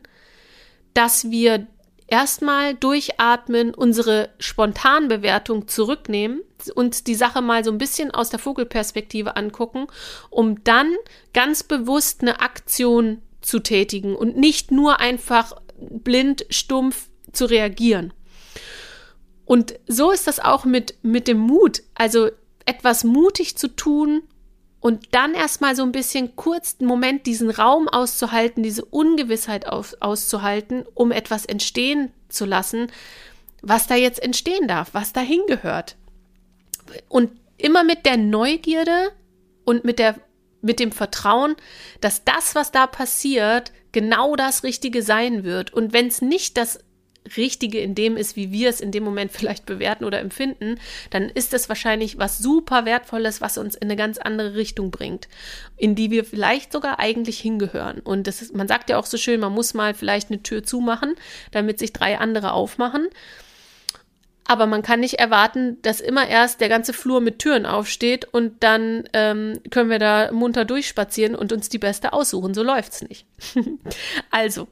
dass 0.93 1.31
wir 1.31 1.67
erstmal 2.07 2.73
durchatmen, 2.73 3.73
unsere 3.73 4.29
Spontanbewertung 4.39 5.67
zurücknehmen 5.67 6.41
und 6.73 7.07
die 7.07 7.15
Sache 7.15 7.41
mal 7.41 7.63
so 7.63 7.71
ein 7.71 7.77
bisschen 7.77 8.11
aus 8.11 8.29
der 8.29 8.39
Vogelperspektive 8.39 9.35
angucken, 9.35 9.87
um 10.29 10.63
dann 10.63 10.93
ganz 11.33 11.63
bewusst 11.63 12.21
eine 12.21 12.39
Aktion 12.39 13.21
zu 13.41 13.59
tätigen 13.59 14.15
und 14.15 14.37
nicht 14.37 14.71
nur 14.71 14.99
einfach 14.99 15.53
blind, 15.79 16.45
stumpf 16.49 17.09
zu 17.31 17.45
reagieren. 17.45 18.13
Und 19.45 19.79
so 19.87 20.11
ist 20.11 20.27
das 20.27 20.39
auch 20.39 20.65
mit, 20.65 20.95
mit 21.03 21.27
dem 21.27 21.37
Mut. 21.37 21.83
Also 21.95 22.29
etwas 22.65 23.03
mutig 23.03 23.57
zu 23.57 23.69
tun 23.69 24.23
und 24.87 25.13
dann 25.13 25.33
erstmal 25.33 25.75
so 25.75 25.83
ein 25.83 25.91
bisschen 25.91 26.37
kurz 26.37 26.77
einen 26.79 26.87
Moment 26.87 27.25
diesen 27.25 27.49
Raum 27.49 27.89
auszuhalten, 27.89 28.63
diese 28.63 28.85
Ungewissheit 28.85 29.67
auf, 29.67 29.97
auszuhalten, 29.99 30.85
um 30.93 31.11
etwas 31.11 31.45
entstehen 31.45 32.13
zu 32.29 32.45
lassen, 32.45 32.87
was 33.61 33.87
da 33.87 33.95
jetzt 33.95 34.23
entstehen 34.23 34.65
darf, 34.69 34.93
was 34.93 35.11
da 35.11 35.19
hingehört. 35.19 35.97
Und 37.09 37.31
immer 37.57 37.83
mit 37.83 38.05
der 38.05 38.15
Neugierde 38.15 39.11
und 39.65 39.83
mit 39.83 39.99
der 39.99 40.15
mit 40.61 40.79
dem 40.79 40.93
Vertrauen, 40.93 41.57
dass 41.99 42.23
das, 42.23 42.55
was 42.55 42.71
da 42.71 42.87
passiert, 42.87 43.73
genau 43.91 44.37
das 44.37 44.63
Richtige 44.63 45.01
sein 45.03 45.43
wird. 45.43 45.73
Und 45.73 45.91
wenn 45.91 46.07
es 46.07 46.21
nicht 46.21 46.55
das 46.55 46.79
Richtige 47.35 47.79
in 47.79 47.95
dem 47.95 48.15
ist, 48.15 48.35
wie 48.35 48.51
wir 48.51 48.69
es 48.69 48.79
in 48.79 48.91
dem 48.91 49.03
Moment 49.03 49.31
vielleicht 49.31 49.65
bewerten 49.65 50.05
oder 50.05 50.19
empfinden, 50.19 50.79
dann 51.09 51.29
ist 51.29 51.53
es 51.53 51.67
wahrscheinlich 51.69 52.17
was 52.17 52.37
super 52.37 52.85
Wertvolles, 52.85 53.41
was 53.41 53.57
uns 53.57 53.75
in 53.75 53.87
eine 53.87 53.95
ganz 53.95 54.17
andere 54.17 54.55
Richtung 54.55 54.91
bringt, 54.91 55.27
in 55.75 55.95
die 55.95 56.11
wir 56.11 56.23
vielleicht 56.23 56.71
sogar 56.71 56.99
eigentlich 56.99 57.39
hingehören. 57.39 57.99
Und 57.99 58.27
das 58.27 58.41
ist, 58.41 58.55
man 58.55 58.67
sagt 58.67 58.89
ja 58.89 58.97
auch 58.97 59.05
so 59.05 59.17
schön, 59.17 59.39
man 59.39 59.53
muss 59.53 59.73
mal 59.73 59.93
vielleicht 59.93 60.29
eine 60.29 60.43
Tür 60.43 60.63
zumachen, 60.63 61.15
damit 61.51 61.79
sich 61.79 61.93
drei 61.93 62.17
andere 62.17 62.53
aufmachen. 62.53 63.07
Aber 64.47 64.65
man 64.65 64.81
kann 64.81 65.01
nicht 65.01 65.15
erwarten, 65.15 65.81
dass 65.81 65.99
immer 65.99 66.27
erst 66.27 66.61
der 66.61 66.69
ganze 66.69 66.93
Flur 66.93 67.19
mit 67.19 67.39
Türen 67.39 67.65
aufsteht 67.65 68.25
und 68.25 68.63
dann 68.63 69.03
ähm, 69.11 69.59
können 69.71 69.89
wir 69.89 69.99
da 69.99 70.31
munter 70.31 70.63
durchspazieren 70.63 71.35
und 71.35 71.51
uns 71.51 71.67
die 71.67 71.79
beste 71.79 72.13
aussuchen. 72.13 72.53
So 72.53 72.63
läuft's 72.63 73.01
nicht. 73.01 73.25
also, 74.31 74.69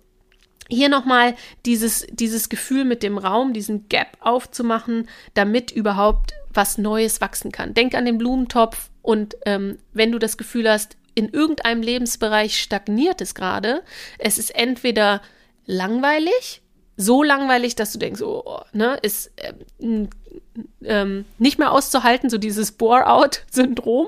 hier 0.69 0.89
nochmal 0.89 1.35
dieses, 1.65 2.07
dieses 2.11 2.49
Gefühl 2.49 2.85
mit 2.85 3.03
dem 3.03 3.17
Raum, 3.17 3.53
diesen 3.53 3.87
Gap 3.89 4.17
aufzumachen, 4.19 5.07
damit 5.33 5.71
überhaupt 5.71 6.33
was 6.53 6.77
Neues 6.77 7.21
wachsen 7.21 7.51
kann. 7.51 7.73
Denk 7.73 7.95
an 7.95 8.05
den 8.05 8.17
Blumentopf 8.17 8.89
Und 9.01 9.35
ähm, 9.45 9.77
wenn 9.93 10.11
du 10.11 10.19
das 10.19 10.37
Gefühl 10.37 10.69
hast, 10.69 10.97
in 11.13 11.29
irgendeinem 11.29 11.81
Lebensbereich 11.81 12.59
stagniert 12.59 13.21
es 13.21 13.35
gerade, 13.35 13.83
es 14.17 14.37
ist 14.37 14.53
entweder 14.55 15.21
langweilig, 15.65 16.61
so 16.97 17.23
langweilig, 17.23 17.75
dass 17.75 17.91
du 17.91 17.99
denkst, 17.99 18.21
oh, 18.21 18.61
ne, 18.73 18.97
ist 19.01 19.31
ähm, 19.79 20.09
ähm, 20.83 21.25
nicht 21.37 21.59
mehr 21.59 21.71
auszuhalten, 21.71 22.29
so 22.29 22.37
dieses 22.37 22.71
Bore-out-Syndrom. 22.71 24.07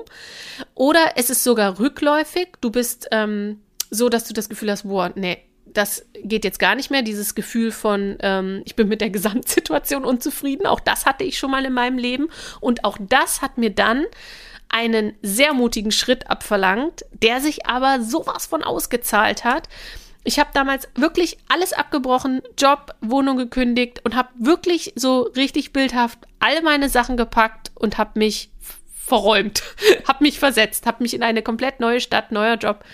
Oder 0.74 1.12
es 1.16 1.30
ist 1.30 1.44
sogar 1.44 1.78
rückläufig, 1.78 2.48
du 2.60 2.70
bist 2.70 3.08
ähm, 3.10 3.60
so, 3.90 4.08
dass 4.08 4.24
du 4.24 4.34
das 4.34 4.48
Gefühl 4.48 4.70
hast, 4.70 4.84
boah, 4.84 5.12
nee, 5.14 5.38
das 5.78 6.04
geht 6.22 6.44
jetzt 6.44 6.58
gar 6.58 6.74
nicht 6.74 6.90
mehr. 6.90 7.02
Dieses 7.02 7.34
Gefühl 7.34 7.70
von, 7.70 8.16
ähm, 8.20 8.62
ich 8.64 8.74
bin 8.76 8.88
mit 8.88 9.00
der 9.00 9.10
Gesamtsituation 9.18 10.04
unzufrieden, 10.04 10.66
auch 10.66 10.80
das 10.80 11.06
hatte 11.06 11.24
ich 11.24 11.38
schon 11.38 11.50
mal 11.50 11.64
in 11.64 11.72
meinem 11.72 11.98
Leben. 11.98 12.28
Und 12.60 12.84
auch 12.84 12.98
das 13.00 13.40
hat 13.40 13.56
mir 13.58 13.70
dann 13.70 14.04
einen 14.68 15.14
sehr 15.22 15.54
mutigen 15.54 15.92
Schritt 15.92 16.28
abverlangt, 16.28 17.04
der 17.12 17.40
sich 17.40 17.66
aber 17.66 18.02
sowas 18.02 18.46
von 18.46 18.62
ausgezahlt 18.62 19.44
hat. 19.44 19.68
Ich 20.24 20.38
habe 20.38 20.50
damals 20.52 20.88
wirklich 20.94 21.38
alles 21.48 21.72
abgebrochen, 21.72 22.42
Job, 22.58 22.94
Wohnung 23.00 23.38
gekündigt 23.38 24.00
und 24.04 24.14
habe 24.14 24.28
wirklich 24.38 24.92
so 24.94 25.22
richtig 25.22 25.72
bildhaft 25.72 26.18
all 26.38 26.60
meine 26.62 26.90
Sachen 26.90 27.16
gepackt 27.16 27.70
und 27.76 27.96
habe 27.96 28.18
mich 28.18 28.50
verräumt, 29.08 29.62
habe 30.08 30.24
mich 30.24 30.38
versetzt, 30.38 30.84
habe 30.84 31.02
mich 31.02 31.14
in 31.14 31.22
eine 31.22 31.42
komplett 31.42 31.80
neue 31.80 32.00
Stadt, 32.00 32.30
neuer 32.30 32.56
Job, 32.56 32.84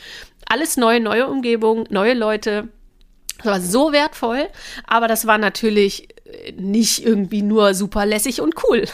alles 0.46 0.76
neu, 0.76 1.00
neue 1.00 1.26
Umgebung, 1.26 1.86
neue 1.90 2.14
Leute. 2.14 2.68
Das 3.38 3.46
war 3.46 3.60
so 3.60 3.92
wertvoll, 3.92 4.48
aber 4.86 5.08
das 5.08 5.26
war 5.26 5.38
natürlich 5.38 6.08
nicht 6.56 7.04
irgendwie 7.04 7.42
nur 7.42 7.74
super 7.74 8.06
lässig 8.06 8.40
und 8.40 8.54
cool. 8.64 8.84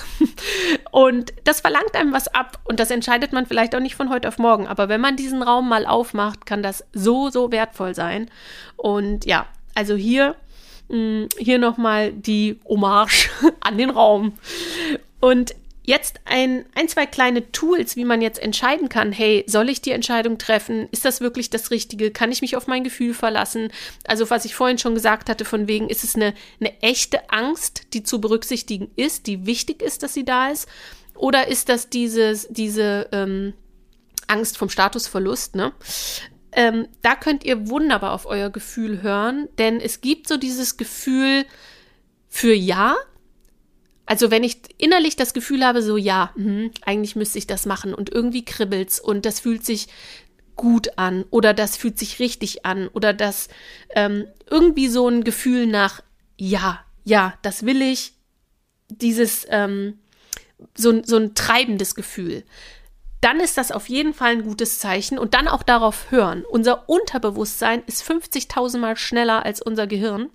Und 0.90 1.32
das 1.44 1.60
verlangt 1.60 1.94
einem 1.94 2.12
was 2.12 2.28
ab 2.28 2.58
und 2.64 2.80
das 2.80 2.90
entscheidet 2.90 3.32
man 3.32 3.46
vielleicht 3.46 3.74
auch 3.74 3.80
nicht 3.80 3.94
von 3.94 4.10
heute 4.10 4.28
auf 4.28 4.38
morgen. 4.38 4.66
Aber 4.66 4.88
wenn 4.88 5.00
man 5.00 5.16
diesen 5.16 5.42
Raum 5.42 5.68
mal 5.68 5.86
aufmacht, 5.86 6.46
kann 6.46 6.62
das 6.62 6.84
so, 6.92 7.30
so 7.30 7.52
wertvoll 7.52 7.94
sein. 7.94 8.28
Und 8.76 9.24
ja, 9.24 9.46
also 9.74 9.94
hier, 9.94 10.34
mm, 10.88 11.26
hier 11.38 11.58
nochmal 11.58 12.12
die 12.12 12.58
Hommage 12.68 13.30
an 13.60 13.78
den 13.78 13.90
Raum. 13.90 14.32
Und 15.20 15.54
Jetzt 15.90 16.20
ein, 16.24 16.66
ein, 16.76 16.86
zwei 16.86 17.04
kleine 17.04 17.50
Tools, 17.50 17.96
wie 17.96 18.04
man 18.04 18.22
jetzt 18.22 18.38
entscheiden 18.38 18.88
kann, 18.88 19.10
hey, 19.10 19.42
soll 19.48 19.68
ich 19.68 19.82
die 19.82 19.90
Entscheidung 19.90 20.38
treffen? 20.38 20.88
Ist 20.92 21.04
das 21.04 21.20
wirklich 21.20 21.50
das 21.50 21.72
Richtige? 21.72 22.12
Kann 22.12 22.30
ich 22.30 22.42
mich 22.42 22.54
auf 22.54 22.68
mein 22.68 22.84
Gefühl 22.84 23.12
verlassen? 23.12 23.72
Also, 24.06 24.30
was 24.30 24.44
ich 24.44 24.54
vorhin 24.54 24.78
schon 24.78 24.94
gesagt 24.94 25.28
hatte, 25.28 25.44
von 25.44 25.66
wegen, 25.66 25.88
ist 25.88 26.04
es 26.04 26.14
eine, 26.14 26.32
eine 26.60 26.80
echte 26.80 27.28
Angst, 27.30 27.92
die 27.92 28.04
zu 28.04 28.20
berücksichtigen 28.20 28.92
ist, 28.94 29.26
die 29.26 29.46
wichtig 29.46 29.82
ist, 29.82 30.04
dass 30.04 30.14
sie 30.14 30.24
da 30.24 30.50
ist? 30.50 30.68
Oder 31.16 31.48
ist 31.48 31.68
das 31.68 31.90
dieses, 31.90 32.46
diese 32.50 33.08
ähm, 33.10 33.54
Angst 34.28 34.58
vom 34.58 34.68
Statusverlust, 34.68 35.56
ne? 35.56 35.72
Ähm, 36.52 36.86
da 37.02 37.16
könnt 37.16 37.42
ihr 37.42 37.68
wunderbar 37.68 38.12
auf 38.12 38.26
euer 38.26 38.50
Gefühl 38.50 39.02
hören, 39.02 39.48
denn 39.58 39.80
es 39.80 40.00
gibt 40.00 40.28
so 40.28 40.36
dieses 40.36 40.76
Gefühl 40.76 41.46
für 42.28 42.54
Ja, 42.54 42.94
also 44.10 44.32
wenn 44.32 44.42
ich 44.42 44.56
innerlich 44.76 45.14
das 45.14 45.34
Gefühl 45.34 45.64
habe, 45.64 45.84
so 45.84 45.96
ja, 45.96 46.32
mh, 46.34 46.70
eigentlich 46.82 47.14
müsste 47.14 47.38
ich 47.38 47.46
das 47.46 47.64
machen 47.64 47.94
und 47.94 48.10
irgendwie 48.10 48.44
kribbelt's 48.44 48.98
und 48.98 49.24
das 49.24 49.38
fühlt 49.38 49.64
sich 49.64 49.86
gut 50.56 50.98
an 50.98 51.24
oder 51.30 51.54
das 51.54 51.76
fühlt 51.76 51.96
sich 51.96 52.18
richtig 52.18 52.66
an 52.66 52.88
oder 52.88 53.12
das 53.12 53.46
ähm, 53.90 54.26
irgendwie 54.50 54.88
so 54.88 55.06
ein 55.06 55.22
Gefühl 55.22 55.68
nach 55.68 56.02
ja, 56.36 56.84
ja, 57.04 57.34
das 57.42 57.64
will 57.64 57.80
ich, 57.82 58.14
dieses 58.88 59.46
ähm, 59.48 60.00
so, 60.76 61.04
so 61.04 61.16
ein 61.16 61.36
treibendes 61.36 61.94
Gefühl 61.94 62.42
dann 63.20 63.38
ist 63.38 63.58
das 63.58 63.70
auf 63.70 63.88
jeden 63.90 64.14
Fall 64.14 64.32
ein 64.32 64.44
gutes 64.44 64.78
Zeichen 64.78 65.18
und 65.18 65.34
dann 65.34 65.46
auch 65.46 65.62
darauf 65.62 66.10
hören. 66.10 66.42
Unser 66.48 66.88
Unterbewusstsein 66.88 67.82
ist 67.86 68.02
50.000 68.02 68.78
Mal 68.78 68.96
schneller 68.96 69.44
als 69.44 69.60
unser 69.60 69.86
Gehirn 69.86 70.30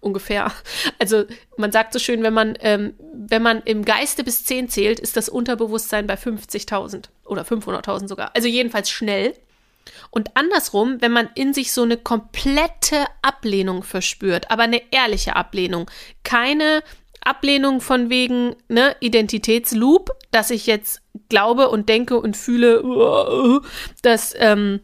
ungefähr. 0.00 0.52
Also 0.98 1.24
man 1.56 1.72
sagt 1.72 1.92
so 1.92 1.98
schön, 1.98 2.22
wenn 2.22 2.34
man, 2.34 2.56
ähm, 2.60 2.94
wenn 3.12 3.42
man 3.42 3.62
im 3.62 3.84
Geiste 3.84 4.24
bis 4.24 4.44
10 4.44 4.68
zählt, 4.68 5.00
ist 5.00 5.16
das 5.16 5.28
Unterbewusstsein 5.28 6.06
bei 6.06 6.14
50.000 6.14 7.04
oder 7.24 7.42
500.000 7.42 8.08
sogar. 8.08 8.34
Also 8.34 8.48
jedenfalls 8.48 8.90
schnell. 8.90 9.34
Und 10.10 10.36
andersrum, 10.36 11.00
wenn 11.00 11.12
man 11.12 11.30
in 11.34 11.54
sich 11.54 11.72
so 11.72 11.82
eine 11.82 11.96
komplette 11.96 13.04
Ablehnung 13.22 13.82
verspürt, 13.82 14.50
aber 14.50 14.64
eine 14.64 14.82
ehrliche 14.92 15.36
Ablehnung, 15.36 15.90
keine 16.24 16.82
Ablehnung 17.20 17.80
von 17.80 18.10
wegen 18.10 18.56
ne, 18.68 18.96
Identitätsloop, 19.00 20.10
dass 20.30 20.50
ich 20.50 20.66
jetzt 20.66 21.02
glaube 21.28 21.68
und 21.68 21.88
denke 21.88 22.18
und 22.18 22.36
fühle, 22.36 23.60
dass, 24.02 24.34
ähm, 24.38 24.80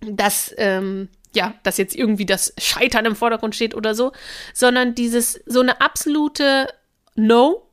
dass 0.00 0.54
ähm, 0.58 1.08
ja, 1.34 1.54
dass 1.62 1.78
jetzt 1.78 1.94
irgendwie 1.94 2.26
das 2.26 2.52
Scheitern 2.58 3.06
im 3.06 3.16
Vordergrund 3.16 3.54
steht 3.54 3.74
oder 3.74 3.94
so, 3.94 4.12
sondern 4.52 4.94
dieses, 4.94 5.40
so 5.46 5.60
eine 5.60 5.80
absolute 5.80 6.68
No, 7.14 7.66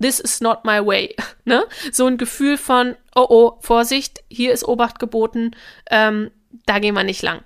this 0.00 0.20
is 0.20 0.40
not 0.40 0.64
my 0.64 0.84
way, 0.84 1.14
ne? 1.44 1.64
So 1.90 2.06
ein 2.06 2.18
Gefühl 2.18 2.56
von, 2.58 2.96
oh 3.14 3.26
oh, 3.28 3.52
Vorsicht, 3.60 4.22
hier 4.28 4.52
ist 4.52 4.66
Obacht 4.66 4.98
geboten, 4.98 5.52
ähm, 5.90 6.30
da 6.66 6.78
gehen 6.78 6.94
wir 6.94 7.04
nicht 7.04 7.22
lang. 7.22 7.42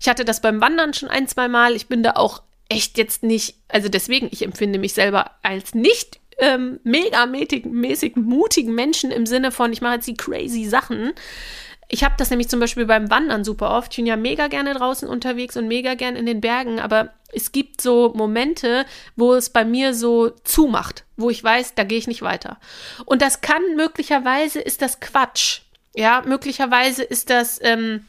Ich 0.00 0.08
hatte 0.08 0.24
das 0.24 0.40
beim 0.40 0.60
Wandern 0.60 0.94
schon 0.94 1.08
ein, 1.08 1.28
zwei 1.28 1.48
Mal. 1.48 1.76
Ich 1.76 1.86
bin 1.86 2.02
da 2.02 2.12
auch 2.16 2.42
echt 2.68 2.98
jetzt 2.98 3.22
nicht, 3.22 3.56
also 3.68 3.88
deswegen, 3.88 4.28
ich 4.30 4.42
empfinde 4.42 4.78
mich 4.78 4.94
selber 4.94 5.32
als 5.42 5.74
nicht 5.74 6.20
ähm, 6.38 6.80
megamäßig 6.82 8.16
mutigen 8.16 8.74
Menschen 8.74 9.10
im 9.10 9.26
Sinne 9.26 9.52
von, 9.52 9.72
ich 9.72 9.80
mache 9.80 9.94
jetzt 9.94 10.08
die 10.08 10.16
crazy 10.16 10.64
Sachen, 10.64 11.12
ich 11.92 12.02
habe 12.04 12.14
das 12.16 12.30
nämlich 12.30 12.48
zum 12.48 12.58
Beispiel 12.58 12.86
beim 12.86 13.10
Wandern 13.10 13.44
super 13.44 13.70
oft. 13.72 13.92
Ich 13.92 13.96
bin 13.96 14.06
ja 14.06 14.16
mega 14.16 14.46
gerne 14.46 14.72
draußen 14.72 15.06
unterwegs 15.06 15.58
und 15.58 15.68
mega 15.68 15.92
gerne 15.92 16.18
in 16.18 16.24
den 16.24 16.40
Bergen, 16.40 16.80
aber 16.80 17.12
es 17.30 17.52
gibt 17.52 17.82
so 17.82 18.14
Momente, 18.14 18.86
wo 19.14 19.34
es 19.34 19.50
bei 19.50 19.66
mir 19.66 19.92
so 19.92 20.30
zumacht, 20.42 21.04
wo 21.18 21.28
ich 21.28 21.44
weiß, 21.44 21.74
da 21.74 21.84
gehe 21.84 21.98
ich 21.98 22.06
nicht 22.06 22.22
weiter. 22.22 22.58
Und 23.04 23.20
das 23.20 23.42
kann 23.42 23.60
möglicherweise 23.76 24.58
ist 24.58 24.80
das 24.80 25.00
Quatsch. 25.00 25.60
Ja, 25.94 26.22
möglicherweise 26.24 27.02
ist 27.02 27.28
das 27.28 27.58
ähm, 27.60 28.06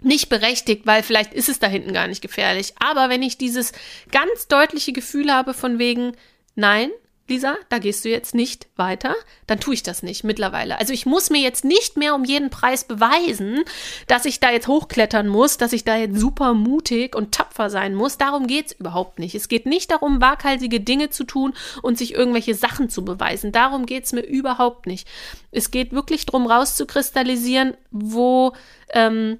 nicht 0.00 0.30
berechtigt, 0.30 0.86
weil 0.86 1.02
vielleicht 1.02 1.34
ist 1.34 1.50
es 1.50 1.58
da 1.58 1.66
hinten 1.66 1.92
gar 1.92 2.06
nicht 2.06 2.22
gefährlich. 2.22 2.72
Aber 2.78 3.10
wenn 3.10 3.22
ich 3.22 3.36
dieses 3.36 3.72
ganz 4.10 4.48
deutliche 4.48 4.94
Gefühl 4.94 5.30
habe 5.30 5.52
von 5.52 5.78
wegen, 5.78 6.16
nein, 6.54 6.90
Lisa, 7.30 7.56
da 7.70 7.78
gehst 7.78 8.04
du 8.04 8.10
jetzt 8.10 8.34
nicht 8.34 8.66
weiter, 8.76 9.14
dann 9.46 9.60
tue 9.60 9.74
ich 9.74 9.82
das 9.82 10.02
nicht 10.02 10.24
mittlerweile. 10.24 10.78
Also 10.78 10.92
ich 10.92 11.06
muss 11.06 11.30
mir 11.30 11.40
jetzt 11.40 11.64
nicht 11.64 11.96
mehr 11.96 12.14
um 12.14 12.24
jeden 12.24 12.50
Preis 12.50 12.84
beweisen, 12.84 13.64
dass 14.06 14.26
ich 14.26 14.40
da 14.40 14.50
jetzt 14.50 14.68
hochklettern 14.68 15.28
muss, 15.28 15.56
dass 15.56 15.72
ich 15.72 15.84
da 15.84 15.96
jetzt 15.96 16.18
super 16.18 16.52
mutig 16.52 17.16
und 17.16 17.32
tapfer 17.32 17.70
sein 17.70 17.94
muss. 17.94 18.18
Darum 18.18 18.46
geht 18.46 18.66
es 18.66 18.72
überhaupt 18.72 19.18
nicht. 19.18 19.34
Es 19.34 19.48
geht 19.48 19.64
nicht 19.64 19.90
darum, 19.90 20.20
waghalsige 20.20 20.80
Dinge 20.80 21.10
zu 21.10 21.24
tun 21.24 21.54
und 21.80 21.96
sich 21.96 22.12
irgendwelche 22.14 22.54
Sachen 22.54 22.90
zu 22.90 23.04
beweisen. 23.04 23.52
Darum 23.52 23.86
geht 23.86 24.04
es 24.04 24.12
mir 24.12 24.22
überhaupt 24.22 24.86
nicht. 24.86 25.08
Es 25.50 25.70
geht 25.70 25.92
wirklich 25.92 26.26
darum, 26.26 26.46
rauszukristallisieren, 26.46 27.74
wo. 27.90 28.52
Ähm, 28.92 29.38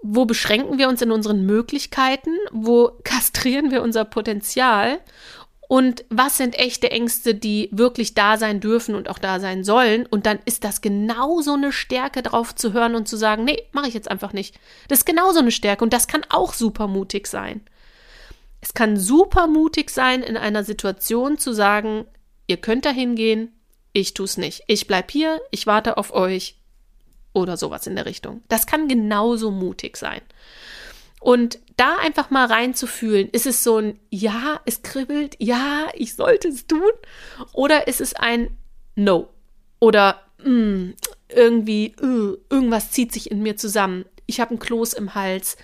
wo 0.00 0.26
beschränken 0.26 0.78
wir 0.78 0.88
uns 0.88 1.02
in 1.02 1.10
unseren 1.10 1.44
Möglichkeiten? 1.44 2.30
Wo 2.52 2.92
kastrieren 3.04 3.70
wir 3.70 3.82
unser 3.82 4.04
Potenzial? 4.04 5.00
Und 5.68 6.06
was 6.08 6.38
sind 6.38 6.58
echte 6.58 6.90
Ängste, 6.90 7.34
die 7.34 7.68
wirklich 7.70 8.14
da 8.14 8.38
sein 8.38 8.58
dürfen 8.58 8.94
und 8.94 9.10
auch 9.10 9.18
da 9.18 9.38
sein 9.38 9.64
sollen. 9.64 10.06
Und 10.06 10.24
dann 10.24 10.38
ist 10.46 10.64
das 10.64 10.80
genauso 10.80 11.52
eine 11.52 11.72
Stärke, 11.72 12.22
drauf 12.22 12.54
zu 12.54 12.72
hören 12.72 12.94
und 12.94 13.06
zu 13.06 13.18
sagen, 13.18 13.44
nee, 13.44 13.62
mache 13.72 13.86
ich 13.86 13.94
jetzt 13.94 14.10
einfach 14.10 14.32
nicht. 14.32 14.58
Das 14.88 15.00
ist 15.00 15.04
genauso 15.04 15.40
eine 15.40 15.52
Stärke 15.52 15.84
und 15.84 15.92
das 15.92 16.08
kann 16.08 16.24
auch 16.30 16.54
super 16.54 16.88
mutig 16.88 17.26
sein. 17.26 17.60
Es 18.62 18.72
kann 18.72 18.96
super 18.96 19.46
mutig 19.46 19.90
sein, 19.90 20.22
in 20.22 20.38
einer 20.38 20.64
Situation 20.64 21.36
zu 21.36 21.52
sagen, 21.52 22.06
ihr 22.46 22.56
könnt 22.56 22.86
da 22.86 22.90
hingehen, 22.90 23.52
ich 23.92 24.14
tue 24.14 24.24
es 24.24 24.38
nicht. 24.38 24.62
Ich 24.68 24.86
bleib 24.86 25.10
hier, 25.10 25.38
ich 25.50 25.66
warte 25.66 25.98
auf 25.98 26.14
euch 26.14 26.56
oder 27.34 27.58
sowas 27.58 27.86
in 27.86 27.94
der 27.94 28.06
Richtung. 28.06 28.42
Das 28.48 28.66
kann 28.66 28.88
genauso 28.88 29.50
mutig 29.50 29.98
sein. 29.98 30.22
Und 31.20 31.58
da 31.78 31.96
einfach 31.96 32.30
mal 32.30 32.46
reinzufühlen, 32.46 33.28
ist 33.30 33.46
es 33.46 33.62
so 33.62 33.78
ein 33.78 33.98
Ja, 34.10 34.60
es 34.66 34.82
kribbelt, 34.82 35.36
ja, 35.38 35.88
ich 35.94 36.14
sollte 36.14 36.48
es 36.48 36.66
tun? 36.66 36.90
Oder 37.52 37.86
ist 37.86 38.00
es 38.00 38.14
ein 38.14 38.56
No? 38.94 39.28
Oder 39.80 40.20
mm, 40.44 40.90
irgendwie, 41.28 41.94
uh, 42.02 42.36
irgendwas 42.50 42.90
zieht 42.90 43.12
sich 43.12 43.30
in 43.30 43.42
mir 43.42 43.56
zusammen. 43.56 44.04
Ich 44.26 44.40
habe 44.40 44.50
einen 44.50 44.58
Kloß 44.58 44.94
im 44.94 45.14
Hals. 45.14 45.56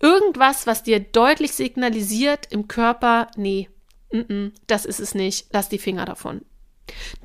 Irgendwas, 0.00 0.66
was 0.66 0.82
dir 0.82 1.00
deutlich 1.00 1.52
signalisiert 1.52 2.48
im 2.50 2.66
Körper, 2.66 3.30
nee, 3.36 3.68
mm 4.10 4.18
-mm, 4.18 4.52
das 4.66 4.84
ist 4.84 5.00
es 5.00 5.14
nicht, 5.14 5.48
lass 5.52 5.68
die 5.68 5.78
Finger 5.78 6.04
davon. 6.04 6.42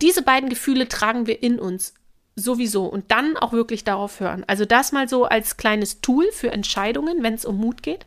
Diese 0.01 0.21
beiden 0.21 0.49
Gefühle 0.49 0.87
tragen 0.87 1.27
wir 1.27 1.41
in 1.41 1.59
uns 1.59 1.93
sowieso 2.39 2.85
und 2.85 3.11
dann 3.11 3.37
auch 3.37 3.51
wirklich 3.51 3.83
darauf 3.83 4.19
hören. 4.19 4.43
Also 4.47 4.65
das 4.65 4.91
mal 4.91 5.07
so 5.07 5.25
als 5.25 5.57
kleines 5.57 6.01
Tool 6.01 6.31
für 6.31 6.51
Entscheidungen, 6.51 7.23
wenn 7.23 7.33
es 7.33 7.45
um 7.45 7.57
Mut 7.57 7.83
geht. 7.83 8.05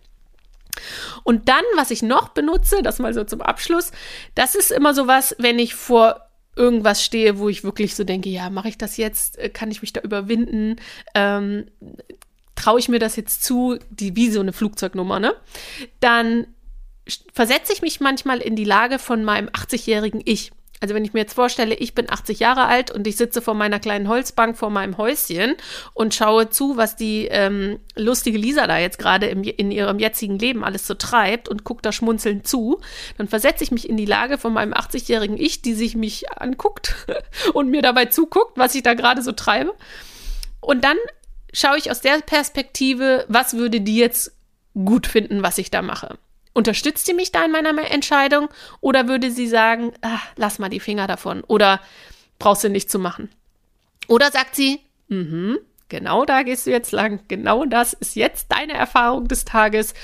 Und 1.23 1.49
dann, 1.49 1.65
was 1.77 1.91
ich 1.91 2.03
noch 2.03 2.31
benutze, 2.31 2.83
das 2.83 2.99
mal 2.99 3.13
so 3.13 3.25
zum 3.25 3.43
Abschluss, 3.43 3.93
das 4.35 4.55
ist 4.55 4.73
immer 4.73 4.95
so 4.95 5.07
was, 5.07 5.37
wenn 5.39 5.59
ich 5.59 5.75
vor 5.75 6.21
irgendwas 6.57 7.05
stehe, 7.05 7.39
wo 7.39 7.49
ich 7.49 7.65
wirklich 7.65 7.95
so 7.95 8.05
denke, 8.05 8.29
ja, 8.29 8.51
mache 8.51 8.69
ich 8.69 8.79
das 8.79 8.97
jetzt? 8.97 9.39
Äh, 9.39 9.49
kann 9.49 9.71
ich 9.71 9.83
mich 9.83 9.93
da 9.93 10.01
überwinden? 10.01 10.77
Ähm, 11.15 11.67
Traue 12.55 12.79
ich 12.79 12.89
mir 12.89 12.99
das 12.99 13.17
jetzt 13.17 13.43
zu? 13.43 13.79
Die, 13.91 14.15
wie 14.15 14.31
so 14.31 14.41
eine 14.41 14.53
Flugzeugnummer, 14.53 15.19
ne? 15.19 15.35
Dann 16.01 16.47
versetze 17.33 17.73
ich 17.73 17.83
mich 17.83 18.01
manchmal 18.01 18.39
in 18.39 18.55
die 18.55 18.65
Lage 18.65 18.99
von 18.99 19.25
meinem 19.25 19.49
80-jährigen 19.49 20.21
Ich. 20.25 20.53
Also 20.83 20.97
wenn 20.97 21.05
ich 21.05 21.13
mir 21.13 21.21
jetzt 21.21 21.35
vorstelle, 21.35 21.77
ich 21.77 21.95
bin 21.95 22.11
80 22.11 22.41
Jahre 22.41 22.65
alt 22.67 22.91
und 22.91 23.07
ich 23.07 23.17
sitze 23.17 23.41
vor 23.41 23.55
meiner 23.55 23.79
kleinen 23.79 24.09
Holzbank 24.09 24.59
vor 24.59 24.69
meinem 24.69 24.99
Häuschen 24.99 25.55
und 25.95 26.13
schaue 26.13 26.51
zu, 26.51 26.77
was 26.77 26.97
die 26.97 27.27
ähm, 27.27 27.79
lustige 27.95 28.37
Lisa 28.37 28.67
da 28.67 28.79
jetzt 28.79 28.99
gerade 28.99 29.27
in 29.27 29.71
ihrem 29.71 30.01
jetzigen 30.01 30.41
Leben 30.41 30.65
alles 30.65 30.85
so 30.89 30.95
treibt 30.95 31.49
und 31.49 31.63
gucke 31.63 31.83
da 31.83 31.93
schmunzelnd 31.93 32.49
zu, 32.49 32.81
dann 33.17 33.29
versetze 33.29 33.63
ich 33.63 33.71
mich 33.71 33.89
in 33.89 33.97
die 33.97 34.07
Lage 34.07 34.39
von 34.39 34.53
meinem 34.53 34.73
80-jährigen 34.73 35.39
Ich, 35.39 35.63
die 35.63 35.75
sich 35.75 35.95
mich 35.95 36.33
anguckt 36.33 36.97
und 37.55 37.69
mir 37.69 37.83
dabei 37.83 38.07
zuguckt, 38.07 38.59
was 38.59 38.75
ich 38.75 38.83
da 38.83 38.95
gerade 38.95 39.23
so 39.23 39.31
treibe. 39.31 39.75
Und 40.61 40.83
dann 40.83 40.97
schaue 41.55 41.79
ich 41.79 41.93
aus 41.93 42.01
der 42.01 42.19
Perspektive, 42.27 43.25
was 43.29 43.55
würde 43.55 43.81
die 43.81 43.99
jetzt 43.99 44.33
gut 44.75 45.07
finden, 45.07 45.45
was 45.45 45.59
ich 45.59 45.71
da 45.71 45.81
mache. 45.81 46.19
Unterstützt 46.53 47.07
sie 47.07 47.15
mich 47.15 47.33
da 47.33 47.45
in 47.45 47.53
meiner 47.53 47.91
Entscheidung 47.91 48.49
oder 48.81 49.09
würde 49.09 49.31
sie 49.31 49.49
sagen, 49.49 49.93
ach, 50.03 50.27
lass 50.37 50.59
mal 50.59 50.69
die 50.69 50.81
Finger 50.81 51.07
davon 51.07 51.43
oder 51.43 51.81
brauchst 52.39 52.65
du 52.65 52.69
nicht 52.69 52.91
zu 52.91 52.99
machen? 52.99 53.31
Oder 54.09 54.31
sagt 54.31 54.57
sie, 54.57 54.81
mhm, 55.09 55.59
genau 55.89 56.25
da 56.25 56.43
gehst 56.43 56.67
du 56.67 56.71
jetzt 56.71 56.93
lang, 56.93 57.21
genau 57.29 57.65
das 57.65 57.93
ist 57.93 58.17
jetzt 58.17 58.51
deine 58.51 58.75
Erfahrung 58.75 59.29
des 59.29 59.45
Tages. 59.45 59.95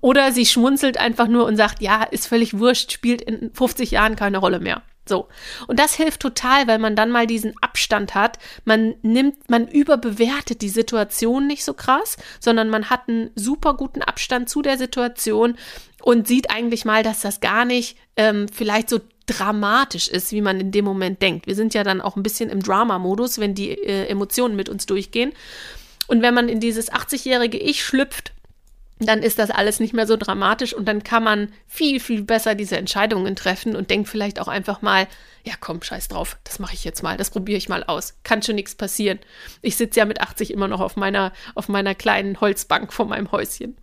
Oder 0.00 0.32
sie 0.32 0.46
schmunzelt 0.46 0.98
einfach 0.98 1.28
nur 1.28 1.46
und 1.46 1.56
sagt, 1.56 1.82
ja, 1.82 2.04
ist 2.04 2.28
völlig 2.28 2.58
wurscht, 2.58 2.92
spielt 2.92 3.22
in 3.22 3.52
50 3.52 3.90
Jahren 3.90 4.16
keine 4.16 4.38
Rolle 4.38 4.60
mehr. 4.60 4.82
So. 5.08 5.28
Und 5.66 5.78
das 5.78 5.94
hilft 5.94 6.20
total, 6.20 6.66
weil 6.66 6.78
man 6.78 6.96
dann 6.96 7.10
mal 7.10 7.26
diesen 7.26 7.54
Abstand 7.60 8.14
hat. 8.14 8.38
Man 8.64 8.94
nimmt, 9.02 9.48
man 9.50 9.66
überbewertet 9.68 10.62
die 10.62 10.68
Situation 10.68 11.46
nicht 11.46 11.64
so 11.64 11.74
krass, 11.74 12.16
sondern 12.40 12.70
man 12.70 12.90
hat 12.90 13.08
einen 13.08 13.30
super 13.34 13.74
guten 13.74 14.02
Abstand 14.02 14.48
zu 14.48 14.62
der 14.62 14.78
Situation 14.78 15.56
und 16.02 16.28
sieht 16.28 16.50
eigentlich 16.50 16.84
mal, 16.84 17.02
dass 17.02 17.20
das 17.20 17.40
gar 17.40 17.64
nicht 17.64 17.96
ähm, 18.16 18.46
vielleicht 18.52 18.88
so 18.88 19.00
dramatisch 19.26 20.08
ist, 20.08 20.32
wie 20.32 20.40
man 20.40 20.60
in 20.60 20.72
dem 20.72 20.84
Moment 20.84 21.20
denkt. 21.22 21.46
Wir 21.46 21.54
sind 21.54 21.74
ja 21.74 21.84
dann 21.84 22.00
auch 22.00 22.16
ein 22.16 22.22
bisschen 22.22 22.50
im 22.50 22.62
Drama-Modus, 22.62 23.38
wenn 23.38 23.54
die 23.54 23.70
äh, 23.70 24.06
Emotionen 24.06 24.56
mit 24.56 24.68
uns 24.68 24.86
durchgehen. 24.86 25.32
Und 26.06 26.22
wenn 26.22 26.34
man 26.34 26.48
in 26.48 26.60
dieses 26.60 26.90
80-jährige 26.90 27.58
Ich 27.58 27.84
schlüpft, 27.84 28.32
dann 29.00 29.22
ist 29.22 29.38
das 29.38 29.50
alles 29.50 29.78
nicht 29.78 29.94
mehr 29.94 30.06
so 30.06 30.16
dramatisch 30.16 30.74
und 30.74 30.86
dann 30.86 31.04
kann 31.04 31.22
man 31.22 31.52
viel, 31.66 32.00
viel 32.00 32.22
besser 32.22 32.54
diese 32.54 32.76
Entscheidungen 32.76 33.36
treffen 33.36 33.76
und 33.76 33.90
denkt 33.90 34.08
vielleicht 34.08 34.40
auch 34.40 34.48
einfach 34.48 34.82
mal, 34.82 35.06
ja 35.44 35.54
komm, 35.60 35.82
scheiß 35.82 36.08
drauf, 36.08 36.36
das 36.44 36.58
mache 36.58 36.74
ich 36.74 36.84
jetzt 36.84 37.02
mal, 37.02 37.16
das 37.16 37.30
probiere 37.30 37.58
ich 37.58 37.68
mal 37.68 37.84
aus. 37.84 38.14
Kann 38.24 38.42
schon 38.42 38.56
nichts 38.56 38.74
passieren. 38.74 39.20
Ich 39.62 39.76
sitze 39.76 40.00
ja 40.00 40.04
mit 40.04 40.20
80 40.20 40.50
immer 40.52 40.68
noch 40.68 40.80
auf 40.80 40.96
meiner, 40.96 41.32
auf 41.54 41.68
meiner 41.68 41.94
kleinen 41.94 42.40
Holzbank 42.40 42.92
vor 42.92 43.06
meinem 43.06 43.30
Häuschen. 43.30 43.76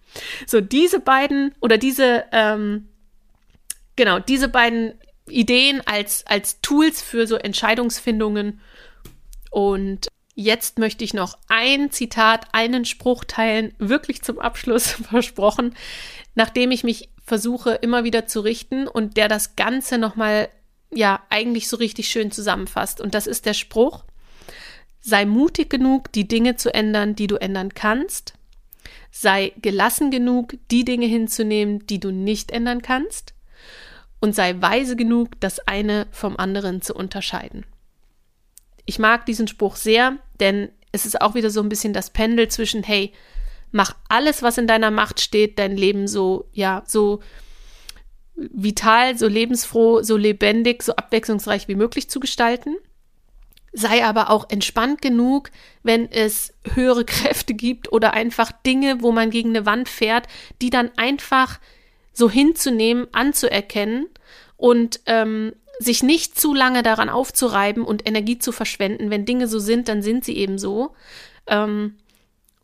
So, 0.45 0.59
diese 0.59 0.99
beiden 0.99 1.55
oder 1.61 1.77
diese, 1.77 2.25
ähm, 2.31 2.89
genau, 3.95 4.19
diese 4.19 4.49
beiden 4.49 4.95
Ideen 5.27 5.81
als, 5.85 6.25
als 6.27 6.61
Tools 6.61 7.01
für 7.01 7.25
so 7.25 7.35
Entscheidungsfindungen 7.35 8.59
und 9.49 10.07
Jetzt 10.37 10.79
möchte 10.79 11.05
ich 11.05 11.13
noch 11.13 11.37
ein 11.47 11.91
Zitat, 11.91 12.47
einen 12.51 12.83
Spruch 12.83 13.23
teilen, 13.23 13.73
wirklich 13.79 14.21
zum 14.21 14.37
Abschluss 14.37 14.87
versprochen, 15.09 15.73
nachdem 16.35 16.71
ich 16.71 16.83
mich 16.83 17.09
versuche 17.23 17.71
immer 17.71 18.03
wieder 18.03 18.27
zu 18.27 18.41
richten 18.41 18.87
und 18.87 19.15
der 19.15 19.29
das 19.29 19.55
Ganze 19.55 19.97
nochmal, 19.97 20.49
ja, 20.91 21.21
eigentlich 21.29 21.69
so 21.69 21.77
richtig 21.77 22.09
schön 22.09 22.31
zusammenfasst. 22.31 22.99
Und 22.99 23.15
das 23.15 23.27
ist 23.27 23.45
der 23.45 23.53
Spruch, 23.53 24.03
sei 24.99 25.25
mutig 25.25 25.69
genug, 25.69 26.11
die 26.11 26.27
Dinge 26.27 26.57
zu 26.57 26.73
ändern, 26.73 27.15
die 27.15 27.27
du 27.27 27.37
ändern 27.37 27.73
kannst. 27.73 28.33
Sei 29.11 29.53
gelassen 29.61 30.11
genug, 30.11 30.55
die 30.69 30.83
Dinge 30.83 31.05
hinzunehmen, 31.05 31.87
die 31.87 32.01
du 32.01 32.11
nicht 32.11 32.51
ändern 32.51 32.81
kannst. 32.81 33.33
Und 34.19 34.35
sei 34.35 34.61
weise 34.61 34.97
genug, 34.97 35.39
das 35.39 35.59
eine 35.59 36.07
vom 36.11 36.35
anderen 36.35 36.81
zu 36.81 36.93
unterscheiden. 36.93 37.65
Ich 38.85 38.99
mag 38.99 39.25
diesen 39.25 39.47
Spruch 39.47 39.77
sehr, 39.77 40.17
denn 40.39 40.69
es 40.91 41.05
ist 41.05 41.21
auch 41.21 41.35
wieder 41.35 41.49
so 41.49 41.61
ein 41.61 41.69
bisschen 41.69 41.93
das 41.93 42.09
Pendel 42.09 42.47
zwischen, 42.47 42.83
hey, 42.83 43.11
mach 43.71 43.95
alles, 44.07 44.41
was 44.41 44.57
in 44.57 44.67
deiner 44.67 44.91
Macht 44.91 45.19
steht, 45.19 45.59
dein 45.59 45.75
Leben 45.75 46.07
so, 46.07 46.47
ja, 46.53 46.83
so 46.87 47.19
vital, 48.35 49.17
so 49.17 49.27
lebensfroh, 49.27 50.01
so 50.01 50.17
lebendig, 50.17 50.83
so 50.83 50.95
abwechslungsreich 50.95 51.67
wie 51.67 51.75
möglich 51.75 52.09
zu 52.09 52.19
gestalten. 52.19 52.77
Sei 53.73 54.05
aber 54.05 54.29
auch 54.29 54.49
entspannt 54.49 55.01
genug, 55.01 55.51
wenn 55.83 56.09
es 56.09 56.53
höhere 56.73 57.05
Kräfte 57.05 57.53
gibt 57.53 57.91
oder 57.91 58.13
einfach 58.13 58.51
Dinge, 58.65 59.01
wo 59.01 59.11
man 59.11 59.29
gegen 59.29 59.49
eine 59.49 59.65
Wand 59.65 59.89
fährt, 59.89 60.27
die 60.61 60.69
dann 60.69 60.91
einfach 60.95 61.59
so 62.13 62.29
hinzunehmen, 62.29 63.07
anzuerkennen 63.11 64.07
und 64.57 65.01
ähm, 65.05 65.53
sich 65.79 66.03
nicht 66.03 66.39
zu 66.39 66.53
lange 66.53 66.83
daran 66.83 67.09
aufzureiben 67.09 67.83
und 67.83 68.07
Energie 68.07 68.39
zu 68.39 68.51
verschwenden. 68.51 69.09
Wenn 69.09 69.25
Dinge 69.25 69.47
so 69.47 69.59
sind, 69.59 69.87
dann 69.87 70.01
sind 70.01 70.25
sie 70.25 70.37
eben 70.37 70.57
so. 70.57 70.93
Ähm, 71.47 71.95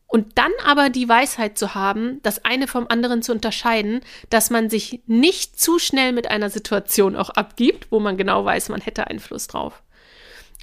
und 0.08 0.38
dann 0.38 0.52
aber 0.66 0.90
die 0.90 1.08
Weisheit 1.08 1.58
zu 1.58 1.74
haben, 1.74 2.20
das 2.22 2.44
eine 2.44 2.68
vom 2.68 2.86
anderen 2.90 3.22
zu 3.22 3.32
unterscheiden, 3.32 4.02
dass 4.30 4.50
man 4.50 4.70
sich 4.70 5.02
nicht 5.08 5.58
zu 5.58 5.80
schnell 5.80 6.12
mit 6.12 6.30
einer 6.30 6.50
Situation 6.50 7.16
auch 7.16 7.30
abgibt, 7.30 7.88
wo 7.92 8.02
man 8.02 8.18
genau 8.18 8.44
weiß, 8.44 8.68
man 8.70 8.82
hätte 8.82 9.08
Einfluss 9.08 9.48
drauf. 9.48 9.82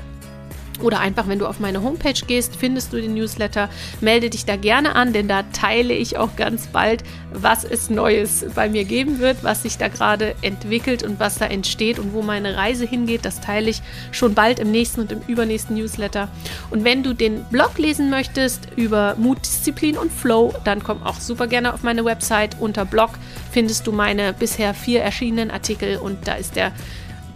Oder 0.80 1.00
einfach, 1.00 1.28
wenn 1.28 1.38
du 1.38 1.46
auf 1.46 1.60
meine 1.60 1.82
Homepage 1.82 2.20
gehst, 2.26 2.56
findest 2.56 2.92
du 2.92 3.00
den 3.00 3.14
Newsletter. 3.14 3.68
Melde 4.00 4.30
dich 4.30 4.44
da 4.44 4.56
gerne 4.56 4.94
an, 4.94 5.12
denn 5.12 5.28
da 5.28 5.42
teile 5.52 5.94
ich 5.94 6.16
auch 6.16 6.36
ganz 6.36 6.68
bald, 6.68 7.02
was 7.32 7.64
es 7.64 7.90
Neues 7.90 8.46
bei 8.54 8.68
mir 8.68 8.84
geben 8.84 9.18
wird, 9.18 9.42
was 9.42 9.62
sich 9.62 9.78
da 9.78 9.88
gerade 9.88 10.34
entwickelt 10.42 11.02
und 11.02 11.20
was 11.20 11.38
da 11.38 11.46
entsteht 11.46 11.98
und 11.98 12.12
wo 12.12 12.22
meine 12.22 12.56
Reise 12.56 12.86
hingeht. 12.86 13.24
Das 13.24 13.40
teile 13.40 13.70
ich 13.70 13.82
schon 14.12 14.34
bald 14.34 14.58
im 14.60 14.70
nächsten 14.70 15.00
und 15.00 15.12
im 15.12 15.20
übernächsten 15.26 15.76
Newsletter. 15.76 16.28
Und 16.70 16.84
wenn 16.84 17.02
du 17.02 17.14
den 17.14 17.44
Blog 17.44 17.78
lesen 17.78 18.10
möchtest 18.10 18.68
über 18.76 19.14
Mut, 19.16 19.38
Disziplin 19.42 19.98
und 19.98 20.12
Flow, 20.12 20.54
dann 20.64 20.82
komm 20.82 21.02
auch 21.02 21.20
super 21.20 21.46
gerne 21.46 21.74
auf 21.74 21.82
meine 21.82 22.04
Website. 22.04 22.56
Unter 22.60 22.84
Blog 22.84 23.10
findest 23.50 23.86
du 23.86 23.92
meine 23.92 24.32
bisher 24.32 24.74
vier 24.74 25.02
erschienenen 25.02 25.50
Artikel 25.50 25.96
und 25.96 26.26
da 26.28 26.34
ist 26.34 26.56
der, 26.56 26.72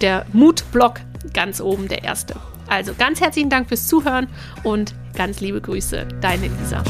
der 0.00 0.26
Mut-Blog 0.32 1.00
ganz 1.32 1.60
oben 1.60 1.88
der 1.88 2.04
erste. 2.04 2.34
Also 2.72 2.94
ganz 2.94 3.20
herzlichen 3.20 3.50
Dank 3.50 3.68
fürs 3.68 3.86
Zuhören 3.86 4.28
und 4.62 4.94
ganz 5.14 5.40
liebe 5.40 5.60
Grüße, 5.60 6.08
deine 6.22 6.48
Lisa. 6.48 6.82